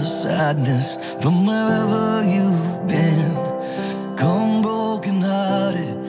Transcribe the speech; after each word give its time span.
sadness 0.00 0.98
from 1.20 1.46
wherever 1.46 2.24
you've 2.24 2.86
been. 2.86 3.34
Come 4.16 4.62
broken 4.62 5.20
hearted. 5.20 6.00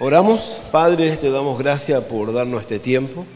Oramos, 0.00 0.62
Padre, 0.70 1.16
te 1.16 1.28
damos 1.28 1.58
gracias 1.58 2.04
por 2.04 2.32
darnos 2.32 2.60
este 2.60 2.78
tiempo. 2.78 3.26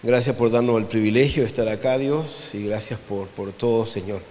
Gracias 0.00 0.36
por 0.36 0.48
darnos 0.48 0.78
el 0.78 0.86
privilegio 0.86 1.42
de 1.42 1.48
estar 1.48 1.68
acá, 1.68 1.98
Dios, 1.98 2.50
y 2.52 2.66
gracias 2.66 3.00
por, 3.00 3.26
por 3.26 3.50
todo, 3.50 3.84
Señor. 3.84 4.22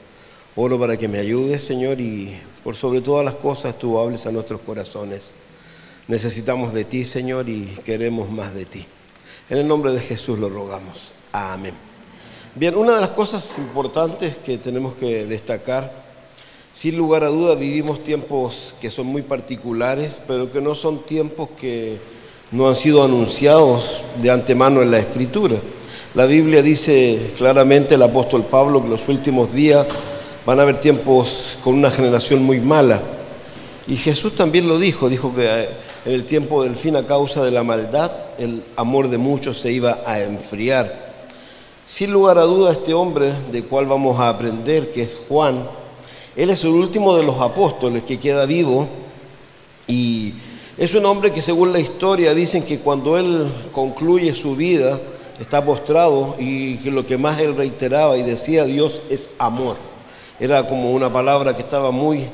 Oro 0.55 0.79
para 0.79 0.95
que 0.95 1.09
me 1.09 1.19
ayudes, 1.19 1.61
Señor, 1.61 1.99
y 1.99 2.39
por 2.63 2.77
sobre 2.77 3.01
todas 3.01 3.25
las 3.25 3.35
cosas 3.35 3.77
tú 3.77 3.99
hables 3.99 4.25
a 4.25 4.31
nuestros 4.31 4.61
corazones. 4.61 5.31
Necesitamos 6.07 6.71
de 6.71 6.85
ti, 6.85 7.03
Señor, 7.03 7.49
y 7.49 7.65
queremos 7.83 8.31
más 8.31 8.53
de 8.53 8.63
ti. 8.63 8.85
En 9.49 9.57
el 9.57 9.67
nombre 9.67 9.91
de 9.91 9.99
Jesús 9.99 10.39
lo 10.39 10.47
rogamos. 10.47 11.13
Amén. 11.37 11.73
Bien, 12.55 12.77
una 12.77 12.95
de 12.95 13.01
las 13.01 13.09
cosas 13.09 13.57
importantes 13.57 14.37
que 14.37 14.57
tenemos 14.57 14.93
que 14.93 15.25
destacar, 15.25 15.91
sin 16.73 16.95
lugar 16.95 17.25
a 17.25 17.27
duda 17.27 17.55
vivimos 17.55 18.05
tiempos 18.05 18.73
que 18.79 18.89
son 18.89 19.07
muy 19.07 19.21
particulares, 19.21 20.21
pero 20.25 20.49
que 20.49 20.61
no 20.61 20.75
son 20.75 20.99
tiempos 20.99 21.49
que 21.59 21.97
no 22.53 22.69
han 22.69 22.77
sido 22.77 23.03
anunciados 23.03 24.01
de 24.21 24.31
antemano 24.31 24.81
en 24.81 24.91
la 24.91 24.99
Escritura. 24.99 25.57
La 26.13 26.25
Biblia 26.25 26.61
dice 26.61 27.33
claramente 27.35 27.95
el 27.95 28.03
apóstol 28.03 28.45
Pablo 28.45 28.81
que 28.81 28.87
los 28.87 29.05
últimos 29.09 29.51
días 29.51 29.85
van 30.45 30.59
a 30.59 30.61
haber 30.61 30.79
tiempos 30.79 31.57
con 31.61 31.73
una 31.73 31.91
generación 31.91 32.43
muy 32.43 32.61
mala. 32.61 33.01
Y 33.87 33.97
Jesús 33.97 34.35
también 34.35 34.69
lo 34.69 34.79
dijo, 34.79 35.09
dijo 35.09 35.35
que 35.35 35.45
eh, 35.45 35.69
en 36.05 36.13
el 36.13 36.25
tiempo 36.25 36.63
del 36.63 36.77
fin 36.77 36.95
a 36.95 37.05
causa 37.05 37.43
de 37.43 37.51
la 37.51 37.63
maldad 37.63 38.09
el 38.37 38.63
amor 38.77 39.09
de 39.09 39.17
muchos 39.17 39.59
se 39.59 39.73
iba 39.73 39.99
a 40.05 40.21
enfriar. 40.21 41.04
Sin 41.87 42.11
lugar 42.11 42.39
a 42.39 42.43
duda 42.43 42.71
este 42.71 42.95
hombre 42.95 43.31
de 43.51 43.63
cual 43.63 43.85
vamos 43.85 44.19
a 44.19 44.29
aprender, 44.29 44.91
que 44.91 45.03
es 45.03 45.15
Juan, 45.27 45.67
él 46.35 46.49
es 46.49 46.63
el 46.63 46.71
último 46.71 47.15
de 47.15 47.23
los 47.23 47.39
apóstoles 47.39 48.01
que 48.01 48.19
queda 48.19 48.47
vivo 48.47 48.87
y 49.87 50.33
es 50.79 50.95
un 50.95 51.05
hombre 51.05 51.31
que 51.31 51.43
según 51.43 51.71
la 51.71 51.79
historia 51.79 52.33
dicen 52.33 52.63
que 52.63 52.79
cuando 52.79 53.19
él 53.19 53.51
concluye 53.71 54.33
su 54.33 54.55
vida 54.55 54.99
está 55.39 55.63
postrado 55.63 56.35
y 56.39 56.77
que 56.77 56.89
lo 56.89 57.05
que 57.05 57.19
más 57.19 57.39
él 57.39 57.55
reiteraba 57.55 58.17
y 58.17 58.23
decía 58.23 58.63
Dios 58.65 59.03
es 59.11 59.29
amor. 59.37 59.77
Era 60.39 60.67
como 60.67 60.91
una 60.91 61.13
palabra 61.13 61.55
que 61.55 61.61
estaba 61.61 61.91
muy 61.91 62.25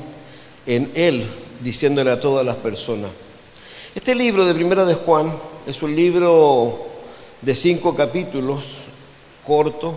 en 0.66 0.90
él, 0.94 1.28
diciéndole 1.62 2.10
a 2.10 2.18
todas 2.18 2.44
las 2.44 2.56
personas. 2.56 3.10
Este 3.94 4.14
libro 4.14 4.46
de 4.46 4.54
Primera 4.54 4.86
de 4.86 4.94
Juan 4.94 5.30
es 5.66 5.82
un 5.82 5.94
libro 5.94 6.86
de 7.42 7.54
cinco 7.54 7.94
capítulos, 7.94 8.81
corto, 9.46 9.94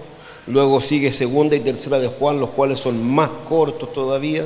luego 0.47 0.81
sigue 0.81 1.11
Segunda 1.11 1.55
y 1.55 1.59
Tercera 1.59 1.99
de 1.99 2.07
Juan, 2.07 2.39
los 2.39 2.49
cuales 2.51 2.79
son 2.79 3.03
más 3.03 3.29
cortos 3.47 3.91
todavía. 3.93 4.45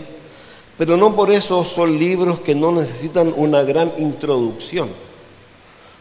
Pero 0.77 0.95
no 0.95 1.15
por 1.15 1.31
eso 1.31 1.63
son 1.63 1.99
libros 1.99 2.39
que 2.39 2.55
no 2.55 2.71
necesitan 2.71 3.33
una 3.35 3.63
gran 3.63 3.91
introducción. 3.97 4.89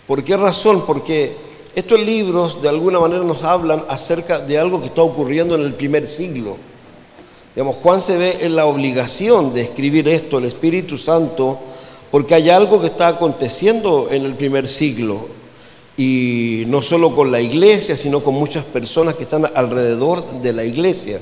¿Por 0.07 0.23
qué 0.23 0.37
razón? 0.37 0.85
Porque 0.87 1.37
estos 1.75 2.01
libros 2.01 2.63
de 2.63 2.69
alguna 2.69 3.01
manera 3.01 3.25
nos 3.25 3.43
hablan 3.43 3.85
acerca 3.89 4.41
de 4.41 4.59
algo 4.59 4.81
que 4.81 4.87
está 4.87 5.03
ocurriendo 5.03 5.55
en 5.55 5.63
el 5.63 5.75
primer 5.75 6.07
siglo. 6.07 6.57
Digamos, 7.55 7.77
Juan 7.77 8.01
se 8.01 8.17
ve 8.17 8.39
en 8.43 8.55
la 8.55 8.67
obligación 8.67 9.53
de 9.53 9.63
escribir 9.63 10.09
esto, 10.09 10.39
el 10.39 10.45
Espíritu 10.45 10.97
Santo, 10.97 11.59
porque 12.11 12.35
hay 12.35 12.51
algo 12.51 12.81
que 12.81 12.87
está 12.87 13.09
aconteciendo 13.09 14.09
en 14.11 14.25
el 14.25 14.35
primer 14.35 14.69
siglo. 14.69 15.38
Y 15.99 16.63
no 16.69 16.81
solo 16.81 17.15
con 17.15 17.31
la 17.31 17.41
iglesia, 17.41 17.97
sino 17.97 18.23
con 18.23 18.33
muchas 18.33 18.65
personas 18.65 19.17
que 19.17 19.25
están 19.25 19.51
alrededor 19.53 20.41
de 20.41 20.53
la 20.53 20.65
iglesia. 20.65 21.21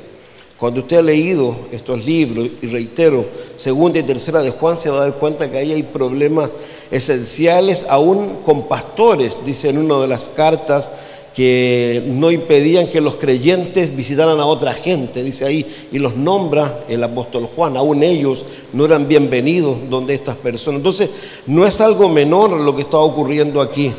Cuando 0.58 0.80
usted 0.80 0.98
ha 0.98 1.02
leído 1.02 1.56
estos 1.72 2.06
libros, 2.06 2.48
y 2.62 2.66
reitero, 2.66 3.26
segunda 3.56 3.98
y 3.98 4.02
tercera 4.02 4.42
de 4.42 4.50
Juan, 4.50 4.78
se 4.78 4.90
va 4.90 4.98
a 4.98 5.00
dar 5.00 5.14
cuenta 5.14 5.50
que 5.50 5.58
ahí 5.58 5.72
hay 5.72 5.82
problemas 5.82 6.50
esenciales, 6.90 7.86
aún 7.88 8.38
con 8.44 8.68
pastores, 8.68 9.38
dice 9.44 9.70
en 9.70 9.78
una 9.78 9.98
de 9.98 10.08
las 10.08 10.24
cartas, 10.28 10.90
que 11.34 12.02
no 12.06 12.30
impedían 12.30 12.88
que 12.88 13.02
los 13.02 13.16
creyentes 13.16 13.94
visitaran 13.94 14.40
a 14.40 14.46
otra 14.46 14.72
gente, 14.72 15.22
dice 15.22 15.44
ahí, 15.44 15.66
y 15.92 15.98
los 15.98 16.16
nombra 16.16 16.84
el 16.88 17.04
apóstol 17.04 17.48
Juan, 17.54 17.76
aún 17.76 18.02
ellos 18.02 18.46
no 18.72 18.86
eran 18.86 19.06
bienvenidos 19.08 19.76
donde 19.90 20.14
estas 20.14 20.36
personas. 20.36 20.78
Entonces, 20.78 21.10
no 21.46 21.66
es 21.66 21.78
algo 21.82 22.08
menor 22.08 22.58
lo 22.58 22.74
que 22.74 22.82
está 22.82 22.96
ocurriendo 22.96 23.60
aquí. 23.60 23.92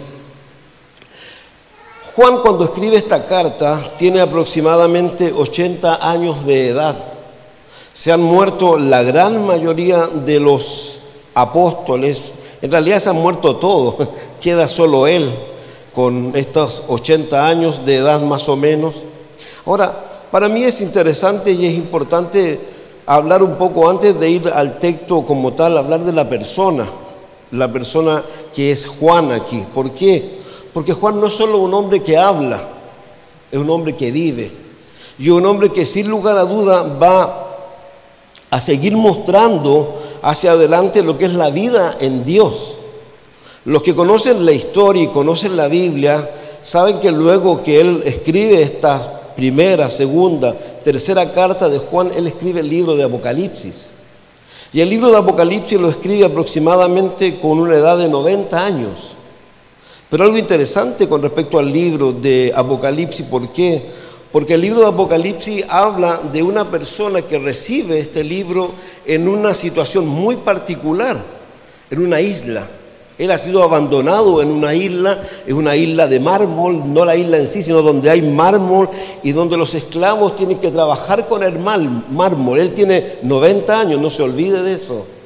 Juan 2.17 2.39
cuando 2.39 2.65
escribe 2.65 2.95
esta 2.95 3.27
carta 3.27 3.79
tiene 3.95 4.19
aproximadamente 4.19 5.31
80 5.31 6.09
años 6.09 6.43
de 6.47 6.69
edad. 6.69 6.97
Se 7.93 8.11
han 8.11 8.23
muerto 8.23 8.75
la 8.75 9.03
gran 9.03 9.45
mayoría 9.45 10.07
de 10.07 10.39
los 10.39 10.99
apóstoles. 11.35 12.19
En 12.59 12.71
realidad 12.71 12.99
se 13.03 13.11
han 13.11 13.17
muerto 13.17 13.57
todos. 13.57 14.07
Queda 14.41 14.67
solo 14.67 15.05
él 15.05 15.29
con 15.93 16.31
estos 16.33 16.85
80 16.87 17.47
años 17.47 17.85
de 17.85 17.97
edad 17.97 18.19
más 18.19 18.49
o 18.49 18.55
menos. 18.55 18.95
Ahora, 19.63 20.03
para 20.31 20.49
mí 20.49 20.63
es 20.63 20.81
interesante 20.81 21.51
y 21.51 21.67
es 21.67 21.75
importante 21.75 22.59
hablar 23.05 23.43
un 23.43 23.57
poco 23.57 23.87
antes 23.87 24.19
de 24.19 24.27
ir 24.27 24.51
al 24.55 24.79
texto 24.79 25.23
como 25.23 25.53
tal, 25.53 25.77
hablar 25.77 25.99
de 25.99 26.13
la 26.13 26.27
persona, 26.27 26.87
la 27.51 27.71
persona 27.71 28.23
que 28.55 28.71
es 28.71 28.87
Juan 28.87 29.31
aquí. 29.31 29.63
¿Por 29.71 29.91
qué? 29.91 30.46
Porque 30.77 30.93
Juan 30.93 31.19
no 31.19 31.25
es 31.25 31.33
solo 31.33 31.57
un 31.57 31.73
hombre 31.73 32.03
que 32.03 32.15
habla, 32.15 32.63
es 33.51 33.57
un 33.57 33.67
hombre 33.67 33.95
que 33.95 34.11
vive. 34.11 34.51
Y 35.17 35.31
un 35.31 35.43
hombre 35.43 35.71
que 35.71 35.87
sin 35.87 36.07
lugar 36.07 36.37
a 36.37 36.43
duda 36.43 36.83
va 36.83 37.47
a 38.51 38.61
seguir 38.61 38.95
mostrando 38.95 39.95
hacia 40.21 40.51
adelante 40.51 41.01
lo 41.01 41.17
que 41.17 41.25
es 41.25 41.33
la 41.33 41.49
vida 41.49 41.97
en 41.99 42.23
Dios. 42.23 42.75
Los 43.65 43.81
que 43.81 43.95
conocen 43.95 44.45
la 44.45 44.51
historia 44.51 45.01
y 45.01 45.07
conocen 45.07 45.57
la 45.57 45.67
Biblia 45.67 46.29
saben 46.61 46.99
que 46.99 47.11
luego 47.11 47.63
que 47.63 47.81
él 47.81 48.03
escribe 48.05 48.61
esta 48.61 49.33
primera, 49.35 49.89
segunda, 49.89 50.53
tercera 50.83 51.31
carta 51.31 51.69
de 51.69 51.79
Juan, 51.79 52.11
él 52.15 52.27
escribe 52.27 52.59
el 52.59 52.69
libro 52.69 52.95
de 52.95 53.03
Apocalipsis. 53.03 53.93
Y 54.71 54.81
el 54.81 54.91
libro 54.91 55.09
de 55.09 55.17
Apocalipsis 55.17 55.81
lo 55.81 55.89
escribe 55.89 56.25
aproximadamente 56.25 57.39
con 57.39 57.57
una 57.57 57.73
edad 57.73 57.97
de 57.97 58.07
90 58.07 58.63
años. 58.63 59.16
Pero 60.09 60.23
algo 60.23 60.37
interesante 60.37 61.07
con 61.07 61.21
respecto 61.21 61.59
al 61.59 61.71
libro 61.71 62.13
de 62.13 62.53
Apocalipsis, 62.55 63.25
¿por 63.25 63.51
qué? 63.51 63.81
Porque 64.31 64.53
el 64.53 64.61
libro 64.61 64.79
de 64.79 64.87
Apocalipsis 64.87 65.65
habla 65.67 66.21
de 66.31 66.41
una 66.41 66.69
persona 66.71 67.23
que 67.23 67.37
recibe 67.39 67.99
este 67.99 68.23
libro 68.23 68.71
en 69.05 69.27
una 69.27 69.53
situación 69.53 70.07
muy 70.07 70.37
particular, 70.37 71.17
en 71.91 71.99
una 71.99 72.21
isla. 72.21 72.67
Él 73.17 73.31
ha 73.31 73.37
sido 73.37 73.63
abandonado 73.63 74.41
en 74.41 74.49
una 74.49 74.73
isla, 74.75 75.21
en 75.45 75.55
una 75.55 75.75
isla 75.75 76.07
de 76.07 76.19
mármol, 76.19 76.83
no 76.93 77.03
la 77.03 77.15
isla 77.17 77.37
en 77.37 77.47
sí, 77.47 77.61
sino 77.61 77.81
donde 77.81 78.09
hay 78.09 78.21
mármol 78.21 78.89
y 79.23 79.33
donde 79.33 79.57
los 79.57 79.73
esclavos 79.73 80.37
tienen 80.37 80.59
que 80.59 80.71
trabajar 80.71 81.27
con 81.27 81.43
el 81.43 81.57
mármol. 81.59 82.59
Él 82.59 82.73
tiene 82.73 83.15
90 83.23 83.79
años, 83.79 83.99
no 83.99 84.09
se 84.09 84.23
olvide 84.23 84.61
de 84.61 84.75
eso. 84.75 85.16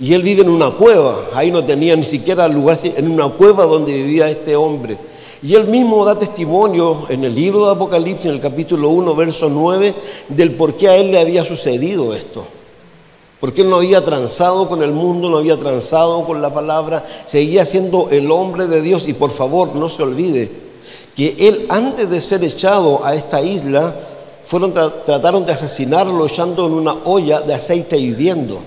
Y 0.00 0.14
él 0.14 0.22
vive 0.22 0.42
en 0.42 0.48
una 0.48 0.70
cueva, 0.70 1.26
ahí 1.34 1.50
no 1.50 1.62
tenía 1.62 1.94
ni 1.94 2.06
siquiera 2.06 2.48
lugar, 2.48 2.78
en 2.82 3.10
una 3.10 3.28
cueva 3.28 3.66
donde 3.66 3.92
vivía 3.92 4.30
este 4.30 4.56
hombre. 4.56 4.96
Y 5.42 5.54
él 5.54 5.68
mismo 5.68 6.04
da 6.04 6.18
testimonio 6.18 7.06
en 7.08 7.24
el 7.24 7.34
libro 7.34 7.66
de 7.66 7.72
Apocalipsis, 7.72 8.26
en 8.26 8.32
el 8.32 8.40
capítulo 8.40 8.90
1, 8.90 9.14
verso 9.14 9.48
9, 9.48 9.94
del 10.28 10.52
por 10.52 10.74
qué 10.74 10.88
a 10.88 10.96
él 10.96 11.10
le 11.10 11.20
había 11.20 11.44
sucedido 11.44 12.14
esto. 12.14 12.46
Porque 13.40 13.62
él 13.62 13.70
no 13.70 13.76
había 13.76 14.04
transado 14.04 14.68
con 14.68 14.82
el 14.82 14.92
mundo, 14.92 15.30
no 15.30 15.38
había 15.38 15.56
transado 15.56 16.26
con 16.26 16.42
la 16.42 16.52
palabra, 16.52 17.06
seguía 17.24 17.64
siendo 17.64 18.08
el 18.10 18.30
hombre 18.30 18.66
de 18.66 18.82
Dios. 18.82 19.08
Y 19.08 19.14
por 19.14 19.30
favor, 19.30 19.74
no 19.74 19.88
se 19.88 20.02
olvide 20.02 20.50
que 21.16 21.36
él, 21.38 21.66
antes 21.70 22.08
de 22.10 22.20
ser 22.20 22.44
echado 22.44 23.02
a 23.02 23.14
esta 23.14 23.40
isla, 23.40 23.94
fueron, 24.44 24.74
trataron 24.74 25.46
de 25.46 25.52
asesinarlo 25.52 26.26
echando 26.26 26.66
en 26.66 26.72
una 26.74 26.96
olla 27.04 27.40
de 27.40 27.54
aceite 27.54 27.96
hirviendo. 27.98 28.62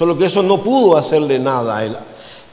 Solo 0.00 0.16
que 0.16 0.24
eso 0.24 0.42
no 0.42 0.62
pudo 0.62 0.96
hacerle 0.96 1.38
nada 1.38 1.76
a 1.76 1.84
él. 1.84 1.94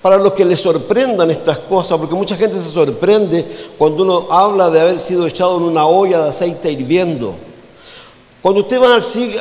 Para 0.02 0.18
los 0.18 0.34
que 0.34 0.44
le 0.44 0.58
sorprendan 0.58 1.32
estas 1.32 1.60
cosas, 1.60 1.98
porque 1.98 2.14
mucha 2.14 2.36
gente 2.36 2.60
se 2.60 2.68
sorprende 2.68 3.46
cuando 3.78 4.04
uno 4.04 4.28
habla 4.30 4.70
de 4.70 4.82
haber 4.82 5.00
sido 5.00 5.26
echado 5.26 5.56
en 5.56 5.64
una 5.64 5.86
olla 5.86 6.24
de 6.24 6.30
aceite 6.32 6.70
hirviendo. 6.70 7.36
Cuando 8.42 8.60
usted 8.60 8.82
va 8.82 8.96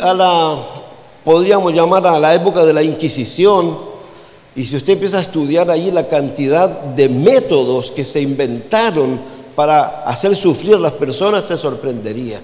a 0.08 0.14
la, 0.14 0.56
podríamos 1.24 1.72
llamar 1.72 2.06
a 2.06 2.20
la 2.20 2.32
época 2.32 2.64
de 2.64 2.72
la 2.72 2.84
Inquisición, 2.84 3.76
y 4.54 4.64
si 4.64 4.76
usted 4.76 4.92
empieza 4.92 5.18
a 5.18 5.22
estudiar 5.22 5.68
allí 5.68 5.90
la 5.90 6.06
cantidad 6.06 6.68
de 6.68 7.08
métodos 7.08 7.90
que 7.90 8.04
se 8.04 8.20
inventaron 8.20 9.18
para 9.56 10.04
hacer 10.04 10.36
sufrir 10.36 10.76
a 10.76 10.78
las 10.78 10.92
personas, 10.92 11.48
se 11.48 11.56
sorprendería. 11.56 12.40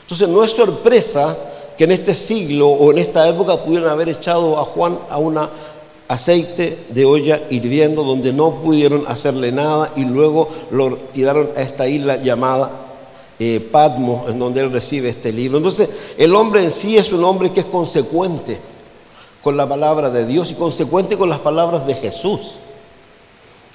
Entonces 0.00 0.26
no 0.26 0.42
es 0.42 0.52
sorpresa 0.52 1.36
que 1.76 1.84
en 1.84 1.92
este 1.92 2.14
siglo 2.14 2.68
o 2.68 2.90
en 2.90 2.98
esta 2.98 3.28
época 3.28 3.62
pudieran 3.64 3.90
haber 3.90 4.08
echado 4.08 4.58
a 4.58 4.64
Juan 4.64 4.98
a 5.10 5.18
una 5.18 5.50
aceite 6.08 6.86
de 6.90 7.04
olla 7.04 7.42
hirviendo 7.50 8.04
donde 8.04 8.32
no 8.32 8.62
pudieron 8.62 9.04
hacerle 9.06 9.50
nada 9.52 9.92
y 9.96 10.04
luego 10.04 10.48
lo 10.70 10.96
tiraron 11.12 11.50
a 11.56 11.62
esta 11.62 11.88
isla 11.88 12.16
llamada 12.16 12.70
eh, 13.38 13.58
Patmos, 13.72 14.28
en 14.28 14.38
donde 14.38 14.60
él 14.60 14.70
recibe 14.70 15.08
este 15.08 15.32
libro. 15.32 15.58
Entonces, 15.58 15.88
el 16.16 16.34
hombre 16.36 16.62
en 16.62 16.70
sí 16.70 16.96
es 16.96 17.12
un 17.12 17.24
hombre 17.24 17.50
que 17.50 17.60
es 17.60 17.66
consecuente 17.66 18.60
con 19.42 19.56
la 19.56 19.68
palabra 19.68 20.10
de 20.10 20.24
Dios 20.24 20.50
y 20.50 20.54
consecuente 20.54 21.16
con 21.16 21.28
las 21.28 21.40
palabras 21.40 21.86
de 21.86 21.94
Jesús. 21.94 22.52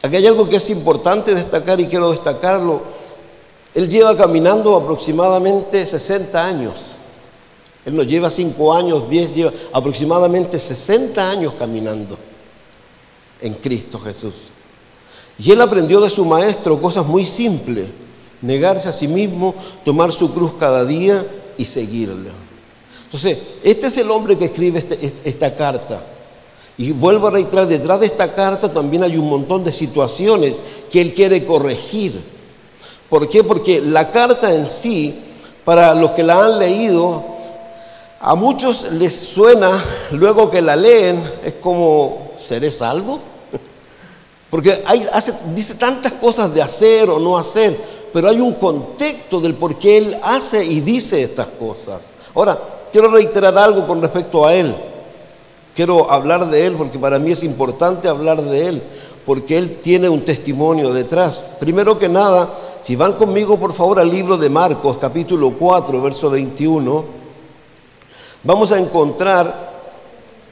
Aquí 0.01 0.15
hay 0.15 0.27
algo 0.27 0.47
que 0.47 0.55
es 0.55 0.69
importante 0.69 1.35
destacar 1.35 1.79
y 1.79 1.87
quiero 1.87 2.11
destacarlo. 2.11 2.81
Él 3.75 3.89
lleva 3.89 4.15
caminando 4.15 4.75
aproximadamente 4.75 5.85
60 5.85 6.45
años. 6.45 6.98
Él 7.85 7.95
nos 7.95 8.07
lleva 8.07 8.29
5 8.29 8.73
años, 8.73 9.09
10, 9.09 9.35
lleva 9.35 9.53
aproximadamente 9.71 10.59
60 10.59 11.29
años 11.29 11.53
caminando 11.57 12.17
en 13.41 13.53
Cristo 13.55 13.99
Jesús. 13.99 14.33
Y 15.37 15.51
él 15.51 15.61
aprendió 15.61 16.01
de 16.01 16.09
su 16.09 16.25
maestro 16.25 16.81
cosas 16.81 17.05
muy 17.05 17.25
simples, 17.25 17.87
negarse 18.41 18.89
a 18.89 18.93
sí 18.93 19.07
mismo, 19.07 19.55
tomar 19.85 20.11
su 20.11 20.33
cruz 20.33 20.51
cada 20.59 20.85
día 20.85 21.25
y 21.57 21.65
seguirle. 21.65 22.31
Entonces, 23.05 23.37
este 23.63 23.87
es 23.87 23.97
el 23.97 24.11
hombre 24.11 24.37
que 24.37 24.45
escribe 24.45 24.79
este, 24.79 25.13
esta 25.23 25.55
carta. 25.55 26.03
Y 26.77 26.91
vuelvo 26.91 27.27
a 27.27 27.31
reiterar, 27.31 27.67
detrás 27.67 27.99
de 28.01 28.05
esta 28.05 28.33
carta 28.33 28.71
también 28.71 29.03
hay 29.03 29.17
un 29.17 29.29
montón 29.29 29.63
de 29.63 29.73
situaciones 29.73 30.55
que 30.91 31.01
él 31.01 31.13
quiere 31.13 31.45
corregir. 31.45 32.21
¿Por 33.09 33.27
qué? 33.27 33.43
Porque 33.43 33.81
la 33.81 34.11
carta 34.11 34.53
en 34.53 34.67
sí, 34.67 35.15
para 35.65 35.95
los 35.95 36.11
que 36.11 36.23
la 36.23 36.45
han 36.45 36.59
leído, 36.59 37.38
a 38.21 38.35
muchos 38.35 38.91
les 38.91 39.15
suena, 39.15 39.83
luego 40.11 40.49
que 40.49 40.61
la 40.61 40.75
leen, 40.75 41.23
es 41.43 41.53
como, 41.53 42.31
¿seré 42.37 42.69
salvo? 42.69 43.19
Porque 44.49 44.83
dice 45.55 45.75
tantas 45.75 46.13
cosas 46.13 46.53
de 46.53 46.61
hacer 46.61 47.09
o 47.09 47.19
no 47.19 47.37
hacer, 47.37 47.79
pero 48.11 48.27
hay 48.27 48.41
un 48.41 48.53
contexto 48.55 49.39
del 49.39 49.55
por 49.55 49.77
qué 49.77 49.97
él 49.97 50.19
hace 50.21 50.63
y 50.65 50.81
dice 50.81 51.21
estas 51.21 51.47
cosas. 51.47 52.01
Ahora, 52.35 52.59
quiero 52.91 53.09
reiterar 53.09 53.57
algo 53.57 53.87
con 53.87 54.01
respecto 54.01 54.45
a 54.45 54.53
él. 54.53 54.75
Quiero 55.73 56.11
hablar 56.11 56.49
de 56.49 56.65
él 56.65 56.73
porque 56.73 56.99
para 56.99 57.19
mí 57.19 57.31
es 57.31 57.43
importante 57.43 58.09
hablar 58.09 58.41
de 58.41 58.67
él, 58.67 58.83
porque 59.25 59.57
él 59.57 59.79
tiene 59.81 60.09
un 60.09 60.25
testimonio 60.25 60.91
detrás. 60.91 61.43
Primero 61.59 61.97
que 61.97 62.09
nada, 62.09 62.49
si 62.81 62.97
van 62.97 63.13
conmigo 63.13 63.57
por 63.57 63.71
favor 63.71 63.99
al 63.99 64.09
libro 64.09 64.35
de 64.35 64.49
Marcos, 64.49 64.97
capítulo 64.97 65.53
4, 65.57 66.01
verso 66.01 66.29
21, 66.29 67.18
vamos 68.43 68.71
a 68.71 68.79
encontrar 68.79 69.69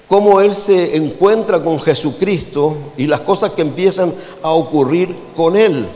cómo 0.07 0.39
él 0.42 0.54
se 0.54 0.95
encuentra 0.95 1.62
con 1.62 1.80
Jesucristo 1.80 2.75
y 2.98 3.07
las 3.07 3.22
cosas 3.22 3.51
que 3.51 3.62
empiezan 3.62 4.13
a 4.42 4.51
ocurrir 4.51 5.16
con 5.36 5.56
él. 5.56 5.88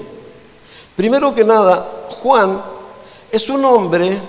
Primero 0.96 1.34
que 1.34 1.44
nada, 1.44 2.08
Juan 2.22 2.62
es 3.32 3.50
un 3.50 3.64
hombre, 3.64 4.20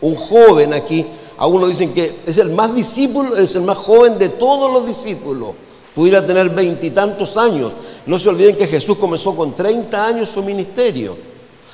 un 0.00 0.14
joven 0.14 0.72
aquí, 0.72 1.04
algunos 1.36 1.70
dicen 1.70 1.92
que 1.92 2.20
es 2.26 2.38
el 2.38 2.50
más 2.50 2.74
discípulo, 2.74 3.36
es 3.36 3.54
el 3.54 3.62
más 3.62 3.78
joven 3.78 4.18
de 4.18 4.28
todos 4.30 4.72
los 4.72 4.86
discípulos. 4.86 5.50
Pudiera 5.94 6.24
tener 6.24 6.50
veintitantos 6.50 7.36
años. 7.36 7.72
No 8.06 8.18
se 8.18 8.28
olviden 8.28 8.56
que 8.56 8.66
Jesús 8.66 8.96
comenzó 8.98 9.34
con 9.34 9.54
30 9.54 10.06
años 10.06 10.28
su 10.28 10.42
ministerio. 10.42 11.16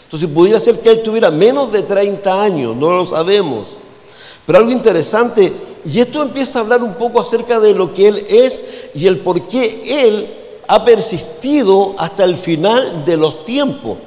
Entonces 0.04 0.28
pudiera 0.28 0.58
ser 0.58 0.80
que 0.80 0.90
él 0.90 1.02
tuviera 1.02 1.30
menos 1.30 1.70
de 1.70 1.82
30 1.82 2.42
años, 2.42 2.76
no 2.76 2.90
lo 2.90 3.06
sabemos. 3.06 3.79
Pero 4.46 4.58
algo 4.58 4.70
interesante, 4.70 5.52
y 5.84 6.00
esto 6.00 6.22
empieza 6.22 6.58
a 6.58 6.62
hablar 6.62 6.82
un 6.82 6.94
poco 6.94 7.20
acerca 7.20 7.60
de 7.60 7.74
lo 7.74 7.92
que 7.92 8.08
él 8.08 8.26
es 8.28 8.62
y 8.94 9.06
el 9.06 9.18
por 9.18 9.46
qué 9.46 10.06
él 10.06 10.36
ha 10.68 10.84
persistido 10.84 11.94
hasta 11.98 12.24
el 12.24 12.36
final 12.36 13.04
de 13.04 13.16
los 13.16 13.44
tiempos. 13.44 13.98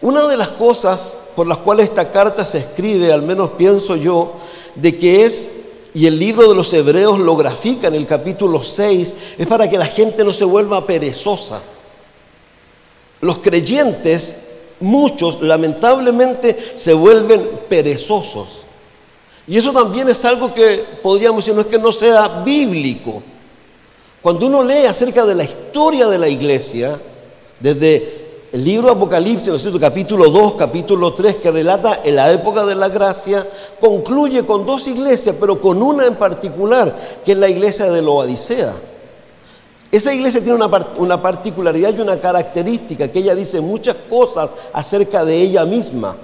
Una 0.00 0.26
de 0.26 0.36
las 0.36 0.48
cosas 0.50 1.18
por 1.34 1.46
las 1.46 1.58
cuales 1.58 1.88
esta 1.88 2.10
carta 2.10 2.44
se 2.44 2.58
escribe, 2.58 3.12
al 3.12 3.22
menos 3.22 3.50
pienso 3.50 3.96
yo, 3.96 4.32
de 4.74 4.98
que 4.98 5.24
es, 5.24 5.50
y 5.94 6.06
el 6.06 6.18
libro 6.18 6.48
de 6.48 6.54
los 6.54 6.72
Hebreos 6.72 7.18
lo 7.18 7.36
grafica 7.36 7.88
en 7.88 7.94
el 7.94 8.06
capítulo 8.06 8.62
6, 8.62 9.14
es 9.38 9.46
para 9.46 9.68
que 9.68 9.78
la 9.78 9.86
gente 9.86 10.24
no 10.24 10.32
se 10.32 10.44
vuelva 10.44 10.86
perezosa. 10.86 11.62
Los 13.20 13.38
creyentes, 13.38 14.36
muchos, 14.80 15.40
lamentablemente, 15.40 16.74
se 16.76 16.92
vuelven 16.92 17.48
perezosos. 17.68 18.62
Y 19.46 19.56
eso 19.56 19.72
también 19.72 20.08
es 20.08 20.24
algo 20.24 20.54
que 20.54 20.84
podríamos 21.02 21.44
decir, 21.44 21.54
no 21.54 21.62
es 21.62 21.66
que 21.66 21.78
no 21.78 21.90
sea 21.90 22.42
bíblico. 22.44 23.22
Cuando 24.20 24.46
uno 24.46 24.62
lee 24.62 24.86
acerca 24.86 25.26
de 25.26 25.34
la 25.34 25.42
historia 25.42 26.06
de 26.06 26.18
la 26.18 26.28
iglesia, 26.28 26.98
desde 27.58 28.22
el 28.52 28.64
libro 28.64 28.90
Apocalipsis, 28.90 29.66
capítulo 29.80 30.30
2, 30.30 30.54
capítulo 30.54 31.12
3, 31.12 31.36
que 31.36 31.50
relata 31.50 32.02
en 32.04 32.16
la 32.16 32.30
época 32.30 32.64
de 32.64 32.76
la 32.76 32.88
gracia, 32.88 33.44
concluye 33.80 34.44
con 34.46 34.64
dos 34.64 34.86
iglesias, 34.86 35.34
pero 35.40 35.60
con 35.60 35.82
una 35.82 36.06
en 36.06 36.14
particular, 36.14 36.94
que 37.24 37.32
es 37.32 37.38
la 37.38 37.48
iglesia 37.48 37.90
de 37.90 38.00
Loadicea. 38.00 38.74
Esa 39.90 40.14
iglesia 40.14 40.40
tiene 40.40 40.54
una, 40.54 40.70
una 40.98 41.20
particularidad 41.20 41.92
y 41.96 42.00
una 42.00 42.20
característica, 42.20 43.08
que 43.08 43.18
ella 43.18 43.34
dice 43.34 43.60
muchas 43.60 43.96
cosas 44.08 44.50
acerca 44.72 45.24
de 45.24 45.36
ella 45.36 45.64
misma. 45.64 46.16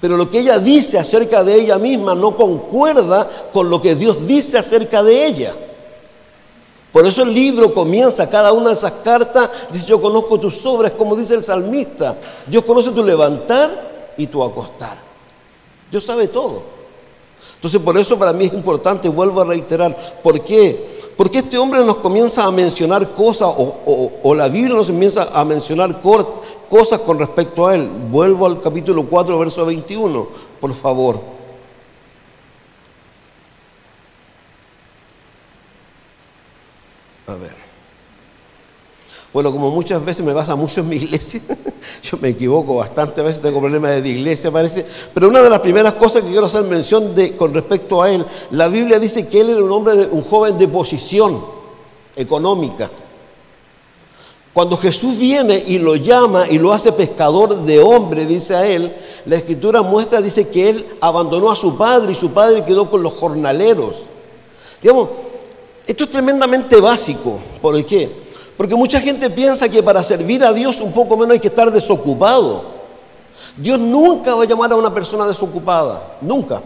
Pero 0.00 0.16
lo 0.16 0.30
que 0.30 0.40
ella 0.40 0.58
dice 0.58 0.98
acerca 0.98 1.44
de 1.44 1.54
ella 1.54 1.78
misma 1.78 2.14
no 2.14 2.34
concuerda 2.34 3.28
con 3.52 3.68
lo 3.68 3.82
que 3.82 3.94
Dios 3.94 4.26
dice 4.26 4.58
acerca 4.58 5.02
de 5.02 5.26
ella. 5.26 5.54
Por 6.92 7.06
eso 7.06 7.22
el 7.22 7.32
libro 7.32 7.72
comienza, 7.72 8.28
cada 8.28 8.52
una 8.52 8.70
de 8.70 8.76
esas 8.76 8.92
cartas 9.04 9.48
dice, 9.70 9.86
yo 9.86 10.00
conozco 10.00 10.40
tus 10.40 10.64
obras, 10.66 10.92
como 10.92 11.14
dice 11.14 11.34
el 11.34 11.44
salmista. 11.44 12.16
Dios 12.46 12.64
conoce 12.64 12.90
tu 12.90 13.04
levantar 13.04 14.12
y 14.16 14.26
tu 14.26 14.42
acostar. 14.42 14.98
Dios 15.90 16.04
sabe 16.04 16.28
todo. 16.28 16.62
Entonces 17.54 17.80
por 17.80 17.96
eso 17.98 18.18
para 18.18 18.32
mí 18.32 18.46
es 18.46 18.54
importante, 18.54 19.08
vuelvo 19.08 19.42
a 19.42 19.44
reiterar, 19.44 19.94
¿por 20.22 20.40
qué? 20.42 21.00
Porque 21.16 21.40
este 21.40 21.58
hombre 21.58 21.84
nos 21.84 21.96
comienza 21.96 22.44
a 22.44 22.50
mencionar 22.50 23.10
cosas, 23.10 23.52
o, 23.54 24.34
la 24.34 24.48
Biblia 24.48 24.74
nos 24.74 24.86
comienza 24.86 25.28
a 25.30 25.44
mencionar 25.44 26.00
cosas 26.70 27.00
con 27.00 27.18
respecto 27.18 27.66
a 27.66 27.74
él. 27.74 27.90
Vuelvo 28.10 28.46
al 28.46 28.62
capítulo 28.62 29.04
4, 29.04 29.38
verso 29.38 29.66
21, 29.66 30.28
por 30.60 30.72
favor. 30.72 31.20
A 37.26 37.34
ver. 37.34 37.56
Bueno, 39.32 39.52
como 39.52 39.70
muchas 39.70 40.04
veces 40.04 40.24
me 40.24 40.32
pasa 40.32 40.56
mucho 40.56 40.80
en 40.80 40.88
mi 40.88 40.96
iglesia, 41.02 41.40
yo 42.02 42.18
me 42.20 42.30
equivoco 42.30 42.76
bastante, 42.76 43.20
a 43.20 43.24
veces 43.24 43.40
tengo 43.40 43.60
problemas 43.60 44.02
de 44.02 44.08
iglesia, 44.08 44.50
parece, 44.50 44.84
pero 45.14 45.28
una 45.28 45.40
de 45.40 45.50
las 45.50 45.60
primeras 45.60 45.92
cosas 45.94 46.22
que 46.22 46.30
quiero 46.30 46.46
hacer 46.46 46.64
mención 46.64 47.14
de 47.14 47.36
con 47.36 47.54
respecto 47.54 48.02
a 48.02 48.10
él, 48.10 48.26
la 48.50 48.66
Biblia 48.66 48.98
dice 48.98 49.28
que 49.28 49.40
él 49.40 49.50
era 49.50 49.62
un 49.62 49.70
hombre, 49.70 50.08
un 50.10 50.24
joven 50.24 50.58
de 50.58 50.66
posición 50.66 51.44
económica. 52.16 52.90
Cuando 54.52 54.76
Jesús 54.76 55.16
viene 55.16 55.62
y 55.64 55.78
lo 55.78 55.94
llama 55.94 56.48
y 56.48 56.58
lo 56.58 56.72
hace 56.72 56.90
pescador 56.90 57.64
de 57.64 57.78
hombre, 57.80 58.26
dice 58.26 58.56
a 58.56 58.66
él, 58.66 58.92
la 59.24 59.36
escritura 59.36 59.82
muestra, 59.82 60.20
dice 60.20 60.48
que 60.48 60.70
él 60.70 60.86
abandonó 61.00 61.50
a 61.50 61.56
su 61.56 61.76
padre 61.76 62.12
y 62.12 62.16
su 62.16 62.30
padre 62.30 62.64
quedó 62.64 62.90
con 62.90 63.00
los 63.02 63.14
jornaleros. 63.14 63.94
Digamos, 64.82 65.08
esto 65.86 66.04
es 66.04 66.10
tremendamente 66.10 66.80
básico. 66.80 67.38
¿Por 67.62 67.84
qué? 67.84 68.10
Porque 68.56 68.74
mucha 68.74 69.00
gente 69.00 69.30
piensa 69.30 69.68
que 69.68 69.82
para 69.84 70.02
servir 70.02 70.44
a 70.44 70.52
Dios 70.52 70.80
un 70.80 70.92
poco 70.92 71.16
menos 71.16 71.34
hay 71.34 71.40
que 71.40 71.48
estar 71.48 71.70
desocupado. 71.70 72.80
Dios 73.56 73.78
nunca 73.78 74.34
va 74.34 74.42
a 74.42 74.46
llamar 74.46 74.72
a 74.72 74.76
una 74.76 74.92
persona 74.92 75.26
desocupada, 75.26 76.16
nunca. 76.20 76.60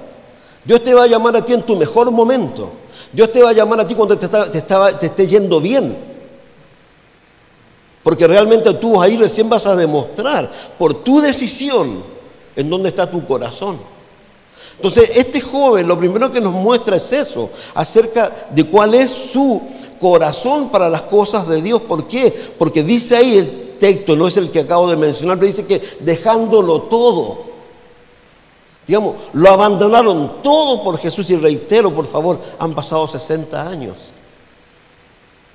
Dios 0.65 0.83
te 0.83 0.95
va 0.95 1.03
a 1.03 1.07
llamar 1.07 1.37
a 1.37 1.45
ti 1.45 1.53
en 1.53 1.63
tu 1.63 1.77
mejor 1.77 2.11
momento. 2.11 2.71
Dios 3.13 3.31
te 3.31 3.43
va 3.43 3.51
a 3.51 3.53
llamar 3.53 3.81
a 3.81 3.87
ti 3.87 3.95
cuando 3.95 4.17
te, 4.17 4.27
te 4.27 5.07
esté 5.07 5.27
yendo 5.27 5.61
bien. 5.61 6.14
Porque 8.05 8.27
realmente 8.27 8.73
tú 8.75 9.01
ahí 9.01 9.17
recién 9.17 9.49
vas 9.49 9.67
a 9.67 9.75
demostrar 9.75 10.49
por 10.79 11.03
tu 11.03 11.21
decisión 11.21 12.03
en 12.55 12.71
dónde 12.71 12.91
está 12.91 13.11
tu 13.11 13.27
corazón. 13.27 13.79
Entonces, 14.77 15.11
este 15.17 15.41
joven 15.41 15.89
lo 15.89 15.99
primero 15.99 16.31
que 16.31 16.41
nos 16.41 16.53
muestra 16.53 16.97
es 16.97 17.13
eso, 17.13 17.51
acerca 17.75 18.31
de 18.51 18.65
cuál 18.65 18.95
es 18.95 19.11
su 19.11 19.63
corazón 19.99 20.69
para 20.69 20.91
las 20.91 21.03
cosas 21.03 21.49
de 21.49 21.63
Dios. 21.63 21.81
¿Por 21.81 22.07
qué? 22.07 22.33
Porque 22.59 22.83
dice 22.83 23.17
ahí 23.17 23.39
el 23.39 23.77
texto, 23.79 24.15
no 24.15 24.29
es 24.29 24.37
el 24.37 24.51
que 24.51 24.61
acabo 24.61 24.89
de 24.91 24.97
mencionar, 24.97 25.39
pero 25.39 25.47
dice 25.47 25.65
que 25.65 25.97
dejándolo 26.01 26.83
todo. 26.83 27.55
Digamos, 28.87 29.15
lo 29.33 29.49
abandonaron 29.49 30.43
todo 30.43 30.85
por 30.85 30.99
Jesús 30.99 31.31
y 31.31 31.37
reitero, 31.37 31.91
por 31.91 32.07
favor, 32.07 32.39
han 32.59 32.75
pasado 32.75 33.09
60 33.09 33.67
años. 33.67 33.95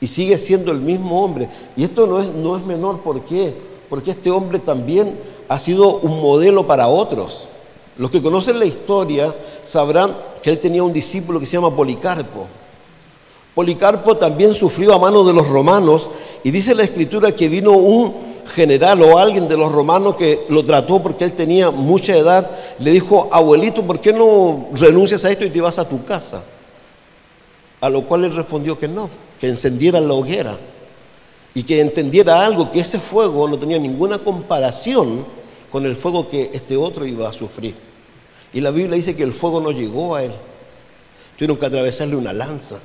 Y 0.02 0.08
sigue 0.08 0.38
siendo 0.38 0.72
el 0.72 0.80
mismo 0.80 1.24
hombre. 1.24 1.50
Y 1.76 1.84
esto 1.84 2.08
no 2.08 2.20
es, 2.20 2.28
no 2.28 2.58
es 2.58 2.66
menor, 2.66 3.00
¿por 3.00 3.22
qué? 3.22 3.54
Porque 3.90 4.12
este 4.12 4.32
hombre 4.32 4.60
también 4.60 5.18
ha 5.48 5.60
sido 5.60 5.98
un 5.98 6.22
modelo 6.22 6.66
para 6.66 6.88
otros. 6.88 7.50
Los 7.98 8.10
que 8.10 8.22
conocen 8.22 8.60
la 8.60 8.66
historia 8.66 9.36
sabrán 9.64 10.16
que 10.42 10.52
él 10.52 10.60
tenía 10.60 10.84
un 10.84 10.94
discípulo 10.94 11.40
que 11.40 11.46
se 11.46 11.58
llama 11.58 11.76
Policarpo. 11.76 12.48
Policarpo 13.54 14.16
también 14.16 14.54
sufrió 14.54 14.94
a 14.94 15.00
manos 15.00 15.28
de 15.28 15.34
los 15.34 15.50
romanos 15.50 16.10
y 16.44 16.52
dice 16.52 16.74
la 16.74 16.84
escritura 16.84 17.36
que 17.36 17.50
vino 17.50 17.74
un 17.74 18.16
general 18.54 19.02
o 19.02 19.18
alguien 19.18 19.48
de 19.48 19.58
los 19.58 19.72
romanos 19.72 20.16
que 20.16 20.46
lo 20.50 20.64
trató 20.64 21.02
porque 21.04 21.26
él 21.26 21.34
tenía 21.34 21.72
mucha 21.72 22.16
edad, 22.16 22.50
le 22.80 22.92
dijo, 22.92 23.28
abuelito, 23.32 23.84
¿por 23.84 24.00
qué 24.00 24.14
no 24.14 24.68
renuncias 24.74 25.26
a 25.26 25.32
esto 25.32 25.46
y 25.46 25.50
te 25.50 25.62
vas 25.62 25.78
a 25.78 25.88
tu 25.88 26.04
casa? 26.06 26.44
A 27.82 27.90
lo 27.90 28.04
cual 28.04 28.26
él 28.26 28.36
respondió 28.36 28.78
que 28.78 28.88
no, 28.88 29.10
que 29.40 29.48
encendiera 29.48 30.00
la 30.00 30.14
hoguera 30.14 30.58
y 31.54 31.64
que 31.64 31.82
entendiera 31.82 32.46
algo, 32.46 32.72
que 32.72 32.80
ese 32.80 33.00
fuego 33.00 33.48
no 33.48 33.58
tenía 33.58 33.80
ninguna 33.80 34.20
comparación 34.20 35.26
con 35.72 35.86
el 35.86 35.96
fuego 35.96 36.30
que 36.30 36.52
este 36.54 36.76
otro 36.76 37.06
iba 37.06 37.30
a 37.30 37.34
sufrir. 37.34 37.76
Y 38.54 38.62
la 38.62 38.72
Biblia 38.72 38.96
dice 38.96 39.16
que 39.16 39.24
el 39.24 39.34
fuego 39.34 39.62
no 39.62 39.72
llegó 39.72 40.16
a 40.16 40.24
él, 40.24 40.32
tuvieron 41.38 41.58
que 41.58 41.66
atravesarle 41.66 42.16
una 42.16 42.34
lanza. 42.34 42.80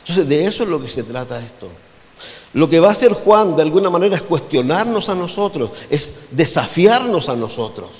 Entonces, 0.00 0.28
de 0.28 0.44
eso 0.44 0.62
es 0.62 0.68
lo 0.68 0.80
que 0.80 0.88
se 0.88 1.02
trata 1.02 1.38
esto. 1.38 1.68
Lo 2.52 2.68
que 2.68 2.80
va 2.80 2.88
a 2.88 2.92
hacer 2.92 3.12
Juan 3.12 3.54
de 3.56 3.62
alguna 3.62 3.90
manera 3.90 4.16
es 4.16 4.22
cuestionarnos 4.22 5.08
a 5.08 5.14
nosotros, 5.14 5.70
es 5.88 6.12
desafiarnos 6.30 7.28
a 7.28 7.36
nosotros. 7.36 7.90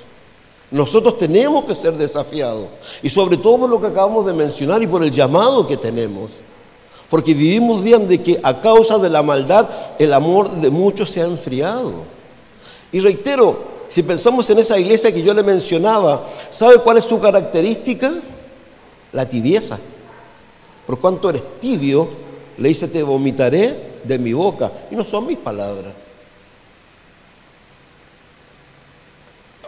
Nosotros 0.71 1.19
tenemos 1.19 1.64
que 1.64 1.75
ser 1.75 1.95
desafiados. 1.95 2.69
Y 3.02 3.11
sobre 3.11 3.37
todo 3.37 3.59
por 3.59 3.71
lo 3.71 3.80
que 3.80 3.88
acabamos 3.88 4.26
de 4.26 4.33
mencionar 4.33 4.83
y 4.83 4.87
por 4.87 5.02
el 5.02 5.11
llamado 5.11 5.66
que 5.66 5.76
tenemos. 5.76 6.30
Porque 7.11 7.35
vivimos 7.35 7.83
días 7.83 8.07
de 8.09 8.23
que 8.23 8.40
a 8.43 8.61
causa 8.61 8.99
de 8.99 9.11
la 9.11 9.23
maldad 9.23 9.69
el 9.99 10.14
amor 10.14 10.50
de 10.52 10.71
muchos 10.71 11.11
se 11.11 11.21
ha 11.21 11.25
enfriado. 11.25 11.93
Y 12.93 13.00
reitero, 13.00 13.59
si 13.88 14.05
pensamos 14.05 14.49
en 14.50 14.61
esa 14.61 14.79
iglesia 14.79 15.12
que 15.12 15.21
yo 15.21 15.35
le 15.35 15.43
mencionaba, 15.43 16.25
¿sabe 16.49 16.79
cuál 16.79 16.99
es 16.99 17.05
su 17.05 17.21
característica? 17.21 18.12
La 19.12 19.29
tibieza. 19.29 19.79
Por 20.87 21.00
cuanto 21.00 21.29
eres 21.31 21.43
tibio, 21.61 22.09
le 22.57 22.69
dice, 22.69 22.87
te 22.87 23.02
vomitaré 23.02 23.90
de 24.05 24.19
mi 24.19 24.33
boca. 24.33 24.71
Y 24.90 24.95
no 24.95 25.05
son 25.05 25.26
mis 25.26 25.38
palabras. 25.38 25.93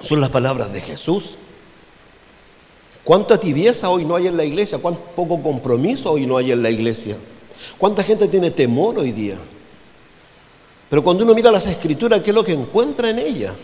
Son 0.00 0.20
las 0.20 0.30
palabras 0.30 0.72
de 0.72 0.80
Jesús. 0.80 1.37
¿Cuánta 3.04 3.38
tibieza 3.38 3.90
hoy 3.90 4.04
no 4.04 4.14
hay 4.14 4.28
en 4.28 4.37
la 4.37 4.44
iglesia? 4.44 4.78
¿Cuánto 4.78 5.00
poco 5.16 5.42
compromiso 5.42 6.12
hoy 6.12 6.26
no 6.26 6.37
hay 6.37 6.52
en 6.52 6.62
la 6.62 6.71
iglesia? 6.71 7.16
¿Cuánta 7.76 8.02
gente 8.02 8.28
tiene 8.28 8.50
temor 8.50 8.99
hoy 8.99 9.12
día? 9.12 9.37
Pero 10.88 11.02
cuando 11.02 11.25
uno 11.25 11.35
mira 11.35 11.50
las 11.50 11.66
escrituras, 11.66 12.21
¿qué 12.21 12.30
es 12.30 12.37
lo 12.37 12.44
que 12.44 12.52
encuentra 12.52 13.11
en 13.11 13.18
ellas? 13.18 13.54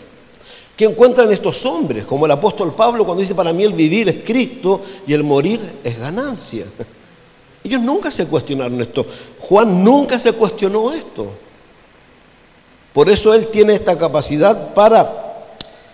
¿Qué 0.77 0.87
encuentran 0.87 1.31
estos 1.33 1.65
hombres? 1.67 2.05
Como 2.05 2.25
el 2.25 2.33
apóstol 2.33 2.75
Pablo 2.75 3.05
cuando 3.05 3.21
dice, 3.21 3.35
para 3.35 3.53
mí 3.53 3.65
el 3.65 3.73
vivir 3.73 4.09
es 4.09 4.25
Cristo 4.25 4.81
y 5.07 5.13
el 5.13 5.23
morir 5.23 5.81
es 5.85 5.99
ganancia. 5.99 6.65
Ellos 7.65 7.81
nunca 7.81 8.11
se 8.11 8.27
cuestionaron 8.27 8.81
esto. 8.81 9.05
Juan 9.41 9.85
nunca 9.85 10.19
se 10.19 10.33
cuestionó 10.33 10.93
esto. 10.93 11.27
Por 12.93 13.11
eso 13.11 13.35
él 13.35 13.49
tiene 13.49 13.75
esta 13.75 13.99
capacidad 13.99 14.73
para 14.73 15.47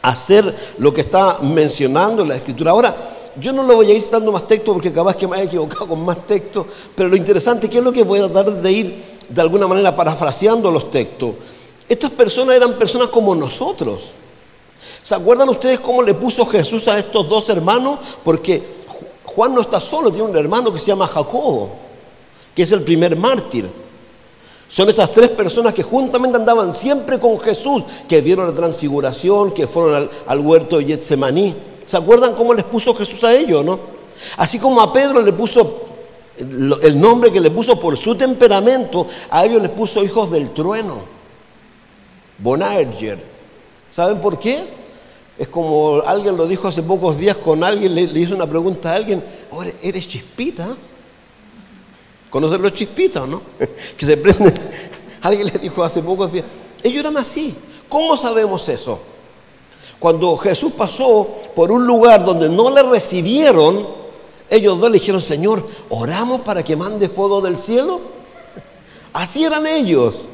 hacer 0.02 0.54
lo 0.78 0.92
que 0.92 1.00
está 1.00 1.38
mencionando 1.40 2.22
en 2.22 2.28
la 2.28 2.36
escritura. 2.36 2.70
Ahora, 2.70 2.94
yo 3.40 3.52
no 3.52 3.62
lo 3.62 3.76
voy 3.76 3.90
a 3.90 3.94
ir 3.94 4.02
citando 4.02 4.30
más 4.32 4.46
texto 4.46 4.72
porque 4.72 4.92
capaz 4.92 5.16
que 5.16 5.26
me 5.26 5.36
haya 5.36 5.44
equivocado 5.44 5.88
con 5.88 6.04
más 6.04 6.26
texto, 6.26 6.66
pero 6.94 7.08
lo 7.08 7.16
interesante 7.16 7.68
¿qué 7.68 7.78
es 7.78 7.84
lo 7.84 7.92
que 7.92 8.02
voy 8.02 8.20
a 8.20 8.30
tratar 8.30 8.60
de 8.60 8.72
ir 8.72 9.14
de 9.28 9.40
alguna 9.40 9.66
manera 9.66 9.94
parafraseando 9.94 10.70
los 10.70 10.90
textos. 10.90 11.34
Estas 11.88 12.10
personas 12.10 12.56
eran 12.56 12.74
personas 12.74 13.08
como 13.08 13.34
nosotros. 13.34 14.12
¿Se 15.02 15.14
acuerdan 15.14 15.48
ustedes 15.48 15.80
cómo 15.80 16.02
le 16.02 16.14
puso 16.14 16.46
Jesús 16.46 16.88
a 16.88 16.98
estos 16.98 17.28
dos 17.28 17.48
hermanos? 17.50 17.98
Porque 18.22 18.62
Juan 19.24 19.54
no 19.54 19.60
está 19.60 19.80
solo, 19.80 20.10
tiene 20.10 20.28
un 20.28 20.36
hermano 20.36 20.72
que 20.72 20.78
se 20.78 20.86
llama 20.86 21.06
Jacobo, 21.06 21.70
que 22.54 22.62
es 22.62 22.72
el 22.72 22.82
primer 22.82 23.16
mártir. 23.16 23.68
Son 24.66 24.88
estas 24.88 25.10
tres 25.10 25.30
personas 25.30 25.74
que 25.74 25.82
juntamente 25.82 26.36
andaban 26.36 26.74
siempre 26.74 27.20
con 27.20 27.38
Jesús, 27.38 27.84
que 28.08 28.20
vieron 28.22 28.46
la 28.46 28.54
transfiguración, 28.54 29.52
que 29.52 29.66
fueron 29.66 30.08
al, 30.26 30.40
huerto 30.40 30.78
de 30.78 30.86
Getsemaní. 30.86 31.54
¿Se 31.86 31.96
acuerdan 31.96 32.34
cómo 32.34 32.54
les 32.54 32.64
puso 32.64 32.94
Jesús 32.94 33.22
a 33.24 33.34
ellos, 33.34 33.64
no? 33.64 33.78
Así 34.36 34.58
como 34.58 34.80
a 34.80 34.92
Pedro 34.92 35.20
le 35.20 35.32
puso 35.32 35.84
el 36.36 37.00
nombre 37.00 37.30
que 37.30 37.40
le 37.40 37.50
puso 37.50 37.78
por 37.78 37.96
su 37.96 38.14
temperamento, 38.14 39.06
a 39.30 39.44
ellos 39.44 39.62
les 39.62 39.70
puso 39.70 40.02
hijos 40.02 40.30
del 40.30 40.50
trueno, 40.50 41.02
Bonaerger. 42.38 43.22
¿Saben 43.92 44.20
por 44.20 44.38
qué? 44.38 44.64
Es 45.38 45.48
como 45.48 46.02
alguien 46.04 46.36
lo 46.36 46.46
dijo 46.46 46.68
hace 46.68 46.82
pocos 46.82 47.18
días 47.18 47.36
con 47.36 47.62
alguien, 47.62 47.94
le, 47.94 48.02
hizo 48.02 48.34
una 48.34 48.46
pregunta 48.46 48.92
a 48.92 48.96
alguien, 48.96 49.22
¿eres 49.82 50.08
chispita? 50.08 50.76
¿Conocer 52.30 52.60
los 52.60 52.72
chispitas, 52.72 53.28
no? 53.28 53.42
que 53.96 54.06
se 54.06 54.16
prenden. 54.16 54.54
Alguien 55.22 55.46
le 55.46 55.58
dijo 55.58 55.82
hace 55.84 56.02
pocos 56.02 56.32
días, 56.32 56.44
ellos 56.82 57.00
eran 57.00 57.16
así. 57.16 57.54
¿Cómo 57.88 58.16
sabemos 58.16 58.68
eso? 58.68 59.00
Cuando 60.04 60.36
Jesús 60.36 60.72
pasó 60.76 61.26
por 61.54 61.72
un 61.72 61.86
lugar 61.86 62.26
donde 62.26 62.46
no 62.46 62.68
le 62.68 62.82
recibieron, 62.82 63.86
ellos 64.50 64.78
dos 64.78 64.90
le 64.90 64.98
dijeron, 64.98 65.22
Señor, 65.22 65.66
oramos 65.88 66.42
para 66.42 66.62
que 66.62 66.76
mande 66.76 67.08
fuego 67.08 67.40
del 67.40 67.58
cielo. 67.58 68.02
Así 69.14 69.44
eran 69.44 69.66
ellos. 69.66 70.26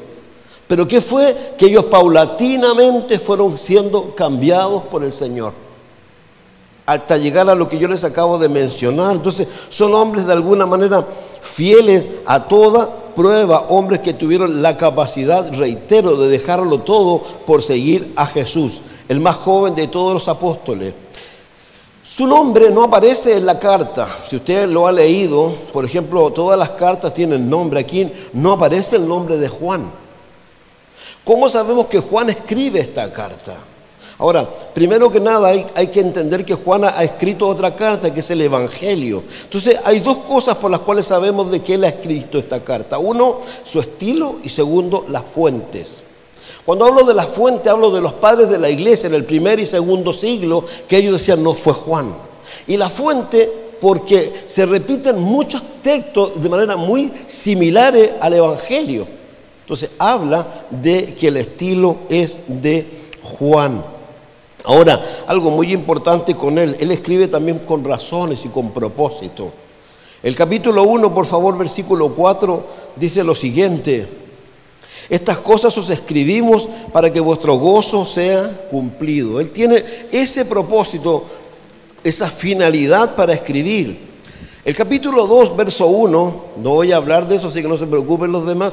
Pero 0.67 0.85
¿qué 0.85 0.99
fue? 0.99 1.53
Que 1.57 1.67
ellos 1.67 1.85
paulatinamente 1.85 3.17
fueron 3.17 3.57
siendo 3.57 4.13
cambiados 4.13 4.83
por 4.91 5.05
el 5.05 5.13
Señor. 5.13 5.53
Hasta 6.85 7.15
llegar 7.15 7.49
a 7.49 7.55
lo 7.55 7.69
que 7.69 7.79
yo 7.79 7.87
les 7.87 8.03
acabo 8.03 8.37
de 8.37 8.49
mencionar. 8.49 9.15
Entonces, 9.15 9.47
son 9.69 9.95
hombres 9.95 10.25
de 10.25 10.33
alguna 10.33 10.65
manera 10.65 11.07
fieles 11.41 12.09
a 12.25 12.45
toda 12.45 12.89
prueba, 13.15 13.67
hombres 13.69 14.01
que 14.01 14.13
tuvieron 14.13 14.61
la 14.61 14.75
capacidad, 14.75 15.49
reitero, 15.53 16.17
de 16.17 16.27
dejarlo 16.27 16.79
todo 16.79 17.21
por 17.45 17.63
seguir 17.63 18.11
a 18.17 18.25
Jesús, 18.25 18.81
el 19.11 19.19
más 19.19 19.35
joven 19.35 19.75
de 19.75 19.89
todos 19.89 20.13
los 20.13 20.27
apóstoles. 20.29 20.93
Su 22.01 22.25
nombre 22.25 22.69
no 22.69 22.83
aparece 22.83 23.35
en 23.35 23.45
la 23.45 23.59
carta. 23.59 24.19
Si 24.25 24.37
usted 24.37 24.69
lo 24.69 24.87
ha 24.87 24.91
leído, 24.93 25.53
por 25.73 25.83
ejemplo, 25.83 26.31
todas 26.31 26.57
las 26.57 26.69
cartas 26.69 27.13
tienen 27.13 27.49
nombre. 27.49 27.81
Aquí 27.81 28.09
no 28.31 28.53
aparece 28.53 28.95
el 28.95 29.05
nombre 29.05 29.37
de 29.37 29.49
Juan. 29.49 29.91
¿Cómo 31.25 31.49
sabemos 31.49 31.87
que 31.87 31.99
Juan 31.99 32.29
escribe 32.29 32.79
esta 32.79 33.11
carta? 33.11 33.53
Ahora, 34.17 34.47
primero 34.73 35.11
que 35.11 35.19
nada 35.19 35.49
hay, 35.49 35.87
que 35.87 35.99
entender 35.99 36.45
que 36.45 36.55
Juan 36.55 36.85
ha 36.85 37.03
escrito 37.03 37.49
otra 37.49 37.75
carta 37.75 38.13
que 38.13 38.21
es 38.21 38.31
el 38.31 38.39
Evangelio. 38.39 39.23
Entonces 39.43 39.77
hay 39.83 39.99
dos 39.99 40.19
cosas 40.19 40.55
por 40.55 40.71
las 40.71 40.79
cuales 40.79 41.05
sabemos 41.05 41.51
de 41.51 41.59
qué 41.59 41.73
él 41.73 41.83
ha 41.83 41.89
escrito 41.89 42.37
esta 42.37 42.63
carta. 42.63 42.97
Uno, 42.97 43.39
su 43.65 43.81
estilo 43.81 44.37
y 44.41 44.47
segundo, 44.47 45.03
las 45.09 45.23
fuentes. 45.23 46.03
Cuando 46.65 46.85
hablo 46.85 47.03
de 47.03 47.13
la 47.13 47.25
fuente, 47.25 47.69
hablo 47.69 47.91
de 47.91 48.01
los 48.01 48.13
padres 48.13 48.49
de 48.49 48.59
la 48.59 48.69
iglesia 48.69 49.07
en 49.07 49.15
el 49.15 49.25
primer 49.25 49.59
y 49.59 49.65
segundo 49.65 50.13
siglo, 50.13 50.65
que 50.87 50.97
ellos 50.97 51.13
decían 51.13 51.43
no 51.43 51.53
fue 51.53 51.73
Juan. 51.73 52.13
Y 52.67 52.77
la 52.77 52.89
fuente, 52.89 53.49
porque 53.81 54.43
se 54.45 54.65
repiten 54.65 55.19
muchos 55.19 55.61
textos 55.81 56.41
de 56.41 56.49
manera 56.49 56.77
muy 56.77 57.11
similares 57.27 58.11
al 58.19 58.33
Evangelio. 58.33 59.07
Entonces 59.61 59.89
habla 59.97 60.65
de 60.69 61.15
que 61.15 61.29
el 61.29 61.37
estilo 61.37 61.97
es 62.09 62.37
de 62.47 62.85
Juan. 63.23 63.83
Ahora, 64.63 65.23
algo 65.25 65.49
muy 65.49 65.71
importante 65.71 66.35
con 66.35 66.59
él, 66.59 66.75
él 66.79 66.91
escribe 66.91 67.27
también 67.27 67.59
con 67.59 67.83
razones 67.83 68.45
y 68.45 68.49
con 68.49 68.71
propósito. 68.71 69.51
El 70.21 70.35
capítulo 70.35 70.83
1, 70.83 71.13
por 71.15 71.25
favor, 71.25 71.57
versículo 71.57 72.09
4, 72.09 72.63
dice 72.95 73.23
lo 73.23 73.33
siguiente. 73.33 74.20
Estas 75.11 75.39
cosas 75.39 75.77
os 75.77 75.89
escribimos 75.89 76.69
para 76.93 77.11
que 77.11 77.19
vuestro 77.19 77.55
gozo 77.55 78.05
sea 78.05 78.67
cumplido. 78.71 79.41
Él 79.41 79.51
tiene 79.51 79.83
ese 80.09 80.45
propósito, 80.45 81.25
esa 82.01 82.29
finalidad 82.29 83.13
para 83.13 83.33
escribir. 83.33 83.99
El 84.63 84.73
capítulo 84.73 85.27
2, 85.27 85.57
verso 85.57 85.87
1, 85.87 86.43
no 86.63 86.69
voy 86.69 86.93
a 86.93 86.95
hablar 86.95 87.27
de 87.27 87.35
eso, 87.35 87.49
así 87.49 87.61
que 87.61 87.67
no 87.67 87.75
se 87.75 87.87
preocupen 87.87 88.31
los 88.31 88.47
demás, 88.47 88.71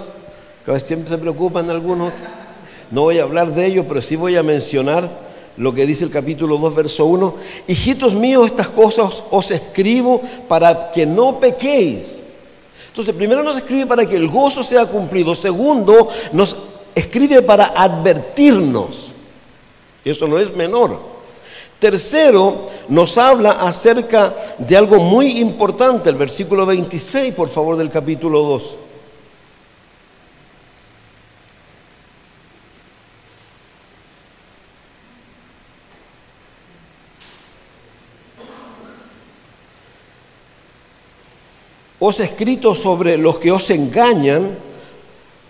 que 0.64 0.78
siempre 0.78 1.10
se 1.10 1.18
preocupan 1.18 1.68
algunos. 1.70 2.12
No 2.92 3.02
voy 3.02 3.18
a 3.18 3.24
hablar 3.24 3.52
de 3.52 3.66
ello, 3.66 3.88
pero 3.88 4.00
sí 4.00 4.14
voy 4.14 4.36
a 4.36 4.44
mencionar 4.44 5.10
lo 5.56 5.74
que 5.74 5.86
dice 5.86 6.04
el 6.04 6.10
capítulo 6.10 6.56
2, 6.56 6.72
verso 6.72 7.04
1. 7.06 7.34
Hijitos 7.66 8.14
míos, 8.14 8.46
estas 8.46 8.68
cosas 8.68 9.24
os 9.32 9.50
escribo 9.50 10.22
para 10.46 10.92
que 10.92 11.04
no 11.04 11.40
pequéis. 11.40 12.17
Entonces, 12.98 13.14
primero 13.14 13.44
nos 13.44 13.56
escribe 13.56 13.86
para 13.86 14.04
que 14.04 14.16
el 14.16 14.26
gozo 14.26 14.64
sea 14.64 14.84
cumplido. 14.86 15.32
Segundo, 15.32 16.08
nos 16.32 16.56
escribe 16.92 17.42
para 17.42 17.66
advertirnos. 17.66 19.12
Eso 20.04 20.26
no 20.26 20.36
es 20.36 20.52
menor. 20.56 20.98
Tercero, 21.78 22.66
nos 22.88 23.16
habla 23.16 23.50
acerca 23.52 24.34
de 24.58 24.76
algo 24.76 24.98
muy 24.98 25.38
importante, 25.38 26.10
el 26.10 26.16
versículo 26.16 26.66
26, 26.66 27.34
por 27.34 27.48
favor, 27.50 27.76
del 27.76 27.88
capítulo 27.88 28.42
2. 28.42 28.76
Os 42.00 42.20
he 42.20 42.24
escrito 42.24 42.74
sobre 42.74 43.16
los 43.16 43.38
que 43.38 43.50
os 43.50 43.68
engañan, 43.70 44.56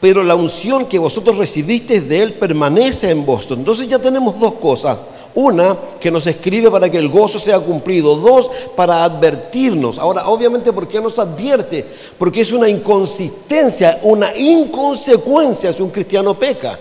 pero 0.00 0.22
la 0.22 0.34
unción 0.34 0.86
que 0.86 0.98
vosotros 0.98 1.36
recibisteis 1.36 2.08
de 2.08 2.22
Él 2.22 2.34
permanece 2.34 3.10
en 3.10 3.26
vosotros. 3.26 3.58
Entonces 3.58 3.88
ya 3.88 3.98
tenemos 3.98 4.38
dos 4.38 4.54
cosas. 4.54 4.98
Una, 5.34 5.76
que 6.00 6.10
nos 6.10 6.26
escribe 6.26 6.70
para 6.70 6.90
que 6.90 6.98
el 6.98 7.08
gozo 7.08 7.38
sea 7.38 7.60
cumplido. 7.60 8.16
Dos, 8.16 8.50
para 8.74 9.04
advertirnos. 9.04 9.98
Ahora, 9.98 10.28
obviamente, 10.28 10.72
¿por 10.72 10.88
qué 10.88 11.00
nos 11.00 11.18
advierte? 11.18 11.84
Porque 12.16 12.40
es 12.40 12.52
una 12.52 12.68
inconsistencia, 12.68 14.00
una 14.02 14.34
inconsecuencia 14.36 15.72
si 15.72 15.82
un 15.82 15.90
cristiano 15.90 16.34
peca. 16.38 16.78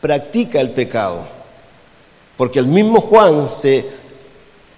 Practica 0.00 0.60
el 0.60 0.70
pecado. 0.70 1.26
Porque 2.36 2.58
el 2.58 2.68
mismo 2.68 3.00
Juan 3.00 3.48
se 3.48 3.84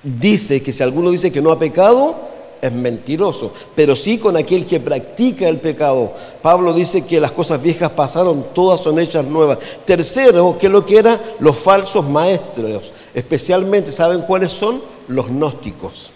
dice 0.02 0.62
que 0.62 0.72
si 0.72 0.82
alguno 0.82 1.10
dice 1.10 1.30
que 1.30 1.42
no 1.42 1.50
ha 1.50 1.58
pecado, 1.58 2.29
es 2.60 2.72
mentiroso, 2.72 3.52
pero 3.74 3.96
sí 3.96 4.18
con 4.18 4.36
aquel 4.36 4.66
que 4.66 4.80
practica 4.80 5.48
el 5.48 5.58
pecado. 5.58 6.12
Pablo 6.42 6.72
dice 6.72 7.02
que 7.02 7.20
las 7.20 7.32
cosas 7.32 7.62
viejas 7.62 7.90
pasaron, 7.90 8.46
todas 8.54 8.80
son 8.80 8.98
hechas 8.98 9.24
nuevas. 9.24 9.58
Tercero, 9.84 10.56
que 10.58 10.68
lo 10.68 10.84
que 10.84 10.98
eran 10.98 11.20
los 11.40 11.56
falsos 11.56 12.06
maestros, 12.08 12.92
especialmente, 13.14 13.92
¿saben 13.92 14.22
cuáles 14.22 14.52
son? 14.52 14.82
Los 15.08 15.28
gnósticos. 15.28 16.12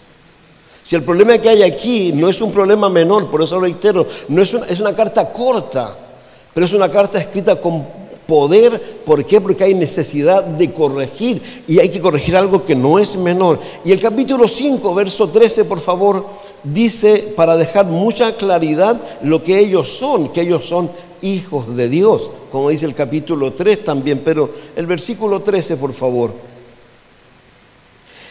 Si 0.85 0.95
el 0.95 1.03
problema 1.03 1.37
que 1.39 1.49
hay 1.49 1.63
aquí 1.63 2.11
no 2.13 2.29
es 2.29 2.41
un 2.41 2.51
problema 2.51 2.89
menor, 2.89 3.29
por 3.31 3.41
eso 3.41 3.59
reitero, 3.59 4.05
no 4.27 4.41
es 4.41 4.53
una, 4.53 4.65
es 4.67 4.79
una 4.79 4.95
carta 4.95 5.31
corta, 5.31 5.97
pero 6.53 6.65
es 6.65 6.73
una 6.73 6.89
carta 6.89 7.19
escrita 7.19 7.59
con 7.59 8.04
poder. 8.27 9.01
¿Por 9.05 9.25
qué? 9.25 9.39
Porque 9.39 9.63
hay 9.63 9.73
necesidad 9.73 10.43
de 10.43 10.73
corregir 10.73 11.63
y 11.67 11.79
hay 11.79 11.89
que 11.89 12.01
corregir 12.01 12.35
algo 12.35 12.63
que 12.63 12.75
no 12.75 12.99
es 12.99 13.15
menor. 13.15 13.59
Y 13.83 13.91
el 13.91 13.99
capítulo 13.99 14.47
5, 14.47 14.93
verso 14.95 15.29
13, 15.29 15.65
por 15.65 15.79
favor, 15.79 16.25
dice 16.63 17.33
para 17.35 17.55
dejar 17.55 17.85
mucha 17.85 18.35
claridad 18.35 18.99
lo 19.21 19.43
que 19.43 19.59
ellos 19.59 19.97
son, 19.97 20.29
que 20.29 20.41
ellos 20.41 20.65
son 20.67 20.89
hijos 21.21 21.75
de 21.75 21.89
Dios, 21.89 22.29
como 22.51 22.69
dice 22.69 22.85
el 22.85 22.93
capítulo 22.93 23.53
3 23.53 23.83
también, 23.83 24.21
pero 24.23 24.49
el 24.75 24.85
versículo 24.85 25.41
13, 25.41 25.77
por 25.77 25.93
favor. 25.93 26.33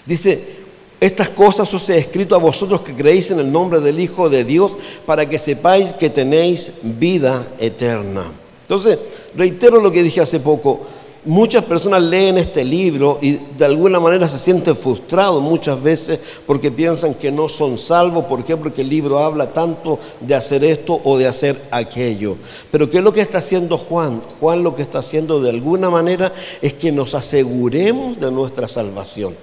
Dice, 0.07 0.65
estas 1.01 1.31
cosas 1.31 1.73
os 1.75 1.89
he 1.91 1.99
escrito 1.99 2.35
a 2.35 2.39
vosotros 2.39 2.83
que 2.83 2.95
creéis 2.95 3.31
en 3.31 3.41
el 3.41 3.51
nombre 3.51 3.81
del 3.81 3.99
Hijo 4.01 4.29
de 4.29 4.45
Dios 4.45 4.73
para 5.07 5.29
que 5.29 5.39
sepáis 5.39 5.93
que 5.93 6.11
tenéis 6.11 6.73
vida 6.83 7.47
eterna. 7.59 8.44
Entonces, 8.65 8.99
reitero 9.37 9.79
lo 9.79 9.93
que 9.93 10.03
dije 10.03 10.23
hace 10.23 10.41
poco, 10.41 10.81
muchas 11.27 11.65
personas 11.65 12.03
leen 12.03 12.39
este 12.39 12.65
libro 12.65 13.19
y 13.21 13.33
de 13.57 13.65
alguna 13.67 14.01
manera 14.01 14.27
se 14.27 14.39
sienten 14.39 14.75
frustrados 14.75 15.43
muchas 15.43 15.83
veces 15.83 16.19
porque 16.47 16.71
piensan 16.71 17.15
que 17.15 17.31
no 17.31 17.49
son 17.51 17.77
salvos. 17.77 18.25
¿Por 18.25 18.43
qué? 18.43 18.57
Porque 18.57 18.81
el 18.81 18.89
libro 18.89 19.19
habla 19.19 19.49
tanto 19.49 19.99
de 20.21 20.35
hacer 20.35 20.65
esto 20.65 20.99
o 21.05 21.19
de 21.19 21.27
hacer 21.27 21.61
aquello. 21.71 22.37
Pero 22.71 22.89
¿qué 22.89 22.99
es 22.99 23.05
lo 23.05 23.13
que 23.13 23.21
está 23.21 23.39
haciendo 23.39 23.77
Juan? 23.77 24.23
Juan 24.41 24.63
lo 24.63 24.75
que 24.75 24.83
está 24.83 25.01
haciendo 25.01 25.41
de 25.41 25.51
alguna 25.51 25.91
manera 25.91 26.33
es 26.63 26.73
que 26.73 26.91
nos 26.91 27.15
aseguremos 27.15 28.19
de 28.19 28.31
nuestra 28.31 28.67
salvación. 28.67 29.35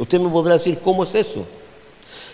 Usted 0.00 0.20
me 0.20 0.28
podrá 0.28 0.54
decir, 0.54 0.78
¿cómo 0.82 1.04
es 1.04 1.14
eso? 1.14 1.44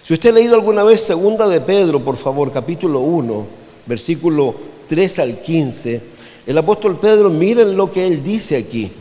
Si 0.03 0.15
usted 0.15 0.31
ha 0.31 0.33
leído 0.33 0.55
alguna 0.55 0.83
vez 0.83 1.03
Segunda 1.03 1.47
de 1.47 1.61
Pedro, 1.61 2.01
por 2.01 2.17
favor, 2.17 2.51
capítulo 2.51 3.01
1, 3.01 3.47
versículo 3.87 4.55
3 4.93 5.19
al 5.21 5.41
15, 5.41 6.01
el 6.47 6.59
apóstol 6.59 6.99
Pedro, 6.99 7.31
miren 7.31 7.79
lo 7.79 7.91
que 7.91 8.07
él 8.07 8.23
dice 8.23 8.59
aquí. 8.59 8.93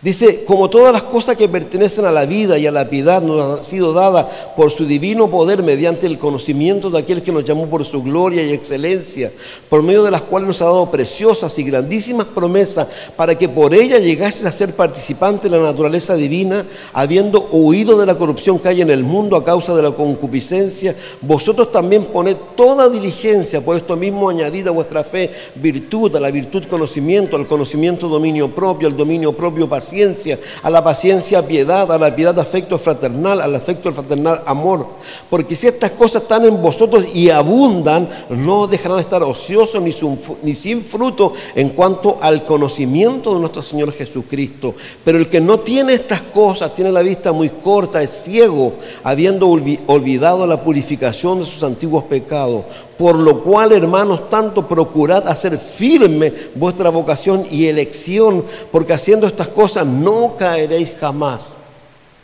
Dice, 0.00 0.44
como 0.44 0.70
todas 0.70 0.92
las 0.92 1.02
cosas 1.02 1.36
que 1.36 1.48
pertenecen 1.48 2.04
a 2.04 2.12
la 2.12 2.24
vida 2.24 2.56
y 2.56 2.68
a 2.68 2.70
la 2.70 2.88
piedad 2.88 3.20
nos 3.20 3.58
han 3.58 3.66
sido 3.66 3.92
dadas 3.92 4.26
por 4.56 4.70
su 4.70 4.86
divino 4.86 5.28
poder 5.28 5.64
mediante 5.64 6.06
el 6.06 6.18
conocimiento 6.18 6.88
de 6.88 7.00
aquel 7.00 7.20
que 7.20 7.32
nos 7.32 7.44
llamó 7.44 7.66
por 7.66 7.84
su 7.84 8.00
gloria 8.00 8.44
y 8.44 8.52
excelencia, 8.52 9.32
por 9.68 9.82
medio 9.82 10.04
de 10.04 10.12
las 10.12 10.22
cuales 10.22 10.46
nos 10.46 10.62
ha 10.62 10.66
dado 10.66 10.88
preciosas 10.88 11.58
y 11.58 11.64
grandísimas 11.64 12.26
promesas 12.26 12.86
para 13.16 13.36
que 13.36 13.48
por 13.48 13.74
ella 13.74 13.98
llegases 13.98 14.46
a 14.46 14.52
ser 14.52 14.76
participante 14.76 15.48
de 15.48 15.56
la 15.56 15.64
naturaleza 15.64 16.14
divina, 16.14 16.64
habiendo 16.92 17.48
huido 17.50 17.98
de 17.98 18.06
la 18.06 18.16
corrupción 18.16 18.60
que 18.60 18.68
hay 18.68 18.82
en 18.82 18.90
el 18.90 19.02
mundo 19.02 19.34
a 19.34 19.44
causa 19.44 19.74
de 19.74 19.82
la 19.82 19.90
concupiscencia, 19.90 20.94
vosotros 21.20 21.72
también 21.72 22.04
poned 22.04 22.36
toda 22.54 22.88
diligencia, 22.88 23.60
por 23.60 23.76
esto 23.76 23.96
mismo 23.96 24.30
añadida 24.30 24.70
a 24.70 24.74
vuestra 24.74 25.02
fe 25.02 25.32
virtud, 25.56 26.14
a 26.14 26.20
la 26.20 26.30
virtud 26.30 26.66
conocimiento, 26.66 27.34
al 27.34 27.48
conocimiento 27.48 28.06
dominio 28.06 28.54
propio, 28.54 28.86
al 28.86 28.96
dominio 28.96 29.32
propio 29.32 29.68
paciencia, 29.88 30.38
a 30.62 30.68
la 30.68 30.84
paciencia 30.84 31.46
piedad, 31.46 31.90
a 31.90 31.98
la 31.98 32.14
piedad 32.14 32.38
afecto 32.38 32.76
fraternal, 32.76 33.40
al 33.40 33.54
afecto 33.54 33.90
fraternal 33.90 34.42
amor. 34.44 34.86
Porque 35.30 35.56
si 35.56 35.66
estas 35.66 35.92
cosas 35.92 36.22
están 36.22 36.44
en 36.44 36.60
vosotros 36.60 37.06
y 37.14 37.30
abundan, 37.30 38.08
no 38.28 38.66
dejarán 38.66 38.98
de 38.98 39.02
estar 39.02 39.22
ociosos 39.22 39.80
ni, 39.80 39.94
ni 40.42 40.54
sin 40.54 40.82
fruto 40.82 41.32
en 41.54 41.70
cuanto 41.70 42.18
al 42.20 42.44
conocimiento 42.44 43.32
de 43.32 43.40
nuestro 43.40 43.62
Señor 43.62 43.92
Jesucristo. 43.92 44.74
Pero 45.04 45.16
el 45.16 45.28
que 45.28 45.40
no 45.40 45.60
tiene 45.60 45.94
estas 45.94 46.20
cosas, 46.20 46.74
tiene 46.74 46.92
la 46.92 47.00
vista 47.00 47.32
muy 47.32 47.48
corta, 47.48 48.02
es 48.02 48.10
ciego, 48.24 48.74
habiendo 49.02 49.48
olvidado 49.48 50.46
la 50.46 50.62
purificación 50.62 51.40
de 51.40 51.46
sus 51.46 51.62
antiguos 51.62 52.04
pecados. 52.04 52.64
Por 52.98 53.16
lo 53.16 53.44
cual, 53.44 53.70
hermanos, 53.70 54.28
tanto 54.28 54.66
procurad 54.66 55.28
hacer 55.28 55.56
firme 55.56 56.32
vuestra 56.56 56.90
vocación 56.90 57.46
y 57.48 57.66
elección, 57.66 58.44
porque 58.72 58.92
haciendo 58.92 59.26
estas 59.26 59.48
cosas 59.48 59.86
no 59.86 60.34
caeréis 60.36 60.92
jamás. 60.98 61.40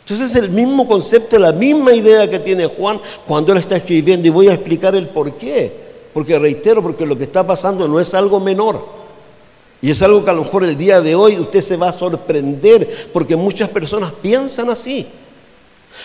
Entonces 0.01 0.31
es 0.31 0.35
el 0.35 0.49
mismo 0.49 0.85
concepto, 0.85 1.39
la 1.39 1.53
misma 1.53 1.93
idea 1.93 2.29
que 2.29 2.39
tiene 2.39 2.67
Juan 2.67 2.99
cuando 3.25 3.53
él 3.53 3.57
está 3.57 3.77
escribiendo 3.77 4.27
y 4.27 4.31
voy 4.31 4.49
a 4.49 4.53
explicar 4.53 4.95
el 4.95 5.07
por 5.07 5.33
qué. 5.33 5.71
Porque 6.13 6.37
reitero, 6.37 6.83
porque 6.83 7.05
lo 7.05 7.17
que 7.17 7.23
está 7.23 7.45
pasando 7.47 7.87
no 7.87 7.99
es 7.99 8.13
algo 8.13 8.39
menor. 8.39 8.85
Y 9.81 9.91
es 9.91 10.01
algo 10.01 10.23
que 10.23 10.29
a 10.29 10.33
lo 10.33 10.43
mejor 10.43 10.63
el 10.63 10.77
día 10.77 11.01
de 11.01 11.15
hoy 11.15 11.39
usted 11.39 11.61
se 11.61 11.77
va 11.77 11.89
a 11.89 11.93
sorprender, 11.93 13.09
porque 13.13 13.35
muchas 13.35 13.69
personas 13.69 14.11
piensan 14.21 14.69
así. 14.69 15.07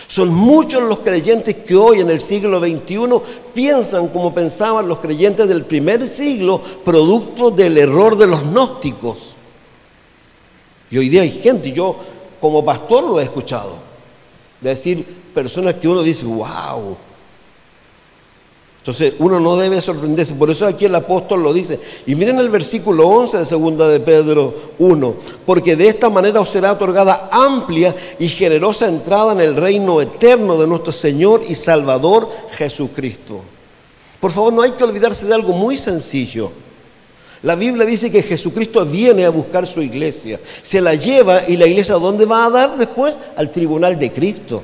Son 0.07 0.33
muchos 0.33 0.83
los 0.83 0.99
creyentes 0.99 1.55
que 1.55 1.75
hoy 1.75 2.01
en 2.01 2.09
el 2.09 2.21
siglo 2.21 2.59
XXI 2.59 3.21
piensan 3.53 4.07
como 4.09 4.33
pensaban 4.33 4.87
los 4.87 4.99
creyentes 4.99 5.47
del 5.47 5.65
primer 5.65 6.07
siglo, 6.07 6.61
producto 6.83 7.51
del 7.51 7.77
error 7.77 8.17
de 8.17 8.27
los 8.27 8.43
gnósticos. 8.43 9.35
Y 10.89 10.97
hoy 10.97 11.09
día 11.09 11.21
hay 11.21 11.31
gente, 11.31 11.71
yo 11.71 11.95
como 12.39 12.65
pastor 12.65 13.03
lo 13.03 13.19
he 13.19 13.23
escuchado, 13.23 13.75
de 14.59 14.69
decir 14.69 15.05
personas 15.33 15.75
que 15.75 15.87
uno 15.87 16.03
dice, 16.03 16.25
wow, 16.25 16.97
entonces 18.81 19.13
uno 19.19 19.39
no 19.39 19.57
debe 19.57 19.79
sorprenderse, 19.79 20.33
por 20.33 20.49
eso 20.49 20.65
aquí 20.65 20.85
el 20.85 20.95
apóstol 20.95 21.43
lo 21.43 21.53
dice. 21.53 21.79
Y 22.07 22.15
miren 22.15 22.39
el 22.39 22.49
versículo 22.49 23.07
11 23.07 23.37
de 23.37 23.45
segunda 23.45 23.87
de 23.87 23.99
Pedro 23.99 24.55
1, 24.79 25.15
porque 25.45 25.75
de 25.75 25.87
esta 25.87 26.09
manera 26.09 26.41
os 26.41 26.49
será 26.49 26.71
otorgada 26.71 27.29
amplia 27.31 27.95
y 28.17 28.27
generosa 28.27 28.87
entrada 28.87 29.33
en 29.33 29.41
el 29.41 29.55
reino 29.55 30.01
eterno 30.01 30.59
de 30.59 30.65
nuestro 30.65 30.91
Señor 30.91 31.43
y 31.47 31.53
Salvador 31.53 32.27
Jesucristo. 32.53 33.41
Por 34.19 34.31
favor, 34.31 34.51
no 34.51 34.63
hay 34.63 34.71
que 34.71 34.83
olvidarse 34.83 35.27
de 35.27 35.35
algo 35.35 35.53
muy 35.53 35.77
sencillo. 35.77 36.51
La 37.43 37.55
Biblia 37.55 37.85
dice 37.85 38.09
que 38.09 38.23
Jesucristo 38.23 38.83
viene 38.83 39.25
a 39.25 39.29
buscar 39.29 39.67
su 39.67 39.79
iglesia, 39.83 40.39
se 40.63 40.81
la 40.81 40.95
lleva 40.95 41.47
y 41.47 41.55
la 41.55 41.67
iglesia 41.67 41.95
¿dónde 41.95 42.25
va 42.25 42.47
a 42.47 42.49
dar 42.49 42.77
después? 42.79 43.19
Al 43.35 43.51
tribunal 43.51 43.99
de 43.99 44.11
Cristo. 44.11 44.63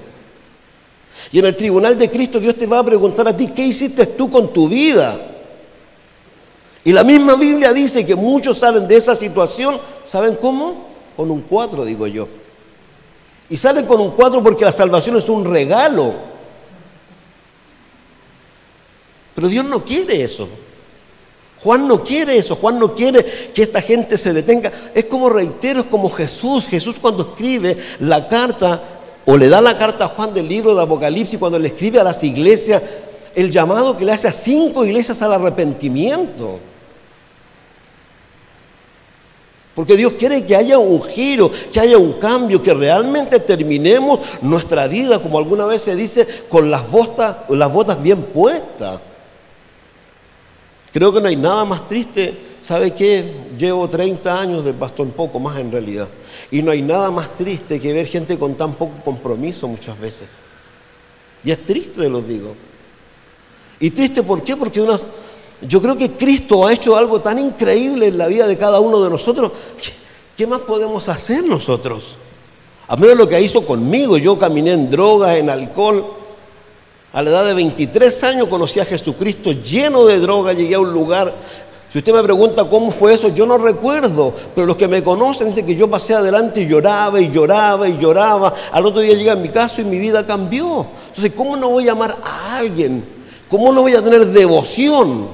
Y 1.32 1.40
en 1.40 1.46
el 1.46 1.56
tribunal 1.56 1.98
de 1.98 2.10
Cristo 2.10 2.40
Dios 2.40 2.56
te 2.56 2.66
va 2.66 2.80
a 2.80 2.84
preguntar 2.86 3.28
a 3.28 3.36
ti, 3.36 3.48
¿qué 3.48 3.64
hiciste 3.66 4.06
tú 4.06 4.30
con 4.30 4.54
tu 4.54 4.68
vida? 4.70 5.20
Y 6.84 6.94
la 6.94 7.04
misma 7.04 7.36
Biblia 7.36 7.74
dice 7.74 8.06
que 8.06 8.16
muchos 8.16 8.60
salen 8.60 8.88
de 8.88 8.96
esa 8.96 9.16
situación, 9.16 9.80
¿saben 10.06 10.36
cómo? 10.36 10.88
Con 11.18 11.30
un 11.30 11.42
cuatro, 11.42 11.84
digo 11.84 12.08
yo. 12.08 12.28
Y 13.50 13.58
salen 13.58 13.86
con 13.86 14.00
un 14.00 14.12
cuatro 14.12 14.42
porque 14.42 14.64
la 14.64 14.72
salvación 14.72 15.18
es 15.18 15.28
un 15.28 15.44
regalo. 15.44 16.14
Pero 19.36 19.48
Dios 19.50 19.66
no 19.66 19.84
quiere 19.84 20.22
eso. 20.22 20.48
Juan 21.60 21.88
no 21.88 22.04
quiere 22.04 22.38
eso, 22.38 22.56
Juan 22.56 22.80
no 22.80 22.94
quiere 22.94 23.26
que 23.54 23.64
esta 23.64 23.82
gente 23.82 24.18
se 24.18 24.32
detenga. 24.32 24.72
Es 24.94 25.06
como 25.06 25.30
reitero, 25.30 25.82
es 25.82 25.86
como 25.88 26.10
Jesús. 26.10 26.68
Jesús 26.68 26.98
cuando 27.02 27.24
escribe 27.24 27.78
la 28.00 28.28
carta 28.28 28.97
o 29.30 29.36
le 29.36 29.50
da 29.50 29.62
la 29.62 29.78
carta 29.78 30.06
a 30.06 30.08
Juan 30.08 30.34
del 30.34 30.48
libro 30.48 30.74
de 30.74 30.82
Apocalipsis 30.82 31.38
cuando 31.38 31.60
le 31.60 31.68
escribe 31.68 32.00
a 32.00 32.04
las 32.04 32.24
iglesias 32.24 32.82
el 33.36 33.52
llamado 33.52 33.98
que 33.98 34.06
le 34.06 34.14
hace 34.14 34.30
a 34.30 34.32
cinco 34.32 34.86
iglesias 34.86 35.22
al 35.22 35.34
arrepentimiento. 35.34 36.60
Porque 39.76 39.98
Dios 39.98 40.14
quiere 40.14 40.46
que 40.46 40.56
haya 40.56 40.80
un 40.80 41.04
giro, 41.04 41.52
que 41.72 41.80
haya 41.80 41.98
un 41.98 42.14
cambio, 42.14 42.62
que 42.62 42.74
realmente 42.74 43.40
terminemos 43.42 44.22
nuestra 44.42 44.88
vida, 44.88 45.20
como 45.20 45.38
alguna 45.38 45.66
vez 45.66 45.82
se 45.82 45.94
dice, 45.94 46.26
con 46.48 46.72
las 46.72 46.90
botas, 46.90 47.36
las 47.50 47.72
botas 47.72 48.02
bien 48.02 48.24
puestas. 48.24 49.02
Creo 50.94 51.12
que 51.12 51.20
no 51.20 51.28
hay 51.28 51.36
nada 51.36 51.66
más 51.66 51.86
triste. 51.86 52.47
¿Sabe 52.68 52.94
qué? 52.94 53.24
Llevo 53.58 53.88
30 53.88 54.42
años 54.42 54.66
de 54.66 54.74
pastor, 54.74 55.06
un 55.06 55.14
poco 55.14 55.40
más 55.40 55.58
en 55.58 55.72
realidad. 55.72 56.10
Y 56.52 56.62
no 56.62 56.72
hay 56.72 56.82
nada 56.82 57.10
más 57.10 57.34
triste 57.34 57.80
que 57.80 57.94
ver 57.94 58.08
gente 58.08 58.38
con 58.38 58.56
tan 58.56 58.74
poco 58.74 59.02
compromiso 59.06 59.70
muchas 59.70 59.98
veces. 59.98 60.28
Y 61.46 61.52
es 61.52 61.66
triste, 61.66 62.10
los 62.10 62.28
digo. 62.28 62.58
Y 63.80 63.90
triste, 63.90 64.22
¿por 64.22 64.44
qué? 64.44 64.58
Porque 64.58 64.82
unas, 64.82 65.06
yo 65.62 65.82
creo 65.82 65.98
que 65.98 66.12
Cristo 66.18 66.68
ha 66.68 66.74
hecho 66.74 66.98
algo 66.98 67.22
tan 67.22 67.40
increíble 67.40 68.08
en 68.08 68.18
la 68.18 68.28
vida 68.28 68.46
de 68.46 68.58
cada 68.58 68.82
uno 68.82 69.02
de 69.02 69.12
nosotros. 69.12 69.54
¿Qué, 70.36 70.46
más 70.46 70.60
podemos 70.60 71.08
hacer 71.08 71.46
nosotros? 71.46 72.18
A 72.90 72.98
menos 72.98 73.16
lo 73.16 73.30
que 73.30 73.40
hizo 73.40 73.66
conmigo. 73.66 74.18
Yo 74.18 74.38
caminé 74.38 74.74
en 74.74 74.92
drogas, 74.92 75.38
en 75.38 75.50
alcohol. 75.50 76.06
A 77.14 77.22
la 77.22 77.30
edad 77.30 77.46
de 77.46 77.54
23 77.54 78.24
años 78.26 78.50
conocí 78.50 78.82
a 78.82 78.86
Jesucristo 78.86 79.54
lleno 79.54 80.06
de 80.06 80.20
droga. 80.20 80.52
Llegué 80.52 80.76
a 80.76 80.80
un 80.82 80.92
lugar 80.92 81.34
si 81.90 82.00
usted 82.00 82.14
me 82.14 82.22
pregunta 82.22 82.66
cómo 82.66 82.92
fue 82.92 83.14
eso, 83.14 83.30
yo 83.30 83.46
no 83.46 83.58
recuerdo, 83.58 84.34
pero 84.54 84.68
los 84.68 84.76
que 84.76 84.90
me 84.90 85.02
conocen 85.02 85.48
dicen 85.50 85.66
que 85.66 85.76
yo 85.76 85.90
pasé 85.90 86.16
adelante 86.16 86.62
y 86.62 86.68
lloraba 86.68 87.22
y 87.22 87.32
lloraba 87.32 87.88
y 87.88 87.98
lloraba. 87.98 88.54
Al 88.72 88.86
otro 88.86 89.02
día 89.02 89.14
llegué 89.14 89.32
a 89.32 89.38
mi 89.38 89.48
casa 89.48 89.82
y 89.82 89.86
mi 89.86 89.98
vida 89.98 90.26
cambió. 90.26 90.86
Entonces, 91.08 91.32
¿cómo 91.34 91.56
no 91.56 91.70
voy 91.70 91.88
a 91.88 91.94
amar 91.94 92.18
a 92.22 92.58
alguien? 92.58 93.06
¿Cómo 93.50 93.72
no 93.72 93.84
voy 93.84 93.96
a 93.96 94.04
tener 94.04 94.26
devoción? 94.26 95.28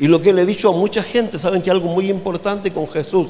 Y 0.00 0.08
lo 0.08 0.20
que 0.20 0.32
le 0.32 0.42
he 0.42 0.46
dicho 0.46 0.68
a 0.68 0.72
mucha 0.72 1.00
gente, 1.02 1.38
saben 1.38 1.62
que 1.62 1.70
algo 1.70 1.86
muy 1.86 2.10
importante 2.10 2.72
con 2.72 2.88
Jesús, 2.88 3.28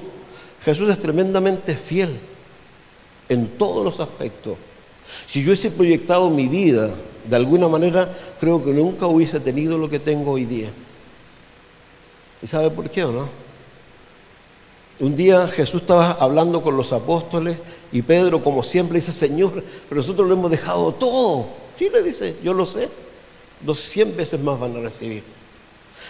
Jesús 0.65 0.89
es 0.89 0.99
tremendamente 0.99 1.77
fiel 1.77 2.19
en 3.29 3.49
todos 3.59 3.85
los 3.85 4.01
aspectos. 4.01 4.57
Si 5.27 5.41
yo 5.41 5.49
hubiese 5.49 5.71
proyectado 5.71 6.31
mi 6.31 6.49
vida 6.49 6.89
de 7.29 7.37
alguna 7.37 7.69
manera, 7.69 8.11
creo 8.41 8.65
que 8.65 8.71
nunca 8.71 9.07
hubiese 9.07 9.39
tenido 9.39 9.77
lo 9.77 9.91
que 9.91 9.99
tengo 9.99 10.33
hoy 10.33 10.47
día. 10.47 10.71
¿Y 12.43 12.47
sabe 12.47 12.71
por 12.71 12.91
qué 12.91 13.05
o 13.05 13.13
no? 13.13 13.29
Un 15.01 15.17
día 15.17 15.49
Jesús 15.49 15.83
estaba 15.83 16.13
hablando 16.13 16.63
con 16.63 16.77
los 16.77 16.93
apóstoles 16.93 17.63
y 17.93 18.03
Pedro, 18.03 18.43
como 18.43 18.63
siempre, 18.63 18.99
dice, 18.99 19.13
Señor, 19.13 19.63
pero 19.89 20.01
nosotros 20.01 20.29
lo 20.29 20.35
hemos 20.35 20.51
dejado 20.51 20.93
todo. 20.93 21.47
Sí, 21.77 21.89
le 21.93 22.03
dice, 22.03 22.37
yo 22.43 22.53
lo 22.53 22.67
sé. 22.67 22.89
Los 23.65 23.79
cien 23.79 24.17
veces 24.17 24.41
más 24.41 24.59
van 24.59 24.77
a 24.77 24.81
recibir. 24.81 25.23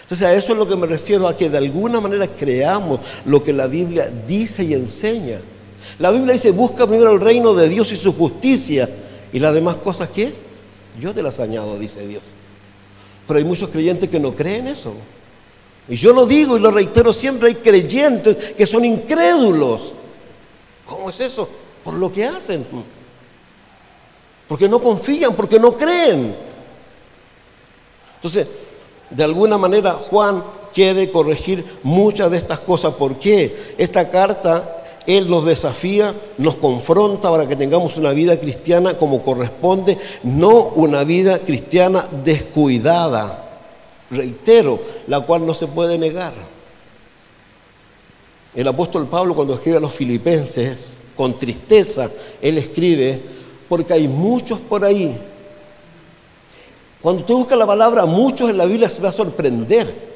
Entonces 0.03 0.27
a 0.27 0.35
eso 0.35 0.53
es 0.53 0.59
lo 0.59 0.67
que 0.67 0.77
me 0.77 0.87
refiero, 0.87 1.29
a 1.29 1.37
que 1.37 1.49
de 1.49 1.59
alguna 1.59 2.01
manera 2.01 2.27
creamos 2.27 3.01
lo 3.25 3.43
que 3.43 3.53
la 3.53 3.67
Biblia 3.67 4.13
dice 4.27 4.65
y 4.65 4.75
enseña. 4.75 5.41
La 5.99 6.11
Biblia 6.11 6.33
dice, 6.33 6.51
busca 6.51 6.87
primero 6.87 7.13
el 7.13 7.21
reino 7.21 7.55
de 7.55 7.69
Dios 7.69 7.93
y 7.93 7.97
su 7.97 8.13
justicia. 8.15 8.89
¿Y 9.33 9.39
las 9.39 9.55
demás 9.55 9.77
cosas 9.77 10.11
qué? 10.11 10.35
Yo 11.01 11.15
te 11.15 11.23
las 11.23 11.41
añado, 11.41 11.79
dice 11.79 12.07
Dios. 12.07 12.23
Pero 13.27 13.39
hay 13.39 13.45
muchos 13.45 13.71
creyentes 13.71 14.11
que 14.11 14.19
no 14.19 14.35
creen 14.35 14.67
eso. 14.67 14.93
Y 15.89 15.97
yo 15.97 16.13
lo 16.13 16.27
digo 16.27 16.57
y 16.57 16.61
lo 16.61 16.71
reitero 16.71 17.13
siempre, 17.13 17.49
hay 17.49 17.55
creyentes 17.57 18.37
que 18.55 18.67
son 18.67 18.85
incrédulos. 18.85 19.95
¿Cómo 20.87 21.11
es 21.11 21.21
eso? 21.21 21.49
Por 21.83 21.95
lo 21.95 22.13
que 22.13 22.25
hacen. 22.25 22.65
Porque 24.47 24.69
no 24.69 24.81
confían, 24.81 25.35
porque 25.35 25.59
no 25.59 25.77
creen. 25.77 26.37
Entonces, 28.17 28.47
de 29.11 29.25
alguna 29.25 29.59
manera 29.59 29.95
Juan 29.95 30.45
quiere 30.73 31.11
corregir 31.11 31.65
muchas 31.83 32.31
de 32.31 32.37
estas 32.37 32.61
cosas. 32.61 32.95
¿Por 32.95 33.19
qué? 33.19 33.75
Esta 33.77 34.09
carta 34.09 34.79
él 35.07 35.29
nos 35.29 35.45
desafía, 35.45 36.15
nos 36.39 36.55
confronta 36.57 37.29
para 37.29 37.49
que 37.49 37.57
tengamos 37.57 37.97
una 37.97 38.13
vida 38.13 38.39
cristiana 38.39 38.97
como 38.97 39.23
corresponde, 39.23 39.99
no 40.23 40.67
una 40.77 41.03
vida 41.03 41.41
cristiana 41.41 42.07
descuidada 42.25 43.52
reitero, 44.13 44.81
la 45.07 45.21
cual 45.21 45.45
no 45.45 45.55
se 45.55 45.67
puede 45.67 45.99
negar. 45.99 46.33
El 48.55 48.69
apóstol 48.69 49.07
Pablo 49.09 49.35
cuando 49.35 49.55
escribe 49.55 49.79
a 49.79 49.81
los 49.81 49.95
filipenses, 49.95 50.95
con 51.17 51.39
tristeza, 51.39 52.11
él 52.41 52.59
escribe, 52.59 53.21
porque 53.69 53.95
hay 53.95 54.07
muchos 54.09 54.61
por 54.61 54.85
ahí. 54.85 55.19
Cuando 57.01 57.23
usted 57.23 57.35
busca 57.35 57.57
la 57.57 57.67
palabra 57.67 58.07
muchos 58.07 58.49
en 58.49 58.59
la 58.59 58.65
Biblia 58.65 58.89
se 58.89 59.03
va 59.03 59.09
a 59.09 59.13
sorprender. 59.13 60.13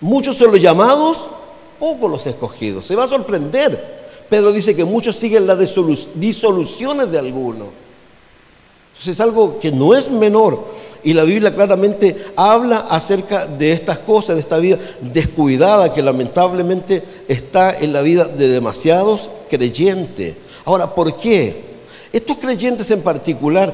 Muchos 0.00 0.36
son 0.36 0.50
los 0.50 0.60
llamados, 0.60 1.30
pocos 1.78 2.10
los 2.10 2.26
escogidos. 2.26 2.86
Se 2.86 2.96
va 2.96 3.04
a 3.04 3.08
sorprender. 3.08 4.00
Pedro 4.28 4.50
dice 4.52 4.74
que 4.74 4.84
muchos 4.84 5.16
siguen 5.16 5.46
las 5.46 5.58
disoluciones 6.14 7.10
de 7.10 7.18
algunos. 7.18 7.68
Entonces 8.88 9.14
es 9.14 9.20
algo 9.20 9.58
que 9.58 9.70
no 9.70 9.94
es 9.94 10.10
menor. 10.10 10.64
Y 11.02 11.14
la 11.14 11.24
Biblia 11.24 11.54
claramente 11.54 12.26
habla 12.36 12.86
acerca 12.90 13.46
de 13.46 13.72
estas 13.72 13.98
cosas, 14.00 14.36
de 14.36 14.40
esta 14.40 14.58
vida 14.58 14.78
descuidada 15.00 15.92
que 15.92 16.02
lamentablemente 16.02 17.02
está 17.26 17.78
en 17.78 17.92
la 17.92 18.02
vida 18.02 18.24
de 18.24 18.48
demasiados 18.48 19.30
creyentes. 19.48 20.36
Ahora, 20.64 20.94
¿por 20.94 21.16
qué? 21.16 21.70
Estos 22.12 22.36
creyentes 22.36 22.90
en 22.90 23.02
particular 23.02 23.72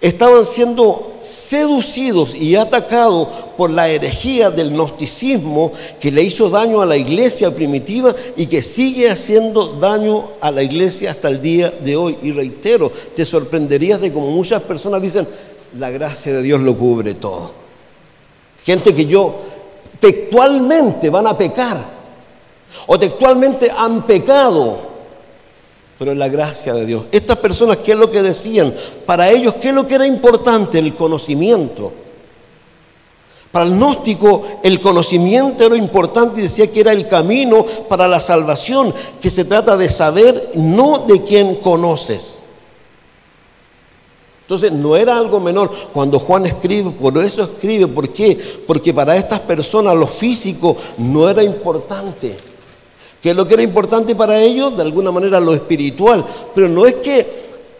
estaban 0.00 0.44
siendo 0.44 1.14
seducidos 1.22 2.34
y 2.34 2.54
atacados 2.54 3.28
por 3.56 3.70
la 3.70 3.88
herejía 3.88 4.50
del 4.50 4.70
gnosticismo 4.70 5.72
que 5.98 6.10
le 6.10 6.22
hizo 6.22 6.50
daño 6.50 6.82
a 6.82 6.86
la 6.86 6.96
iglesia 6.96 7.54
primitiva 7.54 8.14
y 8.36 8.46
que 8.46 8.62
sigue 8.62 9.10
haciendo 9.10 9.74
daño 9.74 10.32
a 10.40 10.50
la 10.50 10.62
iglesia 10.62 11.12
hasta 11.12 11.28
el 11.28 11.40
día 11.40 11.70
de 11.70 11.96
hoy. 11.96 12.18
Y 12.22 12.32
reitero, 12.32 12.92
te 13.14 13.24
sorprenderías 13.24 14.00
de 14.00 14.12
cómo 14.12 14.30
muchas 14.30 14.62
personas 14.62 15.00
dicen, 15.00 15.26
la 15.78 15.90
gracia 15.90 16.32
de 16.32 16.42
Dios 16.42 16.60
lo 16.60 16.76
cubre 16.76 17.14
todo. 17.14 17.52
Gente 18.64 18.94
que 18.94 19.06
yo 19.06 19.34
textualmente 20.00 21.10
van 21.10 21.26
a 21.26 21.36
pecar 21.36 21.96
o 22.86 22.98
textualmente 22.98 23.70
han 23.70 24.06
pecado, 24.06 24.80
pero 25.98 26.12
es 26.12 26.18
la 26.18 26.28
gracia 26.28 26.74
de 26.74 26.84
Dios. 26.84 27.04
Estas 27.10 27.38
personas, 27.38 27.78
¿qué 27.78 27.92
es 27.92 27.98
lo 27.98 28.10
que 28.10 28.22
decían? 28.22 28.74
Para 29.04 29.30
ellos, 29.30 29.54
¿qué 29.54 29.68
es 29.68 29.74
lo 29.74 29.86
que 29.86 29.94
era 29.94 30.06
importante? 30.06 30.78
El 30.78 30.94
conocimiento. 30.94 31.92
Para 33.52 33.64
el 33.64 33.72
gnóstico 33.72 34.60
el 34.62 34.80
conocimiento 34.80 35.64
era 35.64 35.76
importante 35.76 36.40
y 36.40 36.42
decía 36.42 36.70
que 36.70 36.80
era 36.80 36.92
el 36.92 37.06
camino 37.06 37.64
para 37.88 38.06
la 38.06 38.20
salvación, 38.20 38.92
que 39.20 39.30
se 39.30 39.44
trata 39.44 39.76
de 39.76 39.88
saber 39.88 40.50
no 40.54 40.98
de 40.98 41.22
quién 41.22 41.56
conoces. 41.56 42.35
Entonces 44.46 44.70
no 44.70 44.94
era 44.94 45.18
algo 45.18 45.40
menor 45.40 45.72
cuando 45.92 46.20
Juan 46.20 46.46
escribe, 46.46 46.92
por 46.92 47.18
eso 47.18 47.42
escribe, 47.42 47.88
¿por 47.88 48.10
qué? 48.10 48.38
Porque 48.64 48.94
para 48.94 49.16
estas 49.16 49.40
personas 49.40 49.96
lo 49.96 50.06
físico 50.06 50.76
no 50.98 51.28
era 51.28 51.42
importante. 51.42 52.36
Que 53.20 53.34
lo 53.34 53.44
que 53.44 53.54
era 53.54 53.64
importante 53.64 54.14
para 54.14 54.38
ellos, 54.38 54.76
de 54.76 54.82
alguna 54.82 55.10
manera, 55.10 55.40
lo 55.40 55.52
espiritual. 55.52 56.24
Pero 56.54 56.68
no 56.68 56.86
es 56.86 56.94
que 56.94 57.26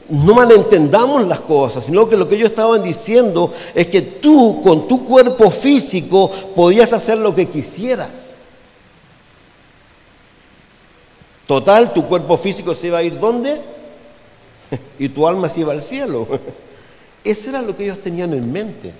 no 0.09 0.35
malentendamos 0.35 1.25
las 1.29 1.39
cosas, 1.39 1.85
sino 1.85 2.09
que 2.09 2.17
lo 2.17 2.27
que 2.27 2.35
ellos 2.35 2.51
estaban 2.51 2.83
diciendo 2.83 3.53
es 3.73 3.87
que 3.87 4.03
tú 4.03 4.61
con 4.61 4.89
tu 4.89 5.05
cuerpo 5.05 5.53
físico 5.53 6.33
podías 6.57 6.93
hacer 6.93 7.19
lo 7.19 7.33
que 7.33 7.47
quisieras. 7.47 8.11
Total, 11.47 11.93
tu 11.93 12.07
cuerpo 12.07 12.37
físico 12.37 12.75
se 12.75 12.89
iba 12.89 12.99
a 12.99 13.05
ir 13.05 13.21
¿dónde? 13.21 13.76
y 14.99 15.09
tu 15.09 15.27
alma 15.27 15.49
se 15.49 15.61
iba 15.61 15.73
al 15.73 15.83
cielo. 15.83 16.27
Eso 17.25 17.51
era 17.51 17.63
lo 17.63 17.77
que 17.77 17.85
ellos 17.85 17.99
tenían 17.99 18.33
en 18.35 18.53
mente. 18.53 18.93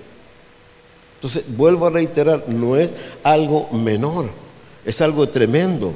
Entonces, 1.15 1.43
vuelvo 1.47 1.87
a 1.87 1.89
reiterar, 1.89 2.43
no 2.47 2.75
es 2.75 2.93
algo 3.23 3.69
menor, 3.71 4.29
es 4.85 5.01
algo 5.01 5.27
tremendo. 5.29 5.93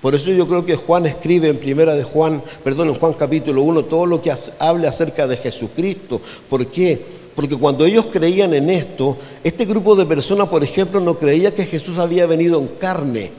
Por 0.00 0.14
eso 0.14 0.30
yo 0.30 0.46
creo 0.46 0.64
que 0.64 0.76
Juan 0.76 1.06
escribe 1.06 1.48
en 1.48 1.58
primera 1.58 1.94
de 1.94 2.02
Juan, 2.02 2.42
perdón, 2.62 2.88
en 2.88 2.94
Juan 2.94 3.14
capítulo 3.14 3.62
1, 3.62 3.84
todo 3.84 4.06
lo 4.06 4.20
que 4.20 4.32
habla 4.58 4.88
acerca 4.88 5.26
de 5.26 5.36
Jesucristo. 5.36 6.20
¿Por 6.48 6.66
qué? 6.66 7.00
Porque 7.34 7.56
cuando 7.56 7.84
ellos 7.84 8.06
creían 8.10 8.54
en 8.54 8.70
esto, 8.70 9.16
este 9.44 9.64
grupo 9.64 9.94
de 9.94 10.06
personas, 10.06 10.48
por 10.48 10.64
ejemplo, 10.64 11.00
no 11.00 11.16
creía 11.18 11.52
que 11.52 11.66
Jesús 11.66 11.98
había 11.98 12.26
venido 12.26 12.58
en 12.58 12.68
carne. 12.68 13.30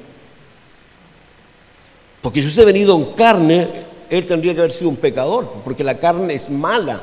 Porque 2.22 2.42
si 2.42 2.48
hubiese 2.48 2.66
venido 2.66 2.96
en 2.96 3.06
carne, 3.14 3.68
él 4.10 4.26
tendría 4.26 4.54
que 4.54 4.60
haber 4.60 4.72
sido 4.72 4.90
un 4.90 4.96
pecador, 4.96 5.48
porque 5.64 5.84
la 5.84 5.98
carne 5.98 6.34
es 6.34 6.50
mala. 6.50 7.02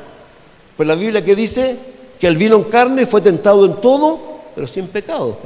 Pues 0.75 0.87
la 0.87 0.95
Biblia 0.95 1.23
que 1.23 1.35
dice 1.35 1.77
que 2.19 2.27
él 2.27 2.37
vino 2.37 2.55
en 2.55 2.63
carne, 2.65 3.05
fue 3.05 3.21
tentado 3.21 3.65
en 3.65 3.75
todo, 3.81 4.19
pero 4.53 4.67
sin 4.67 4.87
pecado. 4.87 5.37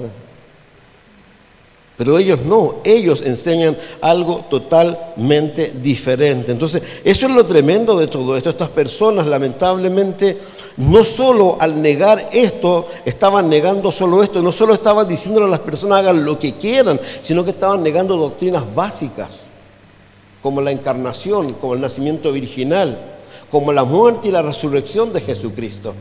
Pero 1.98 2.17
ellos 2.17 2.39
no, 2.45 2.76
ellos 2.84 3.22
enseñan 3.24 3.78
algo 4.00 4.45
totalmente 4.50 5.74
diferente. 5.82 6.52
Entonces, 6.52 6.82
eso 7.04 7.26
es 7.26 7.32
lo 7.34 7.45
tremendo 7.45 7.98
de 7.98 8.08
todo 8.08 8.38
esto. 8.38 8.52
Estas 8.52 8.69
personas, 8.69 9.28
lamentablemente, 9.28 10.38
no 10.78 11.04
solo 11.04 11.58
al 11.60 11.82
negar 11.82 12.30
esto, 12.32 12.88
estaban 13.04 13.50
negando 13.50 13.91
solo 13.91 14.24
esto, 14.24 14.41
no 14.41 14.54
solo 14.54 14.74
estaban 14.74 15.08
diciéndole 15.10 15.48
a 15.48 15.50
las 15.50 15.60
personas 15.60 16.00
hagan 16.00 16.24
lo 16.24 16.39
que 16.39 16.54
quieran, 16.54 17.02
sino 17.22 17.43
que 17.43 17.52
estaban 17.52 17.84
negando 17.84 18.15
doctrinas 18.15 18.63
básicas 18.74 19.49
como 20.41 20.62
la 20.62 20.71
encarnación, 20.71 21.54
como 21.54 21.73
el 21.73 21.82
nacimiento 21.82 22.32
virginal, 22.32 22.97
como 23.52 23.71
la 23.73 23.84
muerte 23.84 24.30
y 24.30 24.32
la 24.32 24.41
resurrección 24.41 25.12
de 25.12 25.21
Jesucristo. 25.21 25.93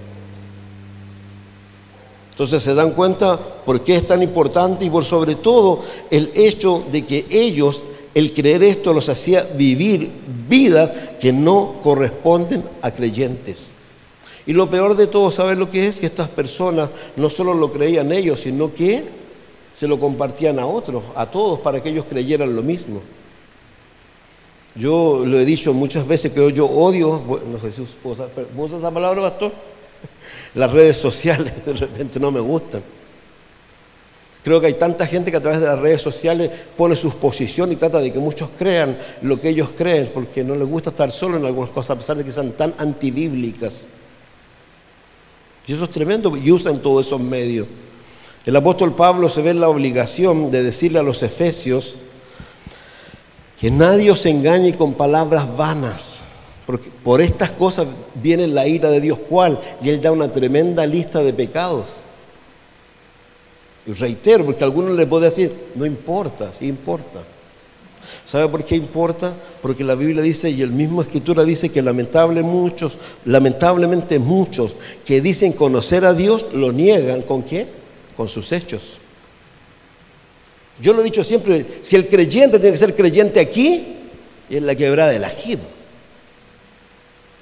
Entonces 2.31 2.63
se 2.63 2.75
dan 2.75 2.93
cuenta 2.93 3.37
por 3.37 3.83
qué 3.83 3.97
es 3.97 4.07
tan 4.07 4.23
importante 4.23 4.85
y 4.85 4.91
por 4.91 5.05
sobre 5.05 5.35
todo 5.35 5.81
el 6.09 6.31
hecho 6.35 6.85
de 6.93 7.05
que 7.05 7.27
ellos, 7.31 7.83
el 8.15 8.33
creer 8.33 8.63
esto, 8.63 8.93
los 8.93 9.09
hacía 9.09 9.43
vivir 9.43 10.09
vidas 10.49 10.91
que 11.19 11.33
no 11.33 11.75
corresponden 11.83 12.63
a 12.81 12.93
creyentes. 12.93 13.59
Y 14.47 14.53
lo 14.53 14.71
peor 14.71 14.97
de 14.97 15.09
todo, 15.09 15.33
¿sabes 15.33 15.59
lo 15.59 15.69
que 15.69 15.89
es? 15.89 15.99
Que 15.99 16.07
estas 16.07 16.29
personas 16.29 16.91
no 17.17 17.29
solo 17.29 17.55
lo 17.55 17.73
creían 17.73 18.13
ellos, 18.13 18.41
sino 18.41 18.73
que 18.73 19.05
se 19.75 19.89
lo 19.89 19.99
compartían 19.99 20.61
a 20.61 20.67
otros, 20.67 21.03
a 21.17 21.27
todos, 21.27 21.59
para 21.59 21.83
que 21.83 21.89
ellos 21.89 22.07
creyeran 22.09 22.55
lo 22.55 22.63
mismo. 22.63 23.01
Yo 24.79 25.25
lo 25.27 25.41
he 25.41 25.45
dicho 25.45 25.73
muchas 25.73 26.07
veces 26.07 26.31
que 26.31 26.53
yo 26.53 26.67
odio, 26.67 27.21
no 27.51 27.59
sé 27.59 27.73
si 27.73 27.81
vos 27.81 27.91
usas 28.57 28.79
esa 28.79 28.91
palabra, 28.93 29.23
pastor, 29.23 29.53
las 30.55 30.71
redes 30.71 30.97
sociales 30.97 31.53
de 31.67 31.73
repente 31.73 32.21
no 32.21 32.31
me 32.31 32.39
gustan. 32.39 32.81
Creo 34.45 34.61
que 34.61 34.69
hay 34.69 34.75
tanta 34.75 35.05
gente 35.09 35.33
que 35.33 35.37
a 35.37 35.41
través 35.41 35.61
de 35.61 35.67
las 35.67 35.81
redes 35.81 36.01
sociales 36.01 36.51
pone 36.77 36.95
sus 36.95 37.13
posiciones 37.15 37.77
y 37.77 37.79
trata 37.79 37.99
de 37.99 38.13
que 38.13 38.21
muchos 38.21 38.51
crean 38.57 38.97
lo 39.23 39.41
que 39.41 39.49
ellos 39.49 39.71
creen, 39.77 40.13
porque 40.15 40.45
no 40.45 40.55
les 40.55 40.69
gusta 40.69 40.91
estar 40.91 41.11
solo 41.11 41.37
en 41.39 41.45
algunas 41.45 41.71
cosas, 41.71 41.91
a 41.91 41.99
pesar 41.99 42.17
de 42.17 42.25
que 42.25 42.31
sean 42.31 42.53
tan 42.53 42.73
antibíblicas. 42.79 43.75
Y 45.67 45.73
eso 45.73 45.85
es 45.85 45.91
tremendo, 45.91 46.37
y 46.37 46.53
usan 46.53 46.81
todos 46.81 47.05
esos 47.05 47.21
medios. 47.21 47.67
El 48.47 48.55
apóstol 48.55 48.95
Pablo 48.95 49.29
se 49.29 49.43
ve 49.43 49.51
en 49.51 49.61
la 49.61 49.69
obligación 49.69 50.53
de 50.53 50.63
decirle 50.63 51.01
a 51.01 51.03
los 51.03 51.25
efesios 51.25 51.99
que 53.61 53.71
nadie 53.71 54.11
os 54.11 54.25
engañe 54.27 54.77
con 54.77 54.95
palabras 54.95 55.57
vanas, 55.57 56.19
porque 56.67 56.91
por 57.03 57.21
estas 57.21 57.51
cosas 57.53 57.87
viene 58.15 58.47
la 58.47 58.67
ira 58.69 58.91
de 58.91 59.01
Dios. 59.01 59.19
¿Cuál? 59.29 59.59
Y 59.83 59.89
él 59.89 60.01
da 60.01 60.13
una 60.13 60.31
tremenda 60.31 60.87
lista 60.87 61.23
de 61.23 61.33
pecados. 61.33 61.97
Y 63.87 63.93
reitero, 63.93 64.45
porque 64.45 64.63
a 64.63 64.67
algunos 64.67 64.97
le 64.97 65.07
puede 65.07 65.27
decir, 65.27 65.71
no 65.75 65.87
importa, 65.87 66.53
sí 66.53 66.67
importa. 66.67 67.25
¿Sabe 68.25 68.49
por 68.49 68.65
qué 68.65 68.77
importa? 68.77 69.35
Porque 69.61 69.83
la 69.83 69.95
Biblia 69.95 70.23
dice, 70.23 70.51
y 70.51 70.63
el 70.63 70.71
mismo 70.71 71.03
Escritura 71.03 71.45
dice 71.45 71.71
que 71.71 71.83
lamentable 71.83 72.43
muchos, 72.43 72.99
lamentablemente 73.25 74.19
muchos 74.19 74.77
que 75.05 75.21
dicen 75.21 75.53
conocer 75.53 76.05
a 76.05 76.13
Dios 76.13 76.47
lo 76.53 76.71
niegan. 76.71 77.23
¿Con 77.23 77.43
qué? 77.43 77.67
Con 78.17 78.29
sus 78.29 78.53
hechos. 78.53 78.99
Yo 80.81 80.93
lo 80.93 81.01
he 81.01 81.05
dicho 81.05 81.25
siempre, 81.25 81.65
si 81.83 81.97
el 81.97 82.09
creyente 82.09 82.59
tiene 82.59 82.73
que 82.73 82.79
ser 82.79 82.95
creyente 82.95 83.41
aquí, 83.41 83.97
en 84.51 84.67
la 84.67 84.75
quebrada 84.75 85.11
del 85.11 85.25
ajib. 85.25 85.59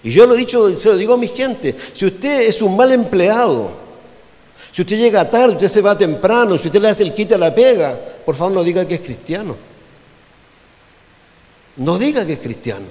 Y 0.03 0.11
yo 0.11 0.27
lo 0.27 0.35
he 0.35 0.38
dicho, 0.38 0.77
se 0.77 0.88
lo 0.88 0.96
digo 0.96 1.14
a 1.14 1.16
mi 1.16 1.29
gente, 1.29 1.75
si 1.92 2.07
usted 2.07 2.42
es 2.42 2.62
un 2.62 2.77
mal 2.77 2.92
empleado, 2.92 3.72
si 4.70 4.83
usted 4.83 4.99
llega 4.99 5.29
tarde, 5.29 5.55
usted 5.55 5.68
se 5.68 5.81
va 5.81 5.96
temprano, 5.96 6.59
si 6.59 6.68
usted 6.68 6.81
le 6.81 6.88
hace 6.88 7.03
el 7.03 7.14
quite 7.14 7.35
a 7.35 7.38
la 7.38 7.55
pega, 7.55 7.99
por 8.25 8.35
favor 8.35 8.53
no 8.53 8.62
diga 8.62 8.87
que 8.87 8.96
es 8.96 9.01
cristiano. 9.01 9.57
No 11.77 11.99
diga 11.99 12.27
que 12.27 12.35
es 12.35 12.38
cristiano. 12.38 12.87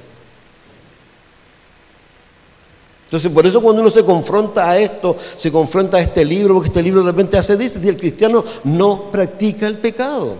Entonces, 3.05 3.31
por 3.31 3.45
eso 3.45 3.61
cuando 3.61 3.81
uno 3.81 3.91
se 3.91 4.03
confronta 4.03 4.69
a 4.69 4.79
esto, 4.79 5.15
se 5.37 5.51
confronta 5.51 5.97
a 5.97 6.01
este 6.01 6.25
libro, 6.25 6.55
porque 6.55 6.69
este 6.69 6.81
libro 6.81 7.01
de 7.01 7.11
repente 7.11 7.37
hace, 7.37 7.55
dice, 7.55 7.79
si 7.79 7.87
el 7.87 7.97
cristiano 7.97 8.43
no 8.63 9.11
practica 9.11 9.67
el 9.67 9.77
pecado. 9.77 10.35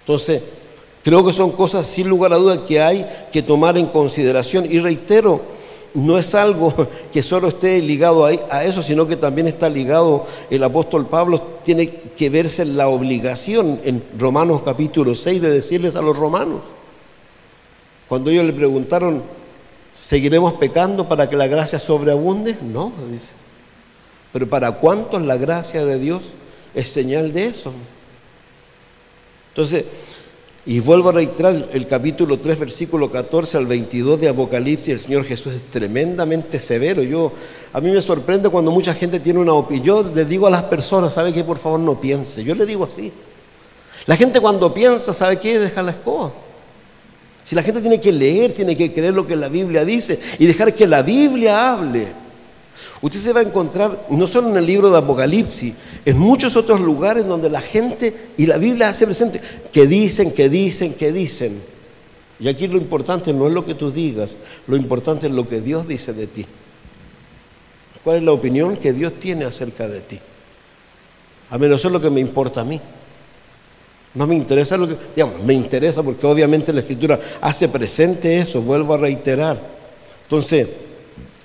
Entonces, 0.00 0.42
creo 1.04 1.24
que 1.24 1.32
son 1.32 1.52
cosas 1.52 1.86
sin 1.86 2.08
lugar 2.08 2.32
a 2.32 2.36
dudas 2.36 2.60
que 2.66 2.82
hay 2.82 3.06
que 3.30 3.42
tomar 3.42 3.78
en 3.78 3.86
consideración. 3.86 4.66
Y 4.70 4.80
reitero, 4.80 5.42
no 5.94 6.18
es 6.18 6.34
algo 6.34 6.74
que 7.12 7.22
solo 7.22 7.48
esté 7.48 7.80
ligado 7.80 8.24
a, 8.24 8.64
eso, 8.64 8.82
sino 8.82 9.06
que 9.06 9.16
también 9.16 9.46
está 9.46 9.68
ligado, 9.68 10.26
el 10.50 10.64
apóstol 10.64 11.06
Pablo 11.06 11.40
tiene 11.62 11.88
que 12.16 12.30
verse 12.30 12.64
la 12.64 12.88
obligación 12.88 13.80
en 13.84 14.02
Romanos 14.18 14.62
capítulo 14.64 15.14
6 15.14 15.40
de 15.40 15.50
decirles 15.50 15.94
a 15.94 16.02
los 16.02 16.16
romanos, 16.16 16.60
cuando 18.08 18.30
ellos 18.30 18.44
le 18.44 18.52
preguntaron, 18.52 19.22
¿seguiremos 20.00 20.54
pecando 20.54 21.08
para 21.08 21.28
que 21.28 21.36
la 21.36 21.46
gracia 21.46 21.78
sobreabunde? 21.78 22.56
No, 22.62 22.92
dice. 23.10 23.34
Pero 24.32 24.48
¿para 24.48 24.72
cuántos 24.72 25.22
la 25.22 25.36
gracia 25.36 25.84
de 25.84 25.98
Dios 25.98 26.22
es 26.74 26.88
señal 26.90 27.32
de 27.32 27.46
eso? 27.46 27.72
Entonces, 29.50 29.84
y 30.66 30.80
vuelvo 30.80 31.08
a 31.08 31.12
reiterar 31.12 31.70
el 31.72 31.86
capítulo 31.86 32.38
3, 32.38 32.58
versículo 32.58 33.10
14 33.10 33.56
al 33.56 33.66
22 33.66 34.20
de 34.20 34.28
Apocalipsis, 34.28 34.88
el 34.88 34.98
Señor 34.98 35.24
Jesús 35.24 35.54
es 35.54 35.62
tremendamente 35.70 36.60
severo. 36.60 37.02
Yo, 37.02 37.32
a 37.72 37.80
mí 37.80 37.90
me 37.90 38.02
sorprende 38.02 38.50
cuando 38.50 38.70
mucha 38.70 38.92
gente 38.92 39.18
tiene 39.18 39.38
una 39.38 39.54
opinión. 39.54 39.84
Yo 39.84 40.02
le 40.14 40.26
digo 40.26 40.46
a 40.46 40.50
las 40.50 40.64
personas, 40.64 41.14
¿sabe 41.14 41.32
qué? 41.32 41.42
Por 41.42 41.56
favor 41.56 41.80
no 41.80 41.98
piense. 41.98 42.44
Yo 42.44 42.54
le 42.54 42.66
digo 42.66 42.84
así. 42.84 43.10
La 44.04 44.16
gente 44.16 44.40
cuando 44.40 44.72
piensa, 44.74 45.12
¿sabe 45.14 45.38
qué? 45.38 45.58
Deja 45.58 45.82
la 45.82 45.92
escoba. 45.92 46.32
Si 47.48 47.54
la 47.54 47.62
gente 47.62 47.80
tiene 47.80 47.98
que 47.98 48.12
leer, 48.12 48.52
tiene 48.52 48.76
que 48.76 48.92
creer 48.92 49.14
lo 49.14 49.26
que 49.26 49.34
la 49.34 49.48
Biblia 49.48 49.82
dice 49.82 50.18
y 50.38 50.44
dejar 50.44 50.74
que 50.74 50.86
la 50.86 51.00
Biblia 51.00 51.72
hable. 51.72 52.08
Usted 53.00 53.20
se 53.20 53.32
va 53.32 53.40
a 53.40 53.42
encontrar, 53.42 54.04
no 54.10 54.28
solo 54.28 54.50
en 54.50 54.58
el 54.58 54.66
libro 54.66 54.90
de 54.90 54.98
Apocalipsis, 54.98 55.72
en 56.04 56.18
muchos 56.18 56.56
otros 56.56 56.78
lugares 56.78 57.26
donde 57.26 57.48
la 57.48 57.62
gente 57.62 58.12
y 58.36 58.44
la 58.44 58.58
Biblia 58.58 58.90
hace 58.90 59.06
presente 59.06 59.40
que 59.72 59.86
dicen, 59.86 60.32
que 60.32 60.50
dicen, 60.50 60.92
que 60.92 61.10
dicen. 61.10 61.62
Y 62.38 62.48
aquí 62.48 62.66
lo 62.66 62.76
importante 62.76 63.32
no 63.32 63.46
es 63.46 63.54
lo 63.54 63.64
que 63.64 63.74
tú 63.74 63.90
digas, 63.90 64.36
lo 64.66 64.76
importante 64.76 65.28
es 65.28 65.32
lo 65.32 65.48
que 65.48 65.62
Dios 65.62 65.88
dice 65.88 66.12
de 66.12 66.26
ti. 66.26 66.44
¿Cuál 68.04 68.18
es 68.18 68.24
la 68.24 68.32
opinión 68.32 68.76
que 68.76 68.92
Dios 68.92 69.14
tiene 69.18 69.46
acerca 69.46 69.88
de 69.88 70.02
ti? 70.02 70.20
A 71.48 71.56
menos 71.56 71.80
eso 71.80 71.88
es 71.88 71.94
lo 71.94 72.00
que 72.02 72.10
me 72.10 72.20
importa 72.20 72.60
a 72.60 72.64
mí. 72.64 72.78
No 74.18 74.26
me 74.26 74.34
interesa 74.34 74.76
lo 74.76 74.88
que, 74.88 74.96
digamos, 75.14 75.40
me 75.44 75.54
interesa 75.54 76.02
porque 76.02 76.26
obviamente 76.26 76.72
la 76.72 76.80
Escritura 76.80 77.20
hace 77.40 77.68
presente 77.68 78.38
eso, 78.38 78.60
vuelvo 78.60 78.94
a 78.94 78.96
reiterar. 78.96 79.60
Entonces, 80.24 80.66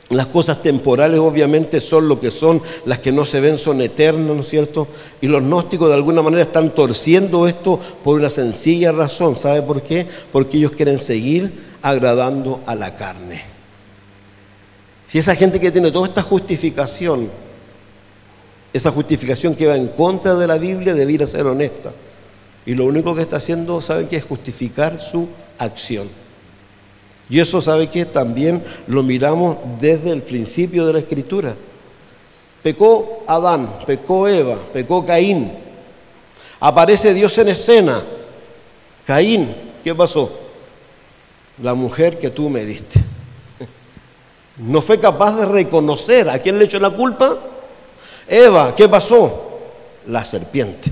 las 0.09 0.25
cosas 0.25 0.59
temporales 0.63 1.19
obviamente 1.19 1.79
son 1.79 2.07
lo 2.07 2.19
que 2.19 2.31
son, 2.31 2.63
las 2.85 2.97
que 2.97 3.11
no 3.11 3.27
se 3.27 3.39
ven 3.41 3.59
son 3.59 3.79
eternas, 3.79 4.35
¿no 4.35 4.41
es 4.41 4.49
cierto? 4.49 4.87
Y 5.21 5.27
los 5.27 5.43
gnósticos 5.43 5.87
de 5.87 5.93
alguna 5.93 6.23
manera 6.23 6.41
están 6.41 6.71
torciendo 6.71 7.47
esto 7.47 7.79
por 8.03 8.17
una 8.17 8.31
sencilla 8.31 8.91
razón. 8.91 9.35
¿Sabe 9.35 9.61
por 9.61 9.83
qué? 9.83 10.07
Porque 10.31 10.57
ellos 10.57 10.71
quieren 10.71 10.97
seguir 10.97 11.75
agradando 11.83 12.61
a 12.65 12.73
la 12.73 12.95
carne. 12.95 13.43
Si 15.05 15.19
esa 15.19 15.35
gente 15.35 15.59
que 15.59 15.69
tiene 15.69 15.91
toda 15.91 16.07
esta 16.07 16.23
justificación, 16.23 17.29
esa 18.73 18.89
justificación 18.89 19.53
que 19.53 19.67
va 19.67 19.75
en 19.75 19.89
contra 19.89 20.33
de 20.33 20.47
la 20.47 20.57
Biblia, 20.57 20.95
debiera 20.95 21.27
ser 21.27 21.45
honesta. 21.45 21.91
Y 22.65 22.75
lo 22.75 22.85
único 22.85 23.13
que 23.13 23.21
está 23.21 23.37
haciendo, 23.37 23.81
¿saben 23.81 24.07
qué? 24.07 24.17
Es 24.17 24.25
justificar 24.25 24.99
su 24.99 25.27
acción. 25.57 26.09
Y 27.29 27.39
eso 27.39 27.61
sabe 27.61 27.89
que 27.89 28.05
también 28.05 28.63
lo 28.87 29.03
miramos 29.03 29.57
desde 29.79 30.11
el 30.11 30.21
principio 30.21 30.85
de 30.85 30.93
la 30.93 30.99
escritura. 30.99 31.55
Pecó 32.61 33.23
Adán, 33.27 33.77
pecó 33.85 34.27
Eva, 34.27 34.57
pecó 34.71 35.05
Caín. 35.05 35.51
Aparece 36.59 37.13
Dios 37.13 37.37
en 37.37 37.49
escena. 37.49 38.01
Caín, 39.05 39.53
¿qué 39.83 39.93
pasó? 39.93 40.31
La 41.61 41.73
mujer 41.73 42.17
que 42.17 42.29
tú 42.29 42.49
me 42.49 42.63
diste. 42.65 42.99
No 44.55 44.83
fue 44.83 44.99
capaz 44.99 45.35
de 45.35 45.47
reconocer 45.47 46.29
a 46.29 46.37
quién 46.37 46.59
le 46.59 46.65
echó 46.65 46.79
la 46.79 46.91
culpa. 46.91 47.39
Eva, 48.27 48.75
¿qué 48.75 48.87
pasó? 48.87 49.59
La 50.05 50.23
serpiente. 50.23 50.91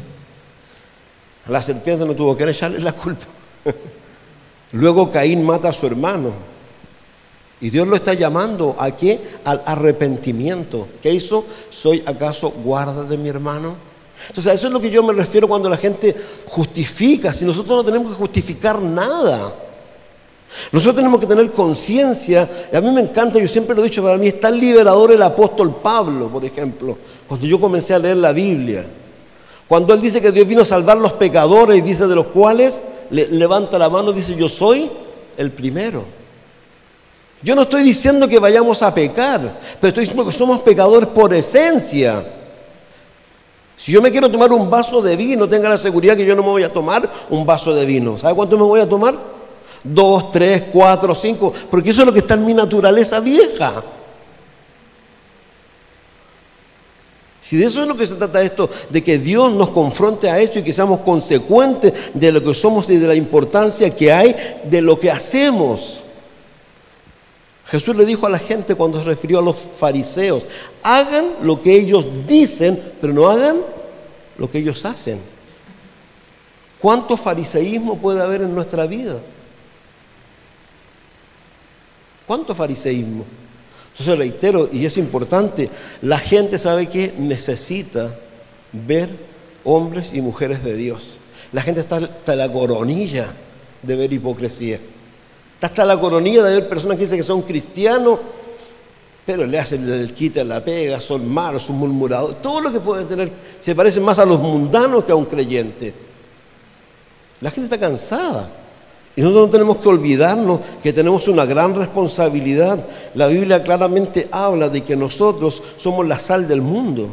La 1.48 1.62
serpiente 1.62 2.06
no 2.06 2.16
tuvo 2.16 2.36
que 2.36 2.50
echarle 2.50 2.80
la 2.80 2.94
culpa. 2.94 3.26
Luego 4.74 5.12
Caín 5.12 5.44
mata 5.44 5.70
a 5.70 5.74
su 5.74 5.86
hermano. 5.88 6.32
Y 7.60 7.70
Dios 7.70 7.88
lo 7.88 7.96
está 7.96 8.14
llamando 8.14 8.76
a 8.80 8.92
qué? 8.92 9.20
Al 9.44 9.62
arrepentimiento. 9.66 10.88
¿Qué 11.02 11.14
hizo? 11.14 11.46
¿Soy 11.70 12.04
acaso 12.06 12.50
guarda 12.50 13.04
de 13.04 13.18
mi 13.18 13.30
hermano? 13.30 13.76
Entonces 14.28 14.52
a 14.52 14.54
eso 14.54 14.68
es 14.68 14.74
lo 14.74 14.80
que 14.80 14.90
yo 14.90 15.04
me 15.04 15.14
refiero 15.14 15.48
cuando 15.48 15.70
la 15.70 15.78
gente 15.78 16.16
justifica. 16.48 17.34
Si 17.34 17.46
nosotros 17.46 17.78
no 17.78 17.84
tenemos 17.84 18.12
que 18.12 18.18
justificar 18.18 18.82
nada. 18.82 19.54
Nosotros 20.72 20.96
tenemos 20.96 21.20
que 21.20 21.28
tener 21.28 21.52
conciencia. 21.52 22.68
Y 22.72 22.76
a 22.76 22.82
mí 22.82 22.92
me 22.92 23.02
encanta, 23.02 23.40
yo 23.40 23.48
siempre 23.48 23.76
lo 23.76 23.82
he 23.82 23.86
dicho, 23.86 24.04
para 24.04 24.18
mí 24.18 24.28
es 24.28 24.40
tan 24.40 24.60
liberador 24.60 25.12
el 25.12 25.22
apóstol 25.22 25.76
Pablo, 25.82 26.30
por 26.30 26.44
ejemplo, 26.44 26.98
cuando 27.28 27.46
yo 27.46 27.60
comencé 27.60 27.94
a 27.94 28.00
leer 28.00 28.18
la 28.18 28.32
Biblia. 28.32 28.86
Cuando 29.72 29.94
él 29.94 30.02
dice 30.02 30.20
que 30.20 30.34
Dios 30.34 30.46
vino 30.46 30.64
a 30.64 30.66
salvar 30.66 30.98
los 30.98 31.14
pecadores 31.14 31.78
y 31.78 31.82
dice 31.82 32.06
de 32.06 32.14
los 32.14 32.26
cuales 32.26 32.76
levanta 33.10 33.80
la 33.80 33.90
mano 33.90 34.12
y 34.12 34.16
dice, 34.16 34.36
yo 34.36 34.50
soy 34.50 34.92
el 35.38 35.50
primero. 35.52 36.04
Yo 37.42 37.56
no 37.56 37.62
estoy 37.62 37.82
diciendo 37.82 38.28
que 38.28 38.38
vayamos 38.38 38.84
a 38.84 38.94
pecar, 38.94 39.40
pero 39.80 39.88
estoy 39.88 40.02
diciendo 40.02 40.26
que 40.26 40.34
somos 40.34 40.60
pecadores 40.60 41.08
por 41.08 41.34
esencia. 41.34 42.22
Si 43.78 43.94
yo 43.94 44.02
me 44.02 44.12
quiero 44.12 44.30
tomar 44.30 44.52
un 44.52 44.70
vaso 44.70 45.02
de 45.02 45.16
vino, 45.16 45.48
tenga 45.48 45.70
la 45.70 45.78
seguridad 45.78 46.18
que 46.18 46.26
yo 46.26 46.36
no 46.36 46.44
me 46.44 46.50
voy 46.50 46.64
a 46.64 46.74
tomar 46.74 47.10
un 47.30 47.46
vaso 47.46 47.74
de 47.74 47.86
vino. 47.86 48.18
¿Sabe 48.18 48.36
cuánto 48.36 48.58
me 48.58 48.64
voy 48.64 48.82
a 48.82 48.90
tomar? 48.90 49.18
Dos, 49.86 50.32
tres, 50.32 50.64
cuatro, 50.70 51.16
cinco, 51.16 51.54
porque 51.70 51.92
eso 51.92 52.02
es 52.02 52.08
lo 52.08 52.12
que 52.12 52.20
está 52.20 52.34
en 52.34 52.46
mi 52.46 52.54
naturaleza 52.54 53.22
vieja. 53.22 53.82
Si 57.52 57.58
de 57.58 57.66
eso 57.66 57.82
es 57.82 57.88
lo 57.90 57.98
que 57.98 58.08
se 58.08 58.16
trata 58.16 58.42
esto, 58.42 58.70
de 58.90 59.04
que 59.04 59.18
Dios 59.18 59.52
nos 59.52 59.72
confronte 59.72 60.30
a 60.30 60.40
eso 60.40 60.60
y 60.60 60.64
que 60.64 60.72
seamos 60.72 61.02
consecuentes 61.02 61.92
de 62.14 62.32
lo 62.32 62.42
que 62.42 62.54
somos 62.54 62.90
y 62.90 62.96
de 62.96 63.06
la 63.06 63.14
importancia 63.14 63.94
que 63.94 64.10
hay 64.10 64.34
de 64.64 64.82
lo 64.82 64.98
que 64.98 65.12
hacemos. 65.12 66.02
Jesús 67.66 67.94
le 67.94 68.06
dijo 68.06 68.26
a 68.26 68.30
la 68.30 68.40
gente 68.40 68.74
cuando 68.76 69.00
se 69.00 69.04
refirió 69.04 69.40
a 69.40 69.42
los 69.42 69.58
fariseos, 69.58 70.46
hagan 70.82 71.26
lo 71.42 71.62
que 71.62 71.76
ellos 71.76 72.08
dicen, 72.26 72.82
pero 73.02 73.12
no 73.12 73.28
hagan 73.30 73.58
lo 74.38 74.50
que 74.50 74.60
ellos 74.60 74.86
hacen. 74.86 75.20
¿Cuánto 76.80 77.18
fariseísmo 77.18 77.98
puede 77.98 78.22
haber 78.22 78.44
en 78.44 78.56
nuestra 78.56 78.88
vida? 78.88 79.20
¿Cuánto 82.26 82.56
fariseísmo? 82.56 83.26
Entonces 83.92 84.18
reitero, 84.18 84.70
y 84.72 84.86
es 84.86 84.98
importante, 84.98 85.70
la 86.02 86.18
gente 86.18 86.58
sabe 86.58 86.88
que 86.88 87.14
necesita 87.18 88.16
ver 88.72 89.10
hombres 89.64 90.12
y 90.14 90.22
mujeres 90.22 90.64
de 90.64 90.76
Dios. 90.76 91.18
La 91.52 91.62
gente 91.62 91.82
está 91.82 91.98
hasta 91.98 92.36
la 92.36 92.52
coronilla 92.52 93.28
de 93.82 93.96
ver 93.96 94.14
hipocresía. 94.14 94.80
Está 95.56 95.68
hasta 95.68 95.86
la 95.86 96.00
coronilla 96.00 96.44
de 96.44 96.56
ver 96.56 96.70
personas 96.70 96.98
que 96.98 97.04
dicen 97.04 97.18
que 97.18 97.24
son 97.24 97.42
cristianos, 97.42 98.20
pero 99.26 99.46
le 99.46 99.60
hacen 99.60 99.88
el 99.88 100.14
quita 100.14 100.44
la 100.44 100.64
pega, 100.64 101.00
son 101.00 101.28
malos, 101.28 101.64
son 101.64 101.76
murmuradores. 101.76 102.42
Todo 102.42 102.62
lo 102.62 102.72
que 102.72 102.80
pueden 102.80 103.08
tener 103.08 103.32
se 103.60 103.76
parece 103.76 104.00
más 104.00 104.18
a 104.20 104.26
los 104.26 104.40
mundanos 104.40 105.04
que 105.04 105.12
a 105.12 105.16
un 105.16 105.26
creyente. 105.26 105.94
La 107.42 107.52
gente 107.52 107.66
está 107.66 107.80
cansada. 107.80 108.50
Y 109.16 109.22
nosotros 109.22 109.48
no 109.48 109.52
tenemos 109.52 109.78
que 109.78 109.90
olvidarnos 109.90 110.60
que 110.82 110.94
tenemos 110.94 111.28
una 111.28 111.46
gran 111.46 111.76
responsabilidad. 111.76 112.86
La 113.14 113.28
Biblia 113.28 113.62
claramente 113.62 114.28
habla 114.32 114.70
de 114.70 114.84
que 114.84 114.96
nosotros 114.96 115.62
somos 115.78 116.08
la 116.08 116.18
sal 116.18 116.48
del 116.48 116.62
mundo. 116.62 117.10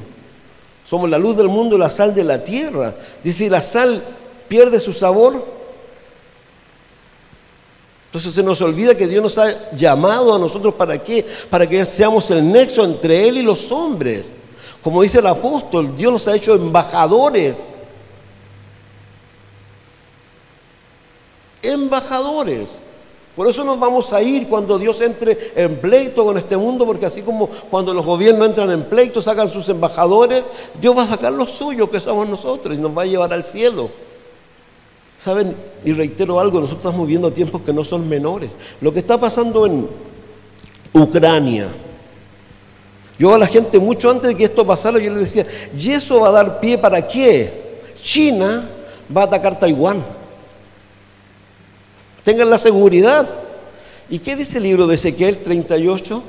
Somos 0.84 1.10
la 1.10 1.18
luz 1.18 1.36
del 1.36 1.48
mundo 1.48 1.76
y 1.76 1.78
la 1.78 1.90
sal 1.90 2.14
de 2.14 2.24
la 2.24 2.42
tierra. 2.42 2.94
Dice, 3.22 3.50
la 3.50 3.60
sal 3.60 4.02
pierde 4.46 4.78
su 4.78 4.92
sabor. 4.92 5.44
Entonces 8.06 8.32
se 8.32 8.42
nos 8.42 8.62
olvida 8.62 8.96
que 8.96 9.06
Dios 9.06 9.22
nos 9.22 9.36
ha 9.36 9.70
llamado 9.72 10.34
a 10.34 10.38
nosotros 10.38 10.74
para 10.74 10.96
qué? 11.02 11.26
Para 11.50 11.68
que 11.68 11.84
seamos 11.84 12.30
el 12.30 12.50
nexo 12.50 12.84
entre 12.84 13.28
Él 13.28 13.38
y 13.38 13.42
los 13.42 13.70
hombres. 13.70 14.30
Como 14.82 15.02
dice 15.02 15.18
el 15.18 15.26
apóstol, 15.26 15.94
Dios 15.96 16.12
nos 16.12 16.28
ha 16.28 16.36
hecho 16.36 16.54
embajadores. 16.54 17.56
Embajadores. 21.72 22.70
Por 23.38 23.46
eso 23.46 23.62
nos 23.62 23.78
vamos 23.78 24.12
a 24.12 24.20
ir 24.20 24.48
cuando 24.48 24.78
Dios 24.80 25.00
entre 25.00 25.52
en 25.54 25.76
pleito 25.76 26.24
con 26.24 26.36
este 26.36 26.56
mundo, 26.56 26.84
porque 26.84 27.06
así 27.06 27.22
como 27.22 27.46
cuando 27.46 27.94
los 27.94 28.04
gobiernos 28.04 28.48
entran 28.48 28.72
en 28.72 28.82
pleito, 28.82 29.22
sacan 29.22 29.48
sus 29.48 29.68
embajadores, 29.68 30.42
Dios 30.80 30.96
va 30.96 31.04
a 31.04 31.06
sacar 31.06 31.32
los 31.32 31.52
suyos, 31.52 31.88
que 31.88 32.00
somos 32.00 32.28
nosotros, 32.28 32.76
y 32.76 32.80
nos 32.80 32.98
va 32.98 33.02
a 33.02 33.06
llevar 33.06 33.32
al 33.32 33.44
cielo. 33.44 33.90
Saben, 35.18 35.54
y 35.84 35.92
reitero 35.92 36.40
algo, 36.40 36.58
nosotros 36.58 36.84
estamos 36.84 37.06
viviendo 37.06 37.32
tiempos 37.32 37.62
que 37.62 37.72
no 37.72 37.84
son 37.84 38.08
menores. 38.08 38.58
Lo 38.80 38.92
que 38.92 38.98
está 38.98 39.20
pasando 39.20 39.66
en 39.66 39.88
Ucrania. 40.92 41.68
Yo 43.20 43.34
a 43.34 43.38
la 43.38 43.46
gente 43.46 43.78
mucho 43.78 44.10
antes 44.10 44.30
de 44.30 44.36
que 44.36 44.44
esto 44.44 44.66
pasara, 44.66 44.98
yo 44.98 45.12
le 45.12 45.20
decía, 45.20 45.46
¿y 45.78 45.90
eso 45.92 46.22
va 46.22 46.28
a 46.30 46.32
dar 46.32 46.58
pie 46.58 46.76
para 46.76 47.06
qué? 47.06 47.80
China 48.02 48.68
va 49.16 49.20
a 49.20 49.24
atacar 49.26 49.60
Taiwán. 49.60 50.17
Tengan 52.24 52.50
la 52.50 52.58
seguridad. 52.58 53.28
¿Y 54.10 54.18
qué 54.20 54.36
dice 54.36 54.58
el 54.58 54.64
libro 54.64 54.86
de 54.86 54.94
Ezequiel 54.94 55.38
38? 55.38 56.22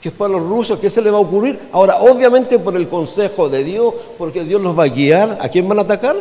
Que 0.00 0.08
es 0.10 0.14
para 0.14 0.32
los 0.32 0.42
rusos, 0.42 0.78
¿qué 0.78 0.90
se 0.90 1.00
le 1.00 1.10
va 1.10 1.18
a 1.18 1.22
ocurrir? 1.22 1.58
Ahora, 1.72 1.96
obviamente 1.96 2.58
por 2.58 2.76
el 2.76 2.88
consejo 2.88 3.48
de 3.48 3.64
Dios, 3.64 3.94
porque 4.18 4.44
Dios 4.44 4.60
los 4.60 4.78
va 4.78 4.84
a 4.84 4.88
guiar. 4.88 5.38
¿A 5.40 5.48
quién 5.48 5.68
van 5.68 5.78
a 5.78 5.82
atacar? 5.82 6.16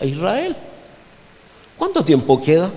A 0.00 0.04
Israel. 0.04 0.56
¿Cuánto 1.76 2.04
tiempo 2.04 2.40
queda? 2.40 2.70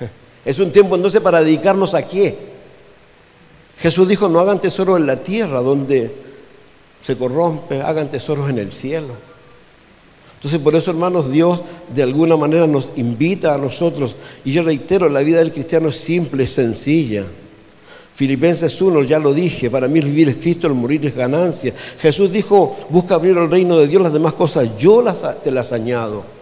Es 0.44 0.58
un 0.58 0.70
tiempo 0.70 0.96
entonces 0.96 1.20
para 1.20 1.42
dedicarnos 1.42 1.94
a 1.94 2.06
qué. 2.06 2.56
Jesús 3.78 4.08
dijo, 4.08 4.28
no 4.28 4.40
hagan 4.40 4.60
tesoros 4.60 4.98
en 4.98 5.06
la 5.06 5.16
tierra 5.16 5.60
donde 5.60 6.10
se 7.02 7.16
corrompe, 7.16 7.82
hagan 7.82 8.10
tesoros 8.10 8.48
en 8.48 8.58
el 8.58 8.72
cielo. 8.72 9.14
Entonces, 10.46 10.62
por 10.62 10.76
eso, 10.76 10.92
hermanos, 10.92 11.28
Dios 11.28 11.60
de 11.92 12.04
alguna 12.04 12.36
manera 12.36 12.68
nos 12.68 12.92
invita 12.94 13.52
a 13.52 13.58
nosotros. 13.58 14.14
Y 14.44 14.52
yo 14.52 14.62
reitero, 14.62 15.08
la 15.08 15.18
vida 15.22 15.40
del 15.40 15.50
cristiano 15.50 15.88
es 15.88 15.96
simple, 15.96 16.44
es 16.44 16.50
sencilla. 16.50 17.24
Filipenses 18.14 18.80
1, 18.80 19.02
ya 19.02 19.18
lo 19.18 19.34
dije, 19.34 19.68
para 19.68 19.88
mí 19.88 19.98
vivir 19.98 20.28
es 20.28 20.36
Cristo, 20.36 20.68
el 20.68 20.74
morir 20.74 21.04
es 21.04 21.16
ganancia. 21.16 21.74
Jesús 21.98 22.30
dijo, 22.30 22.76
busca 22.90 23.16
abrir 23.16 23.36
el 23.36 23.50
reino 23.50 23.76
de 23.76 23.88
Dios, 23.88 24.00
las 24.00 24.12
demás 24.12 24.34
cosas 24.34 24.68
yo 24.78 25.02
las, 25.02 25.42
te 25.42 25.50
las 25.50 25.72
añado. 25.72 26.35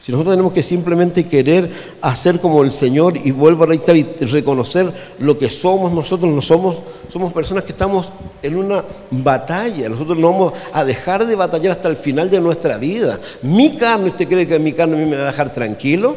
Si 0.00 0.10
nosotros 0.10 0.32
tenemos 0.32 0.54
que 0.54 0.62
simplemente 0.62 1.28
querer 1.28 1.70
hacer 2.00 2.40
como 2.40 2.62
el 2.62 2.72
Señor 2.72 3.18
y 3.18 3.32
vuelvo 3.32 3.64
a 3.64 3.66
reiterar 3.66 3.96
y 3.98 4.24
reconocer 4.24 4.90
lo 5.18 5.36
que 5.36 5.50
somos 5.50 5.92
nosotros, 5.92 6.30
no 6.30 6.40
somos, 6.40 6.78
somos 7.08 7.34
personas 7.34 7.64
que 7.64 7.72
estamos 7.72 8.10
en 8.42 8.56
una 8.56 8.82
batalla. 9.10 9.90
Nosotros 9.90 10.16
no 10.16 10.32
vamos 10.32 10.52
a 10.72 10.84
dejar 10.84 11.26
de 11.26 11.36
batallar 11.36 11.72
hasta 11.72 11.88
el 11.88 11.96
final 11.96 12.30
de 12.30 12.40
nuestra 12.40 12.78
vida. 12.78 13.20
Mi 13.42 13.76
carne, 13.76 14.08
¿usted 14.08 14.26
cree 14.26 14.48
que 14.48 14.58
mi 14.58 14.72
carne 14.72 14.96
a 14.96 15.04
mí 15.04 15.10
me 15.10 15.16
va 15.18 15.24
a 15.24 15.26
dejar 15.26 15.52
tranquilo? 15.52 16.16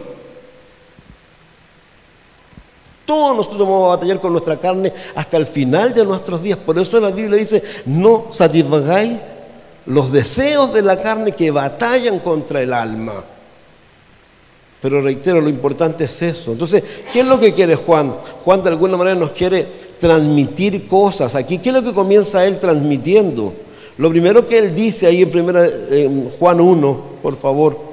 Todos 3.03 3.35
nosotros 3.35 3.67
vamos 3.67 3.87
a 3.87 3.95
batallar 3.97 4.21
con 4.21 4.31
nuestra 4.31 4.57
carne 4.61 4.93
hasta 5.13 5.35
el 5.35 5.45
final 5.45 5.93
de 5.93 6.05
nuestros 6.05 6.41
días. 6.41 6.57
Por 6.57 6.79
eso 6.79 7.01
la 7.01 7.11
Biblia 7.11 7.37
dice, 7.37 7.61
no 7.85 8.27
satisfagáis 8.31 9.19
los 9.87 10.09
deseos 10.09 10.73
de 10.73 10.83
la 10.83 10.95
carne 11.01 11.33
que 11.33 11.51
batallan 11.51 12.19
contra 12.19 12.61
el 12.61 12.71
alma. 12.71 13.25
Pero 14.83 15.01
reitero, 15.01 15.39
lo 15.39 15.47
importante 15.47 16.03
es 16.03 16.21
eso. 16.21 16.51
Entonces, 16.51 16.83
¿qué 17.13 17.21
es 17.21 17.25
lo 17.25 17.39
que 17.39 17.53
quiere 17.53 17.77
Juan? 17.77 18.13
Juan 18.43 18.61
de 18.61 18.69
alguna 18.69 18.97
manera 18.97 19.15
nos 19.15 19.31
quiere 19.31 19.65
transmitir 19.97 20.87
cosas 20.87 21.35
aquí. 21.35 21.59
¿Qué 21.59 21.69
es 21.69 21.75
lo 21.75 21.81
que 21.81 21.93
comienza 21.93 22.45
él 22.45 22.59
transmitiendo? 22.59 23.53
Lo 23.97 24.09
primero 24.09 24.45
que 24.45 24.57
él 24.57 24.75
dice 24.75 25.07
ahí 25.07 25.21
en, 25.21 25.31
primera, 25.31 25.65
Juan 26.37 26.59
1, 26.59 27.03
por 27.21 27.37
favor, 27.37 27.92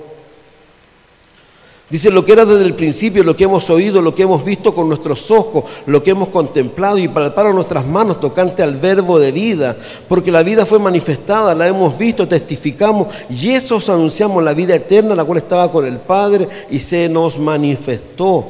Dice 1.91 2.09
lo 2.09 2.25
que 2.25 2.33
era 2.33 2.45
desde 2.45 2.63
el 2.63 2.75
principio, 2.75 3.25
lo 3.25 3.35
que 3.35 3.45
hemos 3.45 3.69
oído, 3.69 4.01
lo 4.01 4.15
que 4.15 4.23
hemos 4.23 4.45
visto 4.45 4.73
con 4.73 4.89
nuestros 4.89 5.29
ojos, 5.33 5.65
lo 5.87 6.01
que 6.01 6.13
hemos 6.13 6.29
contemplado 6.29 6.97
y 6.99 7.09
palparon 7.09 7.57
nuestras 7.57 7.85
manos 7.85 8.21
tocante 8.21 8.63
al 8.63 8.77
verbo 8.77 9.19
de 9.19 9.33
vida, 9.33 9.77
porque 10.09 10.31
la 10.31 10.45
vida 10.45 10.65
fue 10.65 10.79
manifestada, 10.79 11.53
la 11.53 11.67
hemos 11.67 11.99
visto, 11.99 12.29
testificamos 12.29 13.09
y 13.29 13.51
eso 13.51 13.77
os 13.77 13.89
anunciamos 13.89 14.41
la 14.45 14.55
vida 14.55 14.77
eterna, 14.77 15.17
la 15.17 15.25
cual 15.25 15.39
estaba 15.39 15.73
con 15.73 15.85
el 15.85 15.99
Padre 15.99 16.49
y 16.71 16.79
se 16.79 17.09
nos 17.09 17.37
manifestó. 17.37 18.45